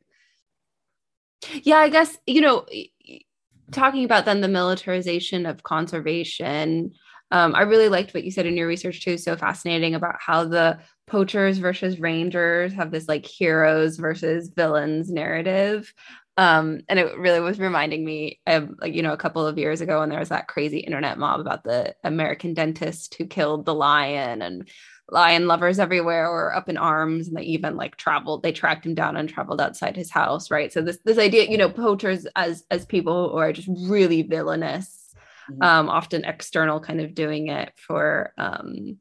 yeah 1.64 1.78
i 1.78 1.90
guess 1.90 2.18
you 2.26 2.42
know 2.42 2.66
talking 3.72 4.06
about 4.06 4.26
then 4.26 4.42
the 4.42 4.48
militarization 4.48 5.46
of 5.46 5.64
conservation 5.64 6.92
um, 7.32 7.56
I 7.56 7.62
really 7.62 7.90
liked 7.90 8.14
what 8.14 8.24
you 8.24 8.32
said 8.32 8.46
in 8.46 8.56
your 8.56 8.68
research 8.68 9.04
too. 9.04 9.18
So 9.18 9.36
fascinating 9.36 9.96
about 9.96 10.16
how 10.20 10.46
the 10.46 10.80
poachers 11.08 11.58
versus 11.58 12.00
rangers 12.00 12.74
have 12.74 12.92
this 12.92 13.08
like 13.08 13.26
heroes 13.26 13.98
versus 13.98 14.50
villains 14.50 15.10
narrative 15.12 15.92
um 16.38 16.82
and 16.90 17.00
it 17.00 17.18
really 17.18 17.40
was 17.40 17.60
reminding 17.60 18.04
me 18.04 18.40
of 18.46 18.70
like 18.80 18.94
you 18.94 19.02
know 19.02 19.14
a 19.14 19.18
couple 19.18 19.46
of 19.46 19.58
years 19.58 19.82
ago 19.82 20.00
when 20.00 20.10
there 20.10 20.20
was 20.20 20.30
that 20.30 20.48
crazy 20.48 20.80
internet 20.80 21.18
mob 21.18 21.40
about 21.40 21.64
the 21.64 21.96
american 22.04 22.54
dentist 22.54 23.16
who 23.16 23.26
killed 23.26 23.66
the 23.66 23.74
lion 23.74 24.42
and 24.42 24.68
lion 25.10 25.48
lovers 25.48 25.78
everywhere 25.80 26.30
were 26.32 26.56
up 26.56 26.68
in 26.68 26.78
arms 26.78 27.28
and 27.28 27.38
they 27.38 27.44
even 27.44 27.78
like 27.78 27.96
traveled 27.96 28.42
they 28.42 28.52
tracked 28.52 28.86
him 28.86 28.96
down 28.96 29.16
and 29.16 29.30
traveled 29.30 29.62
outside 29.62 29.96
his 29.96 30.10
house 30.10 30.50
right 30.50 30.74
so 30.74 30.82
this 30.82 30.98
this 31.06 31.20
idea 31.20 31.50
you 31.50 31.58
know 31.58 31.70
poachers 31.70 32.26
as 32.36 32.64
as 32.72 32.86
people 32.86 33.30
who 33.30 33.38
are 33.38 33.54
just 33.54 33.70
really 33.88 34.24
villainous 34.24 35.14
mm-hmm. 35.50 35.62
um 35.62 35.90
often 35.90 36.26
external 36.26 36.80
kind 36.80 37.00
of 37.00 37.14
doing 37.14 37.48
it 37.50 37.72
for 37.76 38.34
um 38.38 38.98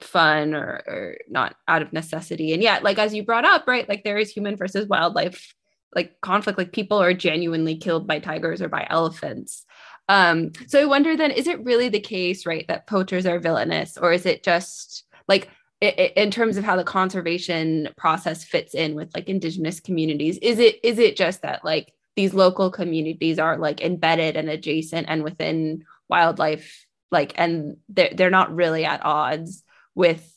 fun 0.00 0.54
or, 0.54 0.82
or 0.86 1.16
not 1.28 1.54
out 1.68 1.82
of 1.82 1.92
necessity 1.92 2.52
and 2.52 2.62
yet 2.62 2.82
like 2.82 2.98
as 2.98 3.14
you 3.14 3.22
brought 3.22 3.44
up 3.44 3.68
right 3.68 3.88
like 3.88 4.02
there 4.04 4.18
is 4.18 4.30
human 4.30 4.56
versus 4.56 4.88
wildlife 4.88 5.54
like 5.94 6.20
conflict 6.20 6.58
like 6.58 6.72
people 6.72 6.98
are 6.98 7.14
genuinely 7.14 7.76
killed 7.76 8.06
by 8.06 8.18
tigers 8.18 8.60
or 8.60 8.68
by 8.68 8.86
elephants. 8.90 9.64
Um 10.08 10.52
so 10.66 10.80
i 10.80 10.84
wonder 10.84 11.16
then 11.16 11.30
is 11.30 11.46
it 11.46 11.64
really 11.64 11.88
the 11.88 11.98
case 11.98 12.44
right 12.44 12.66
that 12.68 12.86
poachers 12.86 13.24
are 13.24 13.38
villainous 13.38 13.96
or 13.96 14.12
is 14.12 14.26
it 14.26 14.42
just 14.42 15.04
like 15.28 15.48
in 15.80 16.30
terms 16.30 16.56
of 16.56 16.64
how 16.64 16.76
the 16.76 16.84
conservation 16.84 17.88
process 17.96 18.44
fits 18.44 18.74
in 18.74 18.94
with 18.94 19.14
like 19.14 19.28
indigenous 19.28 19.80
communities 19.80 20.38
is 20.38 20.58
it 20.58 20.78
is 20.82 20.98
it 20.98 21.16
just 21.16 21.42
that 21.42 21.64
like 21.64 21.92
these 22.16 22.32
local 22.32 22.70
communities 22.70 23.38
are 23.38 23.58
like 23.58 23.80
embedded 23.80 24.36
and 24.36 24.48
adjacent 24.48 25.06
and 25.08 25.22
within 25.22 25.84
wildlife 26.08 26.86
like 27.10 27.32
and 27.36 27.76
they're, 27.88 28.12
they're 28.14 28.30
not 28.30 28.54
really 28.54 28.84
at 28.84 29.04
odds 29.04 29.62
with 29.94 30.30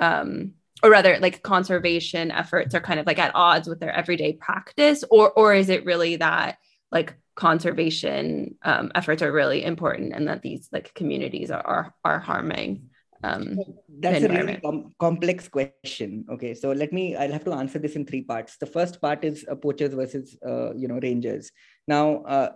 um 0.00 0.52
or 0.82 0.90
rather 0.90 1.18
like 1.20 1.42
conservation 1.42 2.30
efforts 2.30 2.74
are 2.74 2.80
kind 2.80 3.00
of 3.00 3.06
like 3.06 3.18
at 3.18 3.34
odds 3.34 3.68
with 3.68 3.80
their 3.80 3.92
everyday 3.92 4.32
practice 4.32 5.04
or 5.10 5.30
or 5.32 5.54
is 5.54 5.68
it 5.68 5.84
really 5.84 6.16
that 6.16 6.58
like 6.90 7.14
conservation 7.34 8.56
um, 8.62 8.90
efforts 8.94 9.22
are 9.22 9.32
really 9.32 9.64
important 9.64 10.12
and 10.12 10.28
that 10.28 10.42
these 10.42 10.68
like 10.72 10.92
communities 10.94 11.50
are 11.50 11.64
are, 11.66 11.94
are 12.04 12.18
harming 12.18 12.90
um, 13.22 13.58
that's 13.98 14.24
a 14.24 14.28
really 14.28 14.56
com- 14.56 14.94
complex 14.98 15.48
question. 15.48 16.24
Okay 16.30 16.54
so 16.54 16.72
let 16.72 16.92
me 16.92 17.16
i'll 17.16 17.32
have 17.32 17.44
to 17.44 17.52
answer 17.52 17.78
this 17.78 17.96
in 17.96 18.06
three 18.06 18.22
parts. 18.22 18.56
The 18.56 18.66
first 18.66 19.00
part 19.00 19.24
is 19.24 19.44
uh, 19.50 19.56
poachers 19.56 19.92
versus 19.92 20.36
uh, 20.46 20.72
you 20.74 20.88
know 20.88 20.98
rangers. 21.02 21.52
Now 21.86 22.22
uh, 22.22 22.52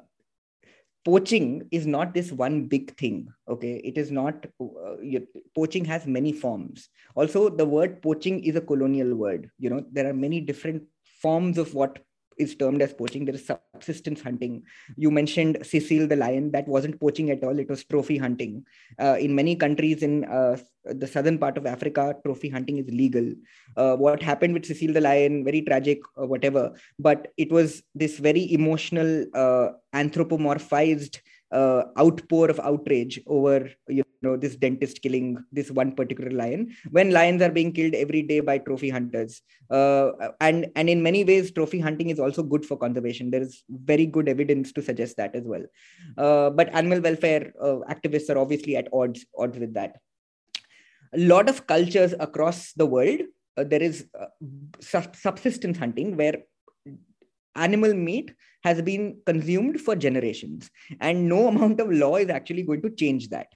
poaching 1.05 1.69
is 1.71 1.87
not 1.87 2.15
this 2.15 2.33
one 2.33 2.67
big 2.67 2.97
thing 2.97 3.29
okay? 3.49 3.81
It 3.85 3.99
is 3.99 4.11
not 4.11 4.47
uh, 4.61 5.21
poaching 5.55 5.85
has 5.85 6.07
many 6.07 6.33
forms. 6.33 6.89
Also 7.15 7.49
the 7.49 7.67
word 7.67 8.03
poaching 8.03 8.43
is 8.43 8.57
a 8.57 8.61
colonial 8.61 9.15
word 9.15 9.51
you 9.59 9.71
know? 9.71 9.85
There 9.93 10.09
are 10.09 10.15
many 10.15 10.41
different 10.41 10.83
forms 11.21 11.59
of 11.59 11.75
what 11.75 11.99
is 12.39 12.55
termed 12.57 12.83
as 12.83 12.93
poaching. 12.93 13.25
There 13.25 13.35
is 13.35 13.47
subsistence 13.47 14.21
hunting. 14.21 14.63
You 14.97 15.11
mentioned 15.11 15.59
Cecil 15.63 16.07
the 16.07 16.17
lion. 16.17 16.51
That 16.53 16.69
wasn't 16.69 17.01
poaching 17.01 17.31
at 17.31 17.43
all. 17.45 17.59
It 17.59 17.69
was 17.69 17.85
trophy 17.85 18.17
hunting. 18.17 18.65
Uh, 18.99 19.17
in 19.19 19.35
many 19.35 19.57
countries 19.57 20.03
in 20.03 20.25
uh, 20.25 20.57
the 20.85 21.07
southern 21.07 21.39
part 21.39 21.57
of 21.57 21.67
Africa, 21.67 22.17
trophy 22.25 22.49
hunting 22.49 22.79
is 22.79 22.87
legal. 22.89 23.33
Uh, 23.77 23.97
what 23.97 24.23
happened 24.23 24.55
with 24.55 24.67
Cecil 24.67 24.93
the 24.93 25.01
lion, 25.01 25.45
very 25.45 25.63
tragic, 25.63 26.01
whatever. 26.17 26.73
But 26.99 27.29
it 27.37 27.51
was 27.51 27.83
this 27.95 28.19
very 28.19 28.53
emotional, 28.53 29.27
uh, 29.35 29.69
anthropomorphized 29.95 31.19
uh, 31.55 31.85
outpour 31.99 32.51
of 32.51 32.61
outrage 32.61 33.21
over 33.27 33.71
you 33.89 34.05
know 34.23 34.37
this 34.37 34.57
dentist 34.57 35.01
killing 35.03 35.27
this 35.53 35.71
one 35.71 35.93
particular 35.93 36.31
lion 36.31 36.75
when 36.91 37.13
lions 37.13 37.43
are 37.43 37.51
being 37.59 37.73
killed 37.73 37.95
every 37.95 38.23
day 38.23 38.41
by 38.41 38.59
trophy 38.59 38.91
hunters. 38.91 39.43
Uh, 39.71 40.11
and 40.41 40.67
and 40.77 40.91
in 40.91 41.03
many 41.03 41.25
ways 41.25 41.53
trophy 41.53 41.81
hunting 41.81 42.11
is 42.11 42.19
also 42.19 42.43
good 42.43 42.67
for 42.67 42.77
conservation. 42.77 43.31
There 43.31 43.43
is 43.43 43.63
very 43.69 44.07
good 44.07 44.29
evidence 44.29 44.73
to 44.73 44.83
suggest 44.83 45.17
that 45.19 45.35
as 45.35 45.45
well. 45.45 45.65
Uh, 46.19 46.51
but 46.51 46.75
animal 46.75 47.01
welfare 47.01 47.53
uh, 47.61 47.79
activists 47.95 48.29
are 48.35 48.39
obviously 48.39 48.77
at 48.77 48.89
odds 48.93 49.25
odds 49.39 49.59
with 49.59 49.75
that. 49.75 50.01
A 51.15 51.19
lot 51.19 51.49
of 51.49 51.67
cultures 51.69 52.15
across 52.19 52.73
the 52.73 52.87
world 52.87 53.21
uh, 53.57 53.65
there 53.65 53.83
is 53.83 54.07
uh, 54.19 54.27
subsistence 54.81 55.79
hunting 55.79 56.17
where 56.17 56.39
animal 57.57 57.95
meat 57.95 58.33
has 58.63 58.81
been 58.83 59.19
consumed 59.27 59.81
for 59.81 59.95
generations 59.95 60.71
and 61.01 61.29
no 61.29 61.49
amount 61.53 61.81
of 61.81 61.91
law 61.91 62.17
is 62.17 62.29
actually 62.29 62.63
going 62.63 62.83
to 62.83 62.91
change 62.91 63.29
that. 63.29 63.49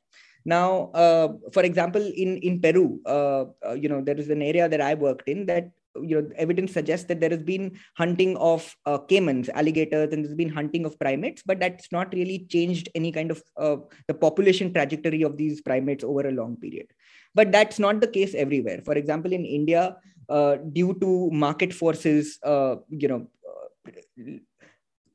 Now 0.44 0.90
uh, 0.94 1.28
for 1.52 1.62
example 1.62 2.02
in 2.02 2.38
in 2.38 2.60
peru 2.60 3.00
uh, 3.06 3.44
uh, 3.66 3.74
you 3.74 3.88
know 3.88 4.00
there 4.00 4.16
is 4.16 4.30
an 4.30 4.40
area 4.40 4.68
that 4.68 4.80
i 4.80 4.94
worked 4.94 5.28
in 5.28 5.44
that 5.46 5.70
you 6.02 6.20
know 6.20 6.30
evidence 6.36 6.72
suggests 6.72 7.06
that 7.06 7.20
there 7.20 7.30
has 7.30 7.42
been 7.42 7.78
hunting 7.96 8.36
of 8.36 8.74
uh, 8.86 8.98
caimans 9.10 9.48
alligators 9.54 10.12
and 10.12 10.24
there's 10.24 10.34
been 10.34 10.48
hunting 10.48 10.84
of 10.84 10.98
primates 10.98 11.42
but 11.44 11.58
that's 11.60 11.90
not 11.92 12.12
really 12.14 12.46
changed 12.50 12.88
any 12.94 13.10
kind 13.12 13.30
of 13.30 13.42
uh, 13.56 13.76
the 14.06 14.14
population 14.14 14.72
trajectory 14.72 15.22
of 15.22 15.36
these 15.36 15.60
primates 15.60 16.04
over 16.04 16.28
a 16.28 16.32
long 16.32 16.56
period. 16.56 16.86
But 17.34 17.52
that's 17.52 17.78
not 17.78 18.00
the 18.00 18.08
case 18.08 18.34
everywhere. 18.34 18.80
For 18.84 18.94
example 18.94 19.32
in 19.32 19.44
india 19.44 19.96
uh, 20.28 20.56
due 20.72 20.94
to 21.00 21.30
market 21.30 21.72
forces 21.72 22.38
uh, 22.42 22.76
you 22.88 23.08
know 23.08 23.26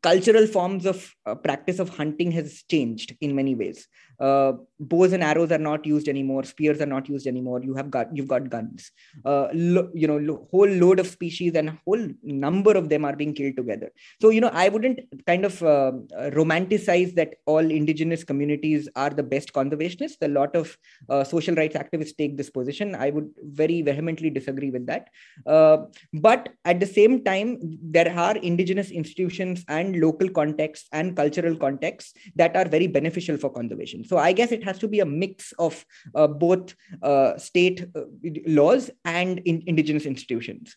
cultural 0.01 0.45
forms 0.47 0.85
of 0.85 1.13
uh, 1.25 1.35
practice 1.35 1.79
of 1.79 1.89
hunting 1.89 2.31
has 2.31 2.63
changed 2.69 3.15
in 3.21 3.35
many 3.35 3.55
ways 3.55 3.87
uh, 4.19 4.53
bows 4.79 5.13
and 5.13 5.23
arrows 5.23 5.51
are 5.51 5.57
not 5.57 5.85
used 5.85 6.07
anymore. 6.07 6.43
Spears 6.43 6.81
are 6.81 6.85
not 6.85 7.09
used 7.09 7.27
anymore. 7.27 7.61
You 7.63 7.75
have 7.75 7.89
got 7.89 8.15
you've 8.15 8.27
got 8.27 8.49
guns. 8.49 8.91
Uh, 9.25 9.47
lo- 9.53 9.89
you 9.93 10.07
know 10.07 10.17
lo- 10.17 10.47
whole 10.51 10.67
load 10.67 10.99
of 10.99 11.07
species 11.07 11.55
and 11.55 11.77
whole 11.85 12.07
number 12.23 12.71
of 12.71 12.89
them 12.89 13.05
are 13.05 13.15
being 13.15 13.33
killed 13.33 13.55
together. 13.57 13.91
So 14.21 14.29
you 14.29 14.41
know 14.41 14.51
i 14.53 14.69
wouldn't 14.69 14.99
kind 15.25 15.45
of 15.45 15.61
uh, 15.63 15.93
romanticize 16.39 17.15
that 17.15 17.35
all 17.45 17.59
indigenous 17.59 18.23
communities 18.23 18.89
are 18.95 19.09
the 19.09 19.23
best 19.23 19.53
conservationists. 19.53 20.17
A 20.21 20.27
lot 20.27 20.55
of 20.55 20.77
uh, 21.09 21.23
social 21.23 21.55
rights 21.55 21.75
activists 21.75 22.15
take 22.17 22.37
this 22.37 22.49
position. 22.49 22.95
I 22.95 23.09
would 23.09 23.29
very 23.41 23.81
vehemently 23.81 24.29
disagree 24.29 24.71
with 24.71 24.85
that. 24.87 25.09
Uh, 25.45 25.77
but 26.13 26.49
at 26.65 26.79
the 26.79 26.85
same 26.85 27.23
time 27.23 27.57
there 27.81 28.13
are 28.17 28.35
indigenous 28.37 28.91
institutions 28.91 29.63
and 29.67 29.99
local 29.99 30.29
contexts 30.29 30.87
and 30.91 31.15
cultural 31.15 31.55
contexts 31.55 32.13
that 32.35 32.55
are 32.55 32.67
very 32.67 32.87
beneficial 32.87 33.37
for 33.37 33.49
conservation 33.49 34.02
so 34.03 34.17
I 34.17 34.31
guess 34.33 34.51
it 34.51 34.63
has 34.63 34.79
to 34.79 34.87
be 34.87 34.99
a 34.99 35.05
mix 35.05 35.53
of 35.59 35.85
uh, 36.15 36.27
both 36.27 36.75
uh, 37.01 37.37
state 37.37 37.85
uh, 37.95 38.01
laws 38.45 38.89
and 39.05 39.39
in 39.39 39.63
indigenous 39.65 40.05
institutions. 40.05 40.75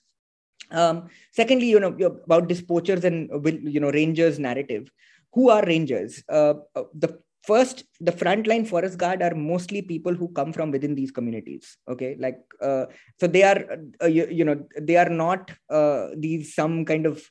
Um, 0.70 1.08
secondly, 1.32 1.66
you 1.66 1.80
know 1.80 1.94
about 2.24 2.48
this 2.48 2.60
poachers 2.60 3.04
and 3.04 3.30
you 3.62 3.80
know 3.80 3.90
rangers 3.90 4.38
narrative. 4.38 4.90
Who 5.34 5.50
are 5.50 5.64
rangers? 5.64 6.22
Uh, 6.28 6.54
uh, 6.74 6.84
the 6.94 7.18
first 7.42 7.84
the 8.00 8.10
frontline 8.10 8.66
forest 8.66 8.98
guard 8.98 9.22
are 9.22 9.34
mostly 9.34 9.80
people 9.80 10.14
who 10.14 10.28
come 10.38 10.52
from 10.52 10.72
within 10.72 10.96
these 10.96 11.12
communities 11.12 11.76
okay 11.88 12.16
like 12.18 12.40
uh, 12.60 12.86
so 13.20 13.28
they 13.28 13.44
are 13.44 13.60
uh, 14.02 14.06
you, 14.06 14.26
you, 14.38 14.44
know 14.44 14.56
they 14.80 14.96
are 14.96 15.08
not 15.08 15.52
uh, 15.70 16.08
these 16.16 16.54
some 16.56 16.84
kind 16.84 17.06
of 17.06 17.22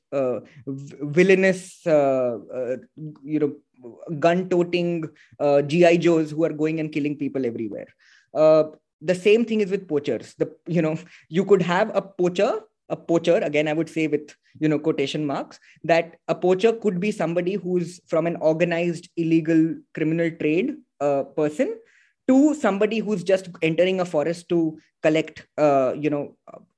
villainous 1.18 1.82
you 1.86 3.40
know 3.42 3.54
gun 4.20 4.50
toting 4.50 5.10
uh, 5.40 5.62
GI 5.62 5.98
Joes 6.00 6.32
who 6.32 6.44
are 6.44 6.54
going 6.54 6.80
and 6.80 6.92
killing 6.92 7.18
people 7.18 7.46
everywhere. 7.46 7.88
Uh, 8.34 8.66
the 9.02 9.16
same 9.16 9.46
thing 9.46 9.62
is 9.62 9.72
with 9.72 9.88
poachers. 9.88 10.36
The 10.36 10.52
you 10.68 10.82
know 10.82 10.98
you 11.30 11.46
could 11.46 11.62
have 11.62 11.96
a 11.96 12.02
poacher, 12.02 12.62
a 12.90 12.96
poacher 12.96 13.38
again. 13.38 13.68
I 13.68 13.74
would 13.74 13.90
say 13.90 14.08
with 14.08 14.36
you 14.60 14.70
know 14.70 14.80
quotation 14.80 15.26
marks 15.26 15.60
that 15.84 16.18
a 16.28 16.36
poacher 16.36 16.74
could 16.74 17.00
be 17.00 17.12
somebody 17.12 17.56
who's 17.56 18.00
from 18.08 18.28
an 18.28 18.38
organized 18.38 19.10
illegal 19.18 19.76
criminal 19.94 20.32
trade 20.32 20.76
uh, 21.00 21.24
person 21.24 21.76
to 22.28 22.56
somebody 22.56 23.00
who's 23.00 23.24
just 23.24 23.50
entering 23.62 24.00
a 24.00 24.06
forest 24.06 24.50
to 24.50 24.78
collect 25.04 25.48
uh, 25.58 25.94
you 25.98 26.10
know 26.10 26.36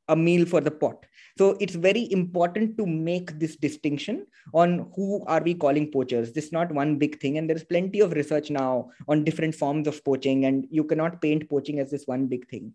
a 0.09 0.15
meal 0.15 0.45
for 0.45 0.61
the 0.61 0.71
pot 0.71 1.05
so 1.37 1.55
it's 1.59 1.75
very 1.75 2.11
important 2.11 2.77
to 2.77 2.85
make 2.87 3.37
this 3.39 3.55
distinction 3.55 4.25
on 4.53 4.91
who 4.95 5.23
are 5.27 5.41
we 5.41 5.53
calling 5.53 5.91
poachers. 5.91 6.33
This 6.33 6.45
is 6.45 6.51
not 6.51 6.71
one 6.71 6.97
big 6.97 7.19
thing. 7.19 7.37
And 7.37 7.47
there's 7.47 7.63
plenty 7.63 7.99
of 7.99 8.13
research 8.13 8.49
now 8.49 8.89
on 9.07 9.23
different 9.23 9.53
forms 9.53 9.87
of 9.87 10.03
poaching, 10.03 10.45
and 10.45 10.67
you 10.71 10.83
cannot 10.83 11.21
paint 11.21 11.47
poaching 11.47 11.79
as 11.79 11.91
this 11.91 12.07
one 12.07 12.25
big 12.25 12.49
thing. 12.49 12.73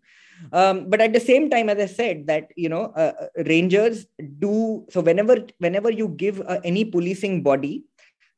Um, 0.53 0.89
but 0.89 1.01
at 1.01 1.13
the 1.13 1.19
same 1.19 1.49
time, 1.49 1.69
as 1.69 1.77
I 1.77 1.93
said, 1.93 2.27
that 2.27 2.51
you 2.55 2.69
know, 2.69 2.93
uh, 2.95 3.13
uh 3.19 3.43
rangers 3.45 4.05
do 4.39 4.85
so 4.89 5.01
whenever 5.01 5.45
whenever 5.57 5.91
you 5.91 6.07
give 6.07 6.39
uh, 6.41 6.59
any 6.63 6.85
policing 6.85 7.43
body 7.43 7.83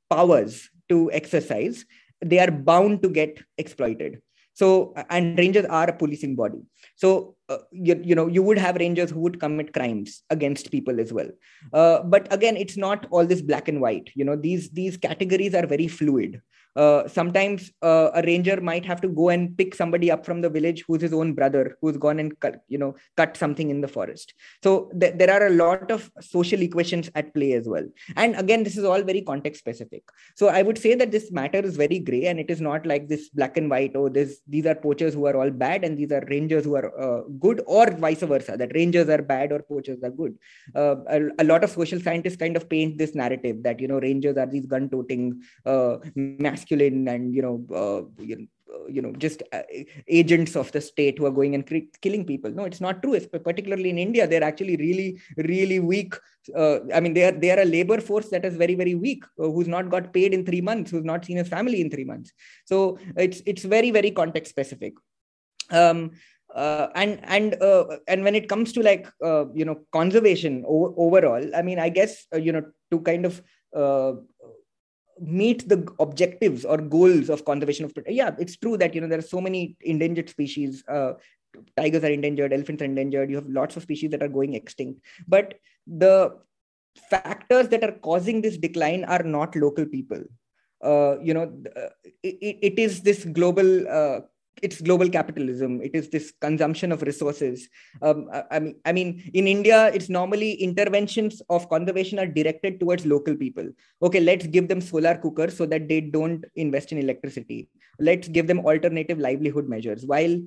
powers 0.10 0.70
to 0.90 1.12
exercise, 1.12 1.86
they 2.22 2.40
are 2.40 2.52
bound 2.52 3.04
to 3.04 3.10
get 3.10 3.38
exploited 3.58 4.22
so 4.56 4.94
and 5.10 5.38
rangers 5.38 5.66
are 5.66 5.90
a 5.90 5.94
policing 5.94 6.36
body. 6.36 6.62
So 6.96 7.36
uh, 7.50 7.58
you, 7.72 8.02
you 8.04 8.16
know 8.16 8.28
you 8.28 8.42
would 8.42 8.58
have 8.58 8.78
rangers 8.78 9.12
who 9.12 9.20
would 9.20 9.40
commit 9.40 9.74
crimes 9.74 10.24
against 10.30 10.72
people 10.72 11.00
as 11.00 11.14
well. 11.14 11.30
Uh, 11.74 12.02
but 12.04 12.34
again 12.34 12.58
it's 12.58 12.78
not 12.78 13.06
all 13.12 13.26
this 13.26 13.42
black 13.42 13.68
and 13.68 13.82
white. 13.82 14.10
You 14.16 14.26
know 14.26 14.36
these 14.36 14.70
these 14.70 14.98
categories 14.98 15.54
are 15.54 15.68
very 15.68 15.88
fluid 15.88 16.42
uh, 16.76 17.08
sometimes 17.08 17.72
uh, 17.82 18.10
a 18.14 18.22
ranger 18.24 18.60
might 18.62 18.86
have 18.86 19.02
to 19.02 19.08
go 19.08 19.30
and 19.30 19.58
pick 19.58 19.76
somebody 19.76 20.12
up 20.12 20.26
from 20.26 20.42
the 20.42 20.50
village 20.50 20.84
who's 20.88 21.02
his 21.02 21.14
own 21.14 21.34
brother 21.34 21.78
who's 21.82 21.98
gone 21.98 22.20
and 22.20 22.40
cut, 22.40 22.62
you 22.68 22.78
know 22.78 22.96
cut 23.18 23.38
something 23.38 23.70
in 23.70 23.82
the 23.82 23.88
forest. 23.88 24.34
So 24.64 24.92
th- 25.00 25.16
there 25.18 25.32
are 25.32 25.48
a 25.48 25.52
lot 25.52 25.92
of 25.92 26.12
social 26.22 26.62
equations 26.62 27.10
at 27.16 27.34
play 27.34 27.54
as 27.54 27.68
well. 27.68 27.88
And 28.16 28.36
again 28.36 28.64
this 28.64 28.78
is 28.78 28.84
all 28.84 29.02
very 29.02 29.22
context 29.22 29.60
specific. 29.60 30.04
So 30.36 30.48
i 30.48 30.62
would 30.62 30.78
say 30.78 30.96
that 30.96 31.12
this 31.12 31.32
matter 31.32 31.60
is 31.60 31.76
very 31.76 32.00
gray 32.00 32.26
and 32.26 32.40
it 32.40 32.50
is 32.50 32.62
not 32.62 32.86
like 32.86 33.08
this 33.08 33.30
black 33.30 33.58
and 33.58 33.70
white 33.70 33.94
oh 33.96 34.10
this 34.10 34.40
these 34.48 34.66
are 34.66 34.76
poachers 34.76 35.14
who 35.14 35.26
are 35.26 35.36
all 35.36 35.50
bad 35.50 35.84
and 35.84 35.98
these 35.98 36.12
are 36.12 36.24
rangers 36.30 36.66
who 36.66 36.76
are 36.76 36.88
uh, 37.00 37.22
good 37.40 37.62
or 37.66 37.90
vice 37.92 38.22
versa 38.22 38.58
that 38.58 38.74
rangers 38.76 39.10
are 39.10 39.22
bad 39.22 39.52
or 39.52 39.60
poachers 39.60 40.04
are 40.04 40.10
good. 40.10 40.38
Uh, 40.76 40.96
a, 41.08 41.22
a, 41.40 41.44
lot 41.44 41.64
of 41.64 41.70
social 41.70 42.00
scientists 42.00 42.36
kind 42.36 42.56
of 42.58 42.68
paint 42.70 42.98
this 42.98 43.16
narrative 43.16 43.64
that 43.64 43.80
you 43.80 43.88
know 43.88 44.00
rangers 44.00 44.38
are 44.38 44.46
these 44.46 44.66
gun 44.66 44.90
toting 44.90 45.42
uh, 45.66 45.98
mass 46.16 46.65
masculine 46.66 47.08
and 47.08 47.34
you 47.34 47.42
know, 47.42 47.66
uh, 47.76 48.24
you 48.24 48.36
know 48.36 48.46
you 48.90 49.02
know 49.02 49.12
just 49.14 49.42
uh, 49.54 49.62
agents 50.08 50.56
of 50.56 50.72
the 50.72 50.82
state 50.82 51.18
who 51.18 51.26
are 51.26 51.32
going 51.32 51.56
and 51.56 51.66
killing 52.02 52.26
people. 52.26 52.52
No 52.52 52.66
it's 52.66 52.82
not 52.82 53.02
true. 53.02 53.14
It's 53.14 53.28
particularly 53.28 53.90
in 53.90 53.98
india 53.98 54.28
they're 54.28 54.44
actually 54.44 54.76
really 54.78 55.20
really 55.38 55.80
weak. 55.80 56.14
Uh, 56.56 56.80
i 56.94 57.00
mean 57.00 57.14
they 57.14 57.24
are 57.26 57.32
they 57.32 57.52
are 57.52 57.60
a 57.62 57.66
labor 57.66 58.00
force 58.00 58.30
that 58.30 58.46
is 58.46 58.56
very 58.56 58.76
very 58.76 58.94
weak 58.94 59.24
uh, 59.40 59.50
who's 59.50 59.68
not 59.68 59.90
got 59.90 60.14
paid 60.14 60.34
in 60.34 60.46
3 60.46 60.62
months 60.62 60.92
who's 60.92 61.04
not 61.04 61.26
seen 61.26 61.38
his 61.38 61.48
family 61.48 61.82
in 61.82 61.90
3 61.90 62.04
months. 62.04 62.32
So 62.66 62.98
it's 63.18 63.42
it's 63.46 63.64
very 63.64 63.92
very 63.92 64.12
context 64.12 64.52
specific. 64.52 64.94
Um 65.72 66.12
uh, 66.54 66.88
and 66.96 67.20
and 67.24 67.62
uh, 67.62 67.86
and 68.08 68.24
when 68.24 68.36
it 68.36 68.48
comes 68.48 68.72
to 68.74 68.82
like 68.82 69.08
uh, 69.24 69.46
you 69.54 69.66
know 69.66 69.78
conservation 69.92 70.64
o- 70.68 70.94
overall 70.98 71.44
i 71.56 71.62
mean 71.62 71.80
i 71.80 71.90
guess 71.90 72.26
uh, 72.34 72.38
you 72.38 72.52
know 72.52 72.64
to 72.92 73.00
kind 73.02 73.26
of 73.26 73.42
uh, 73.76 74.14
meet 75.20 75.68
the 75.70 75.88
objectives 76.00 76.66
or 76.66 76.78
goals 76.78 77.30
of 77.30 77.46
conservation 77.46 77.86
of 77.86 77.94
yeah 78.08 78.36
it's 78.38 78.58
true 78.58 78.76
that 78.78 78.94
you 78.94 79.00
know 79.00 79.08
there 79.08 79.20
are 79.20 79.32
so 79.34 79.40
many 79.40 79.78
endangered 79.82 80.30
species 80.30 80.84
uh, 80.90 81.14
tigers 81.78 82.04
are 82.04 82.12
endangered 82.12 82.54
elephants 82.54 82.82
are 82.82 82.86
endangered 82.86 83.30
you 83.30 83.36
have 83.36 83.48
lots 83.48 83.78
of 83.78 83.84
species 83.84 84.12
that 84.12 84.24
are 84.24 84.28
going 84.28 84.54
extinct. 84.54 85.02
But 85.28 85.56
the 85.88 86.38
factors 87.10 87.68
that 87.70 87.84
are 87.84 87.94
causing 87.94 88.42
this 88.42 88.58
decline 88.58 89.04
are 89.04 89.24
not 89.24 89.56
local 89.56 89.86
people. 89.86 90.24
Uh, 90.84 91.18
you 91.22 91.34
know 91.34 91.52
uh, 91.76 91.90
it, 92.22 92.58
it 92.62 92.80
is 92.80 93.02
this 93.02 93.26
global 93.26 93.88
uh, 93.88 94.20
it's 94.62 94.82
global 94.82 95.10
capitalism. 95.10 95.82
It 95.82 95.92
is 95.94 96.10
this 96.10 96.34
consumption 96.40 96.92
of 96.92 97.02
resources. 97.02 97.68
Um, 98.02 98.30
I, 98.52 98.60
mean 98.60 98.76
i 98.86 98.92
mean 98.92 99.30
in 99.34 99.48
india 99.48 99.88
it's 99.94 100.10
normally 100.10 100.54
interventions 100.54 101.42
of 101.50 101.70
conservation 101.70 102.20
are 102.20 102.28
directed 102.28 102.80
towards 102.80 103.06
local 103.06 103.36
people. 103.36 103.70
Okay 104.02 104.20
let's 104.20 104.48
give 104.48 104.68
them 104.68 104.82
solar 104.82 105.16
cookers 105.16 105.58
so 105.58 105.66
that 105.66 105.88
they 105.88 106.02
don't 106.02 106.46
invest 106.56 106.92
in 106.92 106.98
electricity. 106.98 107.70
Let's 108.00 108.28
give 108.28 108.48
them 108.48 108.60
alternative 108.60 109.20
livelihood 109.20 109.68
measures 109.70 110.06
while 110.06 110.38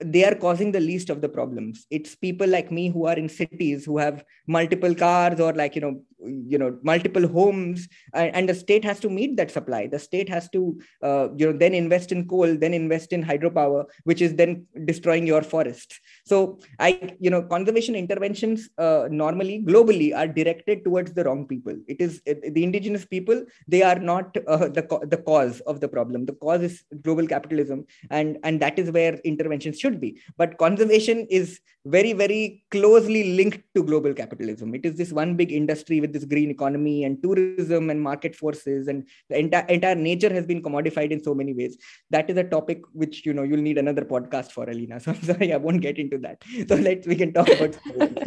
they 0.00 0.24
are 0.24 0.34
causing 0.34 0.72
the 0.72 0.80
least 0.80 1.10
of 1.10 1.20
the 1.20 1.28
problems. 1.28 1.86
It's 1.90 2.14
people 2.14 2.46
like 2.46 2.70
me 2.70 2.90
who 2.90 3.06
are 3.06 3.16
in 3.16 3.28
cities 3.28 3.84
who 3.84 3.98
have 3.98 4.24
multiple 4.46 4.94
cars 4.94 5.40
or 5.40 5.52
like 5.52 5.74
you 5.74 5.80
know 5.80 6.02
you 6.26 6.58
know 6.58 6.78
multiple 6.82 7.26
homes 7.28 7.88
and, 8.12 8.34
and 8.34 8.48
the 8.48 8.54
state 8.54 8.84
has 8.84 9.00
to 9.00 9.08
meet 9.08 9.36
that 9.36 9.50
supply. 9.50 9.86
The 9.86 9.98
state 9.98 10.28
has 10.28 10.48
to 10.50 10.80
uh, 11.02 11.28
you 11.36 11.46
know 11.46 11.58
then 11.58 11.74
invest 11.74 12.12
in 12.12 12.26
coal 12.28 12.56
then 12.56 12.74
invest 12.74 13.12
in 13.12 13.24
hydropower 13.24 13.84
which 14.04 14.22
is 14.22 14.34
then 14.34 14.66
destroying 14.84 15.26
your 15.26 15.42
forests 15.42 16.00
so 16.24 16.58
i 16.78 17.14
you 17.20 17.30
know 17.30 17.42
conservation 17.42 17.94
interventions 17.94 18.70
uh, 18.78 19.08
normally 19.10 19.62
globally 19.62 20.16
are 20.16 20.26
directed 20.26 20.84
towards 20.84 21.12
the 21.12 21.24
wrong 21.24 21.46
people. 21.46 21.76
It 21.86 22.00
is 22.00 22.22
the 22.24 22.62
indigenous 22.62 23.04
people 23.04 23.44
they 23.68 23.82
are 23.82 23.98
not 23.98 24.36
uh, 24.46 24.68
the 24.68 24.82
the 25.08 25.16
cause 25.18 25.60
of 25.60 25.80
the 25.80 25.88
problem. 25.88 26.26
The 26.26 26.34
cause 26.34 26.62
is 26.62 26.84
global 27.02 27.26
capitalism 27.26 27.86
and 28.10 28.38
and 28.44 28.60
that 28.60 28.78
is 28.78 28.90
where 28.90 29.14
interventions 29.24 29.78
should 29.78 30.00
be. 30.00 30.20
But 30.36 30.58
conservation 30.58 31.26
is 31.30 31.60
very 31.86 32.12
very 32.12 32.64
closely 32.70 33.34
linked 33.36 33.62
to 33.74 33.82
global 33.82 34.14
capitalism. 34.14 34.74
It 34.74 34.84
is 34.84 34.96
this 34.96 35.12
one 35.12 35.36
big 35.36 35.52
industry 35.52 36.00
with 36.00 36.13
this 36.14 36.24
green 36.32 36.50
economy 36.50 37.04
and 37.04 37.22
tourism 37.22 37.90
and 37.90 38.00
market 38.08 38.34
forces 38.42 38.88
and 38.88 39.06
the 39.28 39.38
entire 39.38 39.66
entire 39.76 39.94
nature 40.08 40.32
has 40.38 40.46
been 40.50 40.62
commodified 40.62 41.10
in 41.10 41.22
so 41.22 41.34
many 41.34 41.52
ways. 41.60 41.76
That 42.10 42.30
is 42.30 42.36
a 42.44 42.44
topic 42.54 42.82
which 42.92 43.26
you 43.26 43.34
know 43.38 43.42
you'll 43.42 43.66
need 43.68 43.78
another 43.84 44.04
podcast 44.14 44.52
for 44.52 44.64
alina. 44.74 45.00
So 45.04 45.12
i'm 45.12 45.22
sorry 45.30 45.52
i 45.52 45.56
won't 45.56 45.82
get 45.88 45.98
into 45.98 46.18
that. 46.26 46.42
So 46.68 46.76
let's 46.76 47.06
we 47.06 47.16
can 47.22 47.32
talk 47.38 47.48
about 47.56 47.76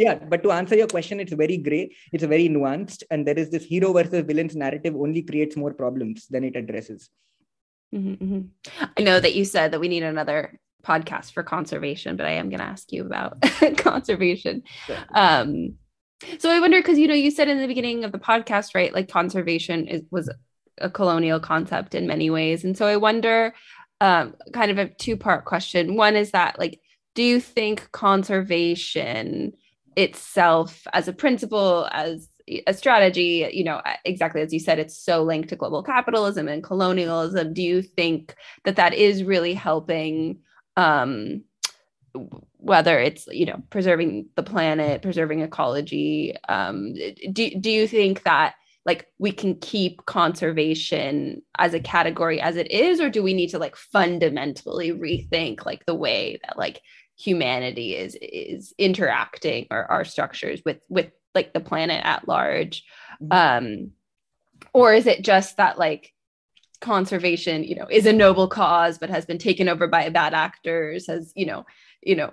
yeah 0.06 0.16
but 0.34 0.44
to 0.44 0.52
answer 0.60 0.76
your 0.76 0.88
question 0.96 1.20
it's 1.20 1.34
very 1.34 1.58
gray 1.58 1.84
it's 2.14 2.24
very 2.36 2.50
nuanced 2.50 3.04
and 3.12 3.26
there 3.28 3.40
is 3.44 3.50
this 3.50 3.64
hero 3.64 3.94
versus 3.94 4.24
villains 4.32 4.56
narrative 4.56 4.96
only 4.96 5.22
creates 5.22 5.56
more 5.56 5.74
problems 5.74 6.28
than 6.28 6.44
it 6.44 6.56
addresses. 6.56 7.10
Mm-hmm, 7.96 8.24
mm-hmm. 8.24 8.86
i 8.98 9.02
know 9.02 9.18
that 9.18 9.34
you 9.34 9.46
said 9.46 9.72
that 9.72 9.80
we 9.80 9.88
need 9.88 10.04
another 10.04 10.60
podcast 10.84 11.32
for 11.32 11.42
conservation 11.42 12.18
but 12.18 12.26
i 12.26 12.32
am 12.32 12.50
going 12.50 12.60
to 12.60 12.66
ask 12.66 12.92
you 12.92 13.06
about 13.06 13.42
conservation. 13.78 14.64
Sure. 14.86 14.98
um 15.14 15.78
so 16.40 16.50
I 16.50 16.60
wonder 16.60 16.80
because 16.80 16.98
you 16.98 17.08
know 17.08 17.14
you 17.14 17.32
said 17.32 17.48
in 17.48 17.60
the 17.60 17.68
beginning 17.68 18.04
of 18.04 18.12
the 18.12 18.20
podcast, 18.20 18.76
right? 18.76 18.94
Like 18.94 19.10
conservation 19.10 19.88
is 19.88 20.04
was 20.12 20.30
a 20.80 20.90
colonial 20.90 21.40
concept 21.40 21.96
in 21.96 22.08
many 22.08 22.30
ways, 22.30 22.64
and 22.64 22.78
so 22.78 22.86
I 22.88 22.98
wonder, 22.98 23.54
um, 24.02 24.36
kind 24.54 24.72
of 24.72 24.78
a 24.78 24.88
two 24.88 25.18
part 25.18 25.46
question. 25.46 25.96
One 25.96 26.16
is 26.16 26.32
that 26.32 26.60
like, 26.60 26.80
do 27.16 27.24
you 27.24 27.40
think 27.40 27.92
conservation 27.92 29.54
itself 29.96 30.86
as 30.94 31.08
a 31.08 31.14
principle 31.14 31.88
as 31.92 32.30
a 32.68 32.74
strategy 32.74 33.50
you 33.52 33.64
know 33.64 33.82
exactly 34.06 34.42
as 34.42 34.54
you 34.54 34.60
said 34.60 34.80
it's 34.80 34.96
so 34.96 35.24
linked 35.24 35.50
to 35.50 35.56
global 35.56 35.82
capitalism 35.82 36.48
and 36.48 36.64
colonialism 36.64 37.52
do 37.52 37.64
you 37.64 37.82
think 37.82 38.36
that 38.64 38.76
that 38.76 38.94
is 38.94 39.24
really 39.24 39.56
helping 39.56 40.38
um, 40.78 41.44
whether 42.58 43.00
it's 43.00 43.28
you 43.32 43.46
know 43.46 43.62
preserving 43.70 44.28
the 44.36 44.44
planet 44.44 45.02
preserving 45.02 45.42
ecology 45.42 46.36
um, 46.50 46.94
do, 47.32 47.50
do 47.60 47.70
you 47.70 47.88
think 47.88 48.24
that 48.24 48.56
like 48.86 49.08
we 49.20 49.32
can 49.32 49.56
keep 49.56 50.06
conservation 50.06 51.42
as 51.58 51.74
a 51.74 51.80
category 51.80 52.40
as 52.40 52.56
it 52.56 52.72
is 52.72 53.02
or 53.02 53.10
do 53.10 53.22
we 53.22 53.34
need 53.34 53.50
to 53.50 53.60
like 53.60 53.76
fundamentally 53.76 54.92
rethink 54.92 55.66
like 55.66 55.86
the 55.86 55.94
way 55.94 56.40
that 56.44 56.58
like 56.58 56.82
humanity 57.18 57.96
is 57.96 58.18
is 58.22 58.74
interacting 58.78 59.68
or 59.72 59.90
our 59.92 60.06
structures 60.06 60.62
with 60.66 60.80
with 60.90 61.12
like 61.36 61.54
the 61.54 61.60
planet 61.60 62.02
at 62.04 62.28
large 62.28 62.84
mm-hmm. 63.22 63.68
um 63.68 63.92
or 64.74 64.94
is 64.94 65.06
it 65.06 65.22
just 65.22 65.58
that 65.58 65.78
like 65.78 66.14
conservation 66.80 67.64
you 67.64 67.76
know 67.76 67.88
is 67.90 68.06
a 68.06 68.14
noble 68.14 68.48
cause 68.48 68.98
but 69.00 69.10
has 69.10 69.26
been 69.26 69.40
taken 69.40 69.68
over 69.68 69.88
by 69.88 70.10
bad 70.10 70.34
actors 70.34 71.08
has 71.08 71.34
you 71.36 71.46
know 71.46 71.66
you 72.04 72.16
know 72.16 72.32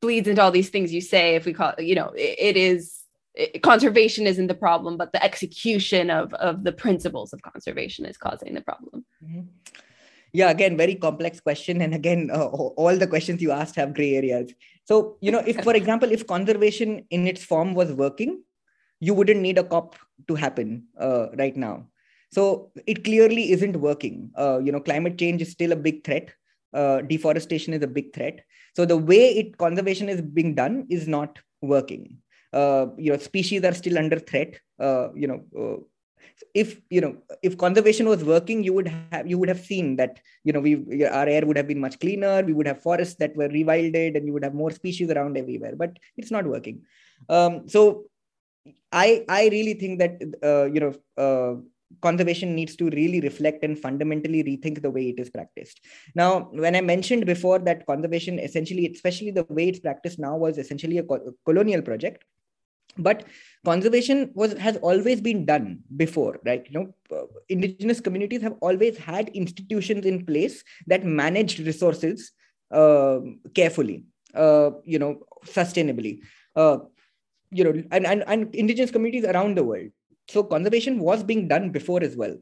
bleeds 0.00 0.28
into 0.28 0.42
all 0.42 0.50
these 0.50 0.70
things 0.70 0.92
you 0.92 1.00
say 1.00 1.34
if 1.34 1.44
we 1.44 1.52
call 1.52 1.74
you 1.78 1.94
know 1.94 2.08
it, 2.16 2.36
it 2.38 2.56
is 2.56 3.00
it, 3.34 3.62
conservation 3.62 4.26
isn't 4.26 4.46
the 4.46 4.54
problem 4.54 4.96
but 4.96 5.12
the 5.12 5.22
execution 5.22 6.10
of 6.10 6.32
of 6.34 6.64
the 6.64 6.72
principles 6.72 7.32
of 7.32 7.42
conservation 7.42 8.04
is 8.04 8.16
causing 8.16 8.54
the 8.54 8.62
problem. 8.62 9.04
Mm-hmm. 9.24 9.42
yeah 10.32 10.50
again 10.50 10.76
very 10.76 10.94
complex 10.94 11.40
question. 11.40 11.80
And 11.82 11.94
again 11.94 12.30
uh, 12.32 12.46
all 12.46 12.96
the 12.96 13.06
questions 13.06 13.42
you 13.42 13.52
asked 13.52 13.76
have 13.76 13.94
gray 13.94 14.14
areas. 14.14 14.52
So 14.84 15.18
you 15.20 15.30
know 15.30 15.42
if 15.46 15.62
for 15.62 15.74
example 15.74 16.10
if 16.10 16.26
conservation 16.26 17.04
in 17.10 17.26
its 17.26 17.44
form 17.44 17.74
was 17.74 17.92
working 17.92 18.42
you 19.00 19.14
wouldn't 19.14 19.40
need 19.40 19.56
a 19.58 19.64
cop 19.64 19.96
to 20.28 20.34
happen 20.34 20.84
uh, 20.98 21.28
right 21.38 21.56
now. 21.56 21.86
So 22.32 22.70
it 22.86 23.02
clearly 23.02 23.50
isn't 23.52 23.76
working. 23.76 24.30
Uh, 24.38 24.58
you 24.58 24.72
know 24.72 24.80
climate 24.80 25.18
change 25.18 25.42
is 25.42 25.50
still 25.50 25.72
a 25.72 25.76
big 25.76 26.04
threat. 26.04 26.30
Uh, 26.72 27.00
deforestation 27.00 27.74
is 27.74 27.82
a 27.82 27.88
big 27.88 28.14
threat 28.14 28.42
so 28.80 28.86
the 28.86 28.96
way 28.96 29.22
it 29.40 29.58
conservation 29.58 30.08
is 30.08 30.20
being 30.22 30.54
done 30.54 30.86
is 30.88 31.06
not 31.06 31.38
working. 31.60 32.18
Uh, 32.52 32.86
you 32.96 33.12
know 33.12 33.18
species 33.18 33.62
are 33.62 33.74
still 33.74 33.98
under 33.98 34.18
threat. 34.18 34.58
Uh, 34.78 35.08
you 35.14 35.28
know 35.30 35.40
uh, 35.62 35.78
if 36.54 36.80
you 36.88 37.00
know 37.02 37.16
if 37.42 37.58
conservation 37.58 38.08
was 38.08 38.24
working 38.24 38.64
you 38.64 38.72
would 38.72 38.88
have 38.88 39.26
you 39.32 39.36
would 39.38 39.50
have 39.50 39.60
seen 39.60 39.96
that 39.96 40.20
you 40.44 40.52
know 40.54 40.60
we 40.60 41.04
our 41.18 41.28
air 41.34 41.44
would 41.44 41.58
have 41.58 41.68
been 41.68 41.84
much 41.86 41.98
cleaner. 42.04 42.42
We 42.42 42.54
would 42.54 42.66
have 42.66 42.80
forests 42.82 43.16
that 43.16 43.36
were 43.36 43.48
rewilded 43.48 44.16
and 44.16 44.26
you 44.26 44.32
would 44.32 44.44
have 44.44 44.54
more 44.54 44.70
species 44.70 45.10
around 45.10 45.36
everywhere 45.36 45.76
but 45.76 45.98
it's 46.16 46.30
not 46.30 46.46
working. 46.46 46.82
Um, 47.28 47.68
so 47.68 48.06
i 48.92 49.24
i 49.28 49.48
really 49.48 49.74
think 49.74 49.98
that 50.00 50.14
uh, 50.48 50.64
you 50.74 50.80
know 50.82 50.92
uh, 51.24 51.54
conservation 52.02 52.54
needs 52.54 52.76
to 52.76 52.88
really 52.90 53.20
reflect 53.20 53.64
and 53.64 53.78
fundamentally 53.78 54.42
rethink 54.44 54.82
the 54.82 54.90
way 54.90 55.08
it 55.08 55.18
is 55.18 55.30
practiced. 55.30 55.80
Now, 56.14 56.48
when 56.52 56.76
I 56.76 56.80
mentioned 56.80 57.26
before 57.26 57.58
that 57.60 57.86
conservation, 57.86 58.38
essentially, 58.38 58.90
especially 58.92 59.30
the 59.30 59.46
way 59.48 59.68
it's 59.68 59.80
practiced 59.80 60.18
now, 60.18 60.36
was 60.36 60.58
essentially 60.58 60.98
a 60.98 61.02
co- 61.02 61.34
colonial 61.44 61.82
project. 61.82 62.24
But 62.98 63.24
conservation 63.64 64.32
was 64.34 64.52
has 64.54 64.76
always 64.78 65.20
been 65.20 65.46
done 65.46 65.80
before, 65.96 66.40
right? 66.44 66.66
You 66.68 66.80
know, 66.80 67.16
uh, 67.16 67.26
indigenous 67.48 68.00
communities 68.00 68.42
have 68.42 68.56
always 68.60 68.98
had 68.98 69.28
institutions 69.28 70.04
in 70.04 70.26
place 70.26 70.64
that 70.88 71.04
managed 71.04 71.60
resources 71.60 72.32
uh, 72.72 73.20
carefully, 73.54 74.04
uh, 74.34 74.70
you 74.84 74.98
know, 74.98 75.22
sustainably. 75.44 76.20
Uh, 76.56 76.78
you 77.52 77.64
know, 77.64 77.82
and, 77.90 78.06
and, 78.06 78.24
and 78.26 78.54
indigenous 78.54 78.90
communities 78.90 79.24
around 79.24 79.56
the 79.56 79.64
world 79.64 79.90
so 80.30 80.42
conservation 80.42 80.98
was 80.98 81.22
being 81.22 81.48
done 81.48 81.70
before 81.70 82.02
as 82.02 82.16
well. 82.16 82.36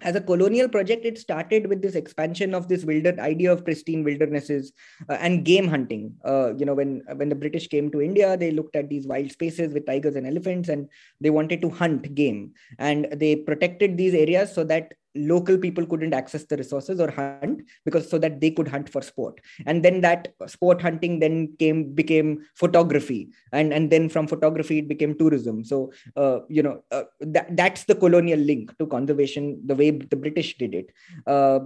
As 0.00 0.16
a 0.16 0.20
colonial 0.20 0.68
project 0.68 1.04
it 1.06 1.18
started 1.18 1.68
with 1.68 1.80
this 1.80 1.94
expansion 1.94 2.52
of 2.52 2.66
this 2.66 2.84
wilder 2.84 3.14
idea 3.20 3.52
of 3.52 3.64
pristine 3.64 4.02
wildernesses 4.02 4.72
uh, 5.08 5.14
and 5.20 5.44
game 5.44 5.68
hunting. 5.68 6.16
Uh, 6.24 6.52
you 6.56 6.66
know 6.66 6.74
when 6.74 7.02
when 7.14 7.28
the 7.28 7.36
british 7.36 7.68
came 7.68 7.90
to 7.92 8.02
india 8.02 8.36
they 8.36 8.50
looked 8.50 8.74
at 8.74 8.88
these 8.88 9.06
wild 9.06 9.30
spaces 9.30 9.72
with 9.72 9.86
tigers 9.86 10.16
and 10.16 10.26
elephants 10.26 10.68
and 10.68 10.88
they 11.20 11.30
wanted 11.30 11.62
to 11.62 11.70
hunt 11.70 12.12
game. 12.14 12.52
And 12.78 13.06
they 13.12 13.36
protected 13.36 13.96
these 13.96 14.14
areas 14.14 14.52
so 14.52 14.64
that 14.64 14.94
local 15.14 15.56
people 15.56 15.86
couldn't 15.86 16.14
access 16.14 16.44
the 16.44 16.56
resources 16.56 17.00
or 17.00 17.10
hunt 17.10 17.62
because 17.84 18.08
so 18.08 18.18
that 18.18 18.40
they 18.40 18.50
could 18.50 18.68
hunt 18.68 18.88
for 18.88 19.02
sport. 19.02 19.40
And 19.66 19.84
then 19.84 20.00
that 20.00 20.34
sport 20.46 20.80
hunting 20.82 21.20
then 21.20 21.54
came 21.58 21.92
became 21.94 22.44
photography. 22.54 23.30
And 23.52 23.72
and 23.72 23.90
then 23.90 24.08
from 24.08 24.26
photography 24.26 24.78
it 24.78 24.88
became 24.88 25.16
tourism. 25.16 25.64
So 25.64 25.92
uh, 26.16 26.40
you 26.48 26.62
know 26.62 26.82
uh, 26.90 27.04
that 27.20 27.56
that's 27.56 27.84
the 27.84 27.94
colonial 27.94 28.38
link 28.38 28.76
to 28.78 28.86
conservation 28.86 29.60
the 29.66 29.74
way 29.74 29.90
the 29.90 30.16
british 30.16 30.56
did 30.58 30.74
it. 30.74 30.92
Uh, 31.26 31.60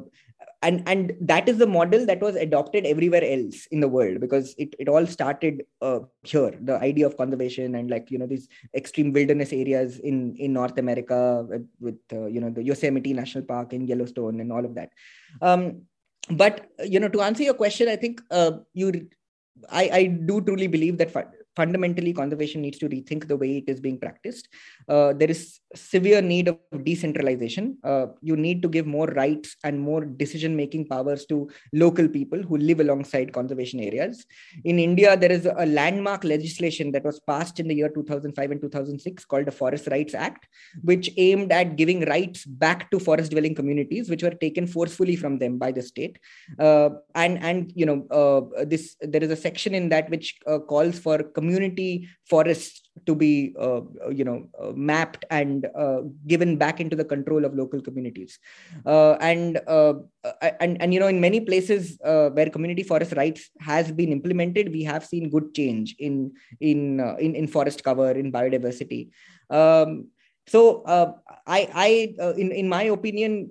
and 0.62 0.82
and 0.86 1.12
that 1.20 1.49
is 1.49 1.59
the 1.59 1.66
model 1.66 2.05
that 2.07 2.20
was 2.20 2.34
adopted 2.36 2.84
everywhere 2.84 3.22
else 3.24 3.66
in 3.66 3.80
the 3.80 3.89
world 3.89 4.20
because 4.20 4.55
it, 4.59 4.74
it 4.78 4.89
all 4.89 5.07
started 5.07 5.64
uh, 5.82 6.01
here 6.24 6.53
the 6.61 6.78
idea 6.78 7.07
of 7.07 7.16
conservation 7.16 7.76
and 7.76 7.91
like 7.91 8.11
you 8.11 8.18
know 8.18 8.26
these 8.26 8.49
extreme 8.74 9.12
wilderness 9.12 9.53
areas 9.53 9.99
in 10.01 10.34
in 10.36 10.53
north 10.53 10.76
america 10.78 11.47
with, 11.49 11.68
with 11.80 11.99
uh, 12.12 12.26
you 12.26 12.41
know 12.41 12.51
the 12.51 12.62
yosemite 12.62 13.12
national 13.12 13.45
park 13.45 13.72
and 13.72 13.89
yellowstone 13.89 14.41
and 14.41 14.53
all 14.53 14.64
of 14.64 14.74
that. 14.74 14.91
Um, 15.43 15.82
but 16.30 16.68
you 16.84 17.01
know 17.01 17.09
to 17.09 17.22
answer 17.22 17.43
your 17.43 17.55
question 17.55 17.89
i 17.89 17.97
think 17.97 18.20
uh, 18.30 18.53
you 18.74 19.09
I, 19.70 19.91
I 19.93 20.05
do 20.05 20.41
truly 20.41 20.68
believe 20.68 20.99
that 20.99 21.12
fundamentally 21.61 22.13
conservation 22.13 22.61
needs 22.63 22.79
to 22.79 22.89
rethink 22.95 23.29
the 23.29 23.37
way 23.43 23.51
it 23.61 23.69
is 23.73 23.81
being 23.87 23.99
practiced. 24.05 24.49
Uh, 24.89 25.13
there 25.13 25.31
is 25.35 25.61
severe 25.75 26.21
need 26.23 26.49
of 26.49 26.85
decentralization. 26.85 27.77
Uh, 27.85 28.07
you 28.23 28.37
need 28.37 28.63
to 28.63 28.69
give 28.69 28.87
more 28.87 29.09
rights 29.23 29.57
and 29.65 29.79
more 29.89 30.05
decision 30.05 30.57
making 30.63 30.87
powers 30.87 31.27
to 31.27 31.49
local 31.73 32.09
people 32.09 32.41
who 32.43 32.57
live 32.57 32.81
alongside 32.81 33.33
conservation 33.33 33.81
areas. 33.81 34.25
In 34.65 34.79
india 34.79 35.17
there 35.17 35.33
is 35.33 35.47
a 35.65 35.67
landmark 35.79 36.25
legislation 36.25 36.93
that 36.93 37.05
was 37.05 37.21
passed 37.33 37.61
in 37.61 37.69
the 37.69 37.75
year 37.81 37.91
2005 37.91 38.51
and 38.51 38.61
2006 38.61 39.25
called 39.25 39.47
the 39.47 39.57
forest 39.61 39.89
rights 39.95 40.15
act 40.15 40.47
which 40.91 41.11
aimed 41.17 41.53
at 41.53 41.77
giving 41.77 42.01
rights 42.15 42.45
back 42.65 42.91
to 42.91 42.99
forest 43.09 43.31
dwelling 43.33 43.55
communities 43.61 44.09
which 44.09 44.23
were 44.23 44.39
taken 44.47 44.67
forcefully 44.67 45.17
from 45.17 45.39
them 45.39 45.59
by 45.59 45.71
the 45.73 45.83
state. 45.83 46.19
Uh, 46.59 46.91
and 47.15 47.43
and 47.51 47.73
you 47.75 47.87
know 47.89 47.99
uh, 48.21 48.65
this 48.73 48.97
there 49.01 49.25
is 49.27 49.31
a 49.31 49.43
section 49.47 49.75
in 49.75 49.89
that 49.89 50.09
which 50.11 50.29
uh, 50.47 50.59
calls 50.73 50.99
for 50.99 51.19
community 51.23 51.47
community 51.49 52.09
forests 52.28 52.82
to 53.07 53.14
be 53.14 53.55
uh, 53.59 53.80
you 54.11 54.24
know 54.24 54.46
uh, 54.61 54.72
mapped 54.74 55.24
and 55.30 55.66
uh, 55.76 56.01
given 56.26 56.57
back 56.57 56.80
into 56.80 56.96
the 56.96 57.05
control 57.05 57.44
of 57.44 57.55
local 57.55 57.80
communities. 57.80 58.38
Uh, 58.84 59.12
and 59.20 59.61
uh, 59.66 59.94
and 60.61 60.80
and 60.82 60.92
you 60.92 61.01
know 61.01 61.07
in 61.07 61.20
many 61.20 61.40
places 61.40 61.99
uh, 62.05 62.28
where 62.30 62.51
community 62.51 62.82
forest 62.82 63.12
rights 63.12 63.51
has 63.61 63.92
been 63.92 64.12
implemented 64.12 64.72
we 64.72 64.82
have 64.82 65.05
seen 65.05 65.30
good 65.30 65.55
change 65.55 65.94
in 65.99 66.32
in 66.61 67.01
in, 67.18 67.34
in 67.34 67.46
forest 67.46 67.82
cover 67.84 68.11
in 68.11 68.32
biodiversity. 68.32 69.11
Um, 69.51 70.09
so 70.46 70.82
i 71.46 71.61
i 71.86 71.88
in 72.42 72.53
in 72.53 72.68
my 72.68 72.84
opinion 72.84 73.49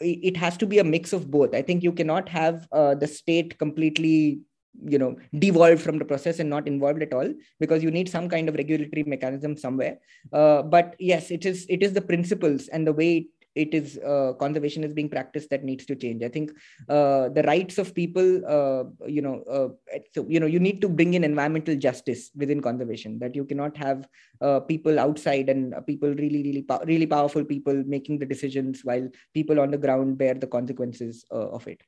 it 0.00 0.36
has 0.36 0.56
to 0.56 0.66
be 0.66 0.78
a 0.78 0.84
mix 0.84 1.12
of 1.12 1.30
both. 1.30 1.54
I 1.54 1.62
think 1.62 1.84
you 1.84 1.92
cannot 1.92 2.28
have 2.28 2.68
the 2.70 3.06
state 3.06 3.58
completely 3.58 4.40
you 4.84 4.98
know 4.98 5.16
devolved 5.38 5.82
from 5.82 5.98
the 5.98 6.04
process 6.04 6.38
and 6.38 6.48
not 6.48 6.66
involved 6.66 7.02
at 7.02 7.12
all 7.12 7.32
because 7.58 7.82
you 7.82 7.90
need 7.90 8.08
some 8.08 8.28
kind 8.28 8.48
of 8.48 8.54
regulatory 8.54 9.04
mechanism 9.04 9.56
somewhere. 9.56 9.98
Uh, 10.32 10.62
but 10.62 10.94
yes 10.98 11.30
it 11.30 11.44
is 11.44 11.66
it 11.68 11.82
is 11.82 11.92
the 11.92 12.00
principles 12.00 12.68
and 12.68 12.86
the 12.86 12.92
way 12.92 13.26
it 13.54 13.74
is 13.74 13.98
uh, 13.98 14.32
conservation 14.38 14.84
is 14.84 14.92
being 14.92 15.08
practiced 15.08 15.50
that 15.50 15.64
needs 15.64 15.84
to 15.86 15.96
change. 15.96 16.22
I 16.22 16.28
think 16.28 16.52
uh, 16.88 17.28
the 17.30 17.42
rights 17.42 17.78
of 17.78 17.94
people 17.94 18.42
uh, 18.46 18.84
you 19.06 19.22
know 19.22 19.42
uh, 19.42 19.68
so 20.14 20.24
you 20.28 20.40
know 20.40 20.46
you 20.46 20.60
need 20.60 20.80
to 20.82 20.88
bring 20.88 21.14
in 21.14 21.24
environmental 21.24 21.76
justice 21.76 22.30
within 22.36 22.62
conservation 22.62 23.18
that 23.18 23.34
you 23.34 23.44
cannot 23.44 23.76
have 23.76 24.06
uh, 24.40 24.60
people 24.60 24.98
outside 25.00 25.48
and 25.48 25.74
people 25.86 26.10
really 26.10 26.42
really 26.42 26.64
really 26.86 27.06
powerful 27.06 27.44
people 27.44 27.82
making 27.86 28.18
the 28.18 28.26
decisions 28.26 28.82
while 28.84 29.08
people 29.34 29.58
on 29.60 29.70
the 29.70 29.78
ground 29.78 30.16
bear 30.16 30.34
the 30.34 30.46
consequences 30.46 31.24
of 31.30 31.66
it 31.66 31.82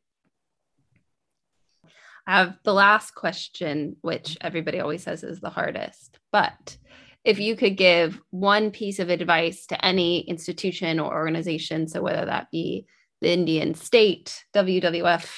I 2.26 2.38
have 2.38 2.58
the 2.64 2.74
last 2.74 3.14
question, 3.14 3.96
which 4.00 4.36
everybody 4.40 4.80
always 4.80 5.02
says 5.02 5.24
is 5.24 5.40
the 5.40 5.50
hardest. 5.50 6.18
But 6.30 6.76
if 7.24 7.38
you 7.38 7.56
could 7.56 7.76
give 7.76 8.20
one 8.30 8.70
piece 8.70 8.98
of 8.98 9.10
advice 9.10 9.66
to 9.66 9.84
any 9.84 10.20
institution 10.20 11.00
or 11.00 11.12
organization, 11.12 11.88
so 11.88 12.02
whether 12.02 12.24
that 12.24 12.50
be 12.50 12.86
the 13.20 13.32
Indian 13.32 13.74
state, 13.74 14.44
WWF, 14.54 15.28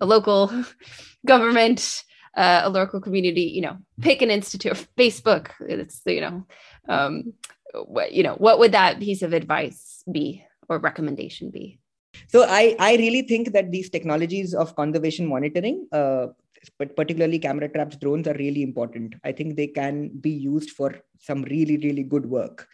a 0.00 0.06
local 0.06 0.52
government, 1.26 2.04
uh, 2.36 2.62
a 2.64 2.70
local 2.70 3.00
community, 3.00 3.42
you 3.42 3.62
know, 3.62 3.78
pick 4.00 4.22
an 4.22 4.30
institute, 4.30 4.86
Facebook, 4.96 5.50
it's, 5.60 6.00
you 6.06 6.20
know, 6.20 6.46
um, 6.88 7.32
what, 7.86 8.12
you 8.12 8.22
know, 8.22 8.34
what 8.34 8.58
would 8.58 8.72
that 8.72 9.00
piece 9.00 9.22
of 9.22 9.32
advice 9.32 10.02
be 10.10 10.44
or 10.68 10.78
recommendation 10.78 11.50
be? 11.50 11.80
So 12.28 12.46
I, 12.48 12.76
I 12.78 12.96
really 12.96 13.22
think 13.22 13.52
that 13.52 13.70
these 13.70 13.90
technologies 13.90 14.54
of 14.54 14.74
conservation 14.76 15.26
monitoring, 15.26 15.88
uh, 15.92 16.28
but 16.78 16.96
particularly 16.96 17.38
camera 17.38 17.68
traps 17.68 17.96
drones 17.96 18.28
are 18.28 18.34
really 18.34 18.62
important. 18.62 19.14
I 19.24 19.32
think 19.32 19.56
they 19.56 19.66
can 19.66 20.08
be 20.20 20.30
used 20.30 20.70
for 20.70 20.94
some 21.18 21.42
really, 21.42 21.76
really 21.78 22.02
good 22.02 22.26
work. 22.26 22.68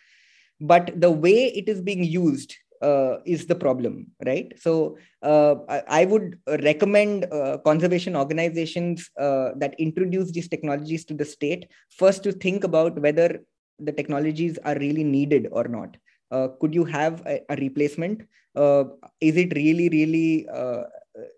But 0.60 1.00
the 1.00 1.10
way 1.10 1.46
it 1.46 1.68
is 1.68 1.80
being 1.80 2.02
used 2.02 2.54
uh, 2.82 3.18
is 3.24 3.46
the 3.46 3.54
problem, 3.54 4.08
right? 4.24 4.52
So 4.58 4.98
uh, 5.22 5.56
I, 5.68 5.82
I, 5.88 6.04
would 6.04 6.38
recommend 6.46 7.24
uh, 7.32 7.58
conservation 7.64 8.16
organizations 8.16 9.10
uh, 9.18 9.50
that 9.56 9.74
introduce 9.78 10.30
these 10.30 10.48
technologies 10.48 11.04
to 11.06 11.14
the 11.14 11.24
state 11.24 11.70
first 11.90 12.22
to 12.24 12.32
think 12.32 12.64
about 12.64 12.98
whether 12.98 13.40
the 13.78 13.92
technologies 13.92 14.58
are 14.64 14.78
really 14.78 15.04
needed 15.04 15.48
or 15.52 15.64
not. 15.64 15.96
Uh, 16.30 16.48
could 16.60 16.74
you 16.74 16.84
have 16.84 17.22
a, 17.26 17.40
a 17.48 17.56
replacement? 17.56 18.22
Uh, 18.54 18.84
is 19.20 19.36
it 19.36 19.52
really 19.54 19.88
really 19.90 20.48
uh, 20.48 20.84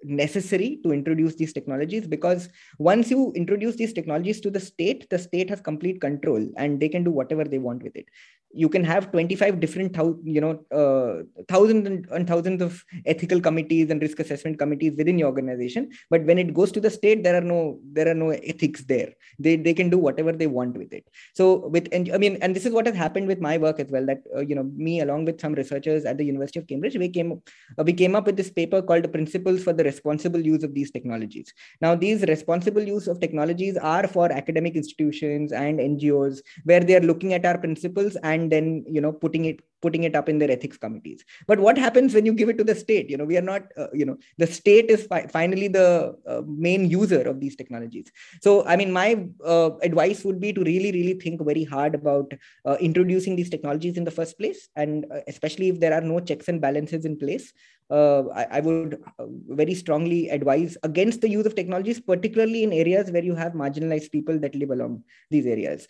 necessary 0.03 0.81
to 0.83 0.93
introduce 0.93 1.35
these 1.35 1.53
technologies 1.53 2.07
because 2.07 2.49
once 2.79 3.11
you 3.11 3.33
introduce 3.35 3.76
these 3.76 3.93
technologies 3.93 4.41
to 4.41 4.51
the 4.51 4.61
state 4.61 5.09
the 5.11 5.18
state 5.18 5.49
has 5.51 5.61
complete 5.61 6.01
control 6.01 6.47
and 6.57 6.81
they 6.81 6.89
can 6.89 7.05
do 7.05 7.11
whatever 7.11 7.45
they 7.45 7.59
want 7.59 7.83
with 7.83 7.95
it. 7.97 8.07
You 8.51 8.70
can 8.70 8.83
have 8.83 9.11
25 9.12 9.61
different 9.61 9.95
you 10.24 10.41
know 10.41 10.64
uh, 10.72 11.22
thousands 11.49 12.07
and, 12.11 12.26
thousands 12.26 12.62
of 12.62 12.83
ethical 13.05 13.41
committees 13.41 13.91
and 13.91 14.01
risk 14.01 14.20
assessment 14.20 14.59
committees 14.59 14.95
within 14.97 15.18
your 15.18 15.29
organization 15.29 15.91
but 16.11 16.24
when 16.24 16.39
it 16.39 16.55
goes 16.55 16.72
to 16.72 16.81
the 16.81 16.91
state 16.91 17.22
there 17.22 17.37
are 17.37 17.43
no 17.43 17.79
there 17.93 18.09
are 18.09 18.14
no 18.14 18.31
ethics 18.31 18.85
there. 18.85 19.12
They 19.39 19.57
they 19.57 19.74
can 19.74 19.91
do 19.91 19.99
whatever 19.99 20.33
they 20.33 20.47
want 20.47 20.79
with 20.79 20.93
it. 20.93 21.07
So 21.35 21.68
with 21.68 21.89
and 21.93 22.11
i 22.12 22.18
mean 22.18 22.39
and 22.41 22.57
this 22.57 22.64
is 22.64 22.72
what 22.72 22.87
has 22.87 22.97
happened 22.97 23.29
with 23.29 23.41
my 23.41 23.59
work 23.59 23.79
as 23.81 23.91
well 23.91 24.07
that 24.07 24.22
uh, 24.35 24.41
you 24.41 24.55
know 24.55 24.64
me 24.74 25.01
along 25.01 25.26
with 25.26 25.41
some 25.41 25.53
researchers 25.53 26.05
at 26.05 26.16
the 26.16 26.24
university 26.24 26.59
of 26.59 26.66
cambridge 26.66 26.97
we 26.97 27.09
came 27.09 27.41
uh, 27.79 27.85
we 27.85 27.93
came 27.93 28.16
up 28.16 28.26
with 28.26 28.37
this 28.37 28.51
paper 28.51 28.81
called 28.81 29.05
the 29.05 29.09
principles 29.09 29.62
for 29.68 29.74
the 29.80 29.84
responsible 29.84 30.44
use 30.52 30.64
of 30.68 30.74
these 30.74 30.90
technologies. 30.90 31.52
Now 31.86 31.94
these 31.94 32.22
responsible 32.34 32.82
use 32.82 33.08
of 33.14 33.20
technologies 33.20 33.76
are 33.94 34.06
for 34.16 34.30
academic 34.42 34.76
institutions 34.82 35.52
and 35.52 35.78
ngos 35.78 36.40
where 36.64 36.80
they 36.90 36.96
are 37.00 37.06
looking 37.12 37.34
at 37.38 37.44
our 37.44 37.58
principles 37.64 38.16
and 38.32 38.52
then 38.56 38.84
you 38.98 39.02
know 39.06 39.12
putting 39.24 39.44
it 39.52 39.60
putting 39.80 40.02
it 40.02 40.16
up 40.18 40.28
in 40.28 40.38
their 40.38 40.50
ethics 40.50 40.76
committees. 40.76 41.24
But 41.46 41.60
what 41.60 41.78
happens 41.78 42.14
when 42.14 42.26
you 42.26 42.32
give 42.32 42.48
it 42.48 42.58
to 42.58 42.64
the 42.64 42.74
state? 42.74 43.10
You 43.10 43.18
know 43.18 43.24
we 43.32 43.38
are 43.40 43.48
not 43.50 43.62
uh, 43.76 43.92
you 43.92 44.06
know 44.10 44.16
the 44.38 44.46
state 44.46 44.90
is 44.96 45.06
fi- 45.06 45.26
finally 45.36 45.68
the 45.68 46.16
uh, 46.26 46.42
main 46.46 46.88
user 46.90 47.22
of 47.32 47.40
these 47.40 47.56
technologies. 47.60 48.10
So 48.46 48.56
i 48.66 48.76
mean 48.80 48.92
my 48.98 49.08
uh, 49.54 49.70
advice 49.90 50.24
would 50.24 50.40
be 50.46 50.52
to 50.58 50.62
really 50.72 50.92
really 50.98 51.14
think 51.24 51.44
very 51.52 51.64
hard 51.74 51.94
about 52.00 52.32
uh, 52.68 52.76
introducing 52.88 53.36
these 53.36 53.50
technologies 53.56 53.96
in 54.02 54.04
the 54.04 54.16
first 54.18 54.38
place 54.38 54.68
and 54.76 55.06
uh, 55.14 55.20
especially 55.34 55.68
if 55.68 55.80
there 55.84 55.94
are 55.98 56.06
no 56.12 56.20
checks 56.20 56.48
and 56.48 56.60
balances 56.66 57.04
in 57.04 57.16
place 57.24 57.52
uh, 57.91 58.28
I, 58.28 58.59
I, 58.59 58.61
would 58.61 59.03
very 59.49 59.74
strongly 59.74 60.28
advise 60.28 60.76
against 60.82 61.20
the 61.20 61.28
use 61.28 61.47
of 61.47 61.55
technologies 61.55 62.01
particularly 62.01 62.62
in 62.62 62.72
areas 62.72 63.11
where 63.11 63.24
you 63.24 63.34
have 63.34 63.53
marginalized 63.53 64.12
people 64.12 64.39
that 64.41 64.55
live 64.55 64.70
along 64.70 65.05
these 65.30 65.47
areas 65.47 65.89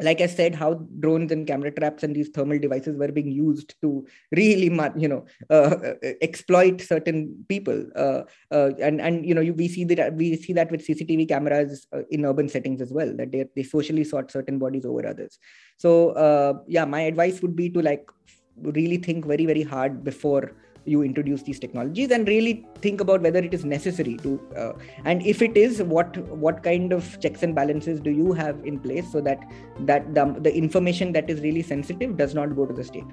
like 0.00 0.20
I 0.20 0.26
said, 0.26 0.54
how 0.54 0.74
drones 0.98 1.30
and 1.30 1.46
camera 1.46 1.70
traps 1.70 2.02
and 2.02 2.14
these 2.16 2.28
thermal 2.28 2.58
devices 2.58 2.96
were 2.96 3.12
being 3.12 3.30
used 3.30 3.76
to 3.82 4.04
really, 4.32 4.64
you 4.96 5.08
know, 5.08 5.24
uh, 5.50 5.76
uh, 5.84 5.94
exploit 6.20 6.80
certain 6.80 7.44
people. 7.48 7.86
Uh, 7.94 8.22
uh, 8.50 8.70
and 8.80 9.00
and 9.00 9.24
you 9.24 9.34
know, 9.34 9.40
you, 9.40 9.54
we 9.54 9.68
see 9.68 9.84
that 9.84 10.14
we 10.14 10.36
see 10.36 10.52
that 10.52 10.70
with 10.70 10.84
CCTV 10.84 11.28
cameras 11.28 11.86
uh, 11.92 12.02
in 12.10 12.24
urban 12.24 12.48
settings 12.48 12.80
as 12.80 12.92
well. 12.92 13.14
That 13.16 13.30
they 13.30 13.46
they 13.54 13.62
socially 13.62 14.04
sort 14.04 14.32
certain 14.32 14.58
bodies 14.58 14.84
over 14.84 15.06
others. 15.06 15.38
So 15.76 16.10
uh, 16.10 16.54
yeah, 16.66 16.84
my 16.84 17.02
advice 17.02 17.40
would 17.40 17.54
be 17.54 17.70
to 17.70 17.80
like 17.80 18.10
really 18.56 18.96
think 18.96 19.26
very 19.26 19.46
very 19.46 19.62
hard 19.62 20.02
before 20.02 20.52
you 20.84 21.02
introduce 21.02 21.42
these 21.42 21.58
technologies 21.58 22.10
and 22.10 22.28
really 22.28 22.66
think 22.80 23.00
about 23.00 23.22
whether 23.22 23.38
it 23.38 23.54
is 23.54 23.64
necessary 23.64 24.16
to 24.18 24.40
uh, 24.56 24.72
and 25.04 25.26
if 25.26 25.42
it 25.42 25.56
is 25.56 25.82
what 25.82 26.16
what 26.44 26.62
kind 26.62 26.92
of 26.92 27.18
checks 27.20 27.42
and 27.42 27.54
balances 27.54 28.00
do 28.00 28.10
you 28.10 28.32
have 28.32 28.64
in 28.64 28.78
place 28.78 29.10
so 29.10 29.20
that 29.20 29.40
that 29.80 30.14
the, 30.14 30.24
the 30.40 30.54
information 30.54 31.12
that 31.12 31.28
is 31.30 31.40
really 31.40 31.62
sensitive 31.62 32.16
does 32.16 32.34
not 32.34 32.54
go 32.54 32.66
to 32.66 32.74
the 32.74 32.84
state 32.84 33.04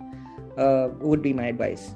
uh, 0.57 0.89
would 0.99 1.21
be 1.21 1.33
my 1.33 1.45
advice 1.45 1.93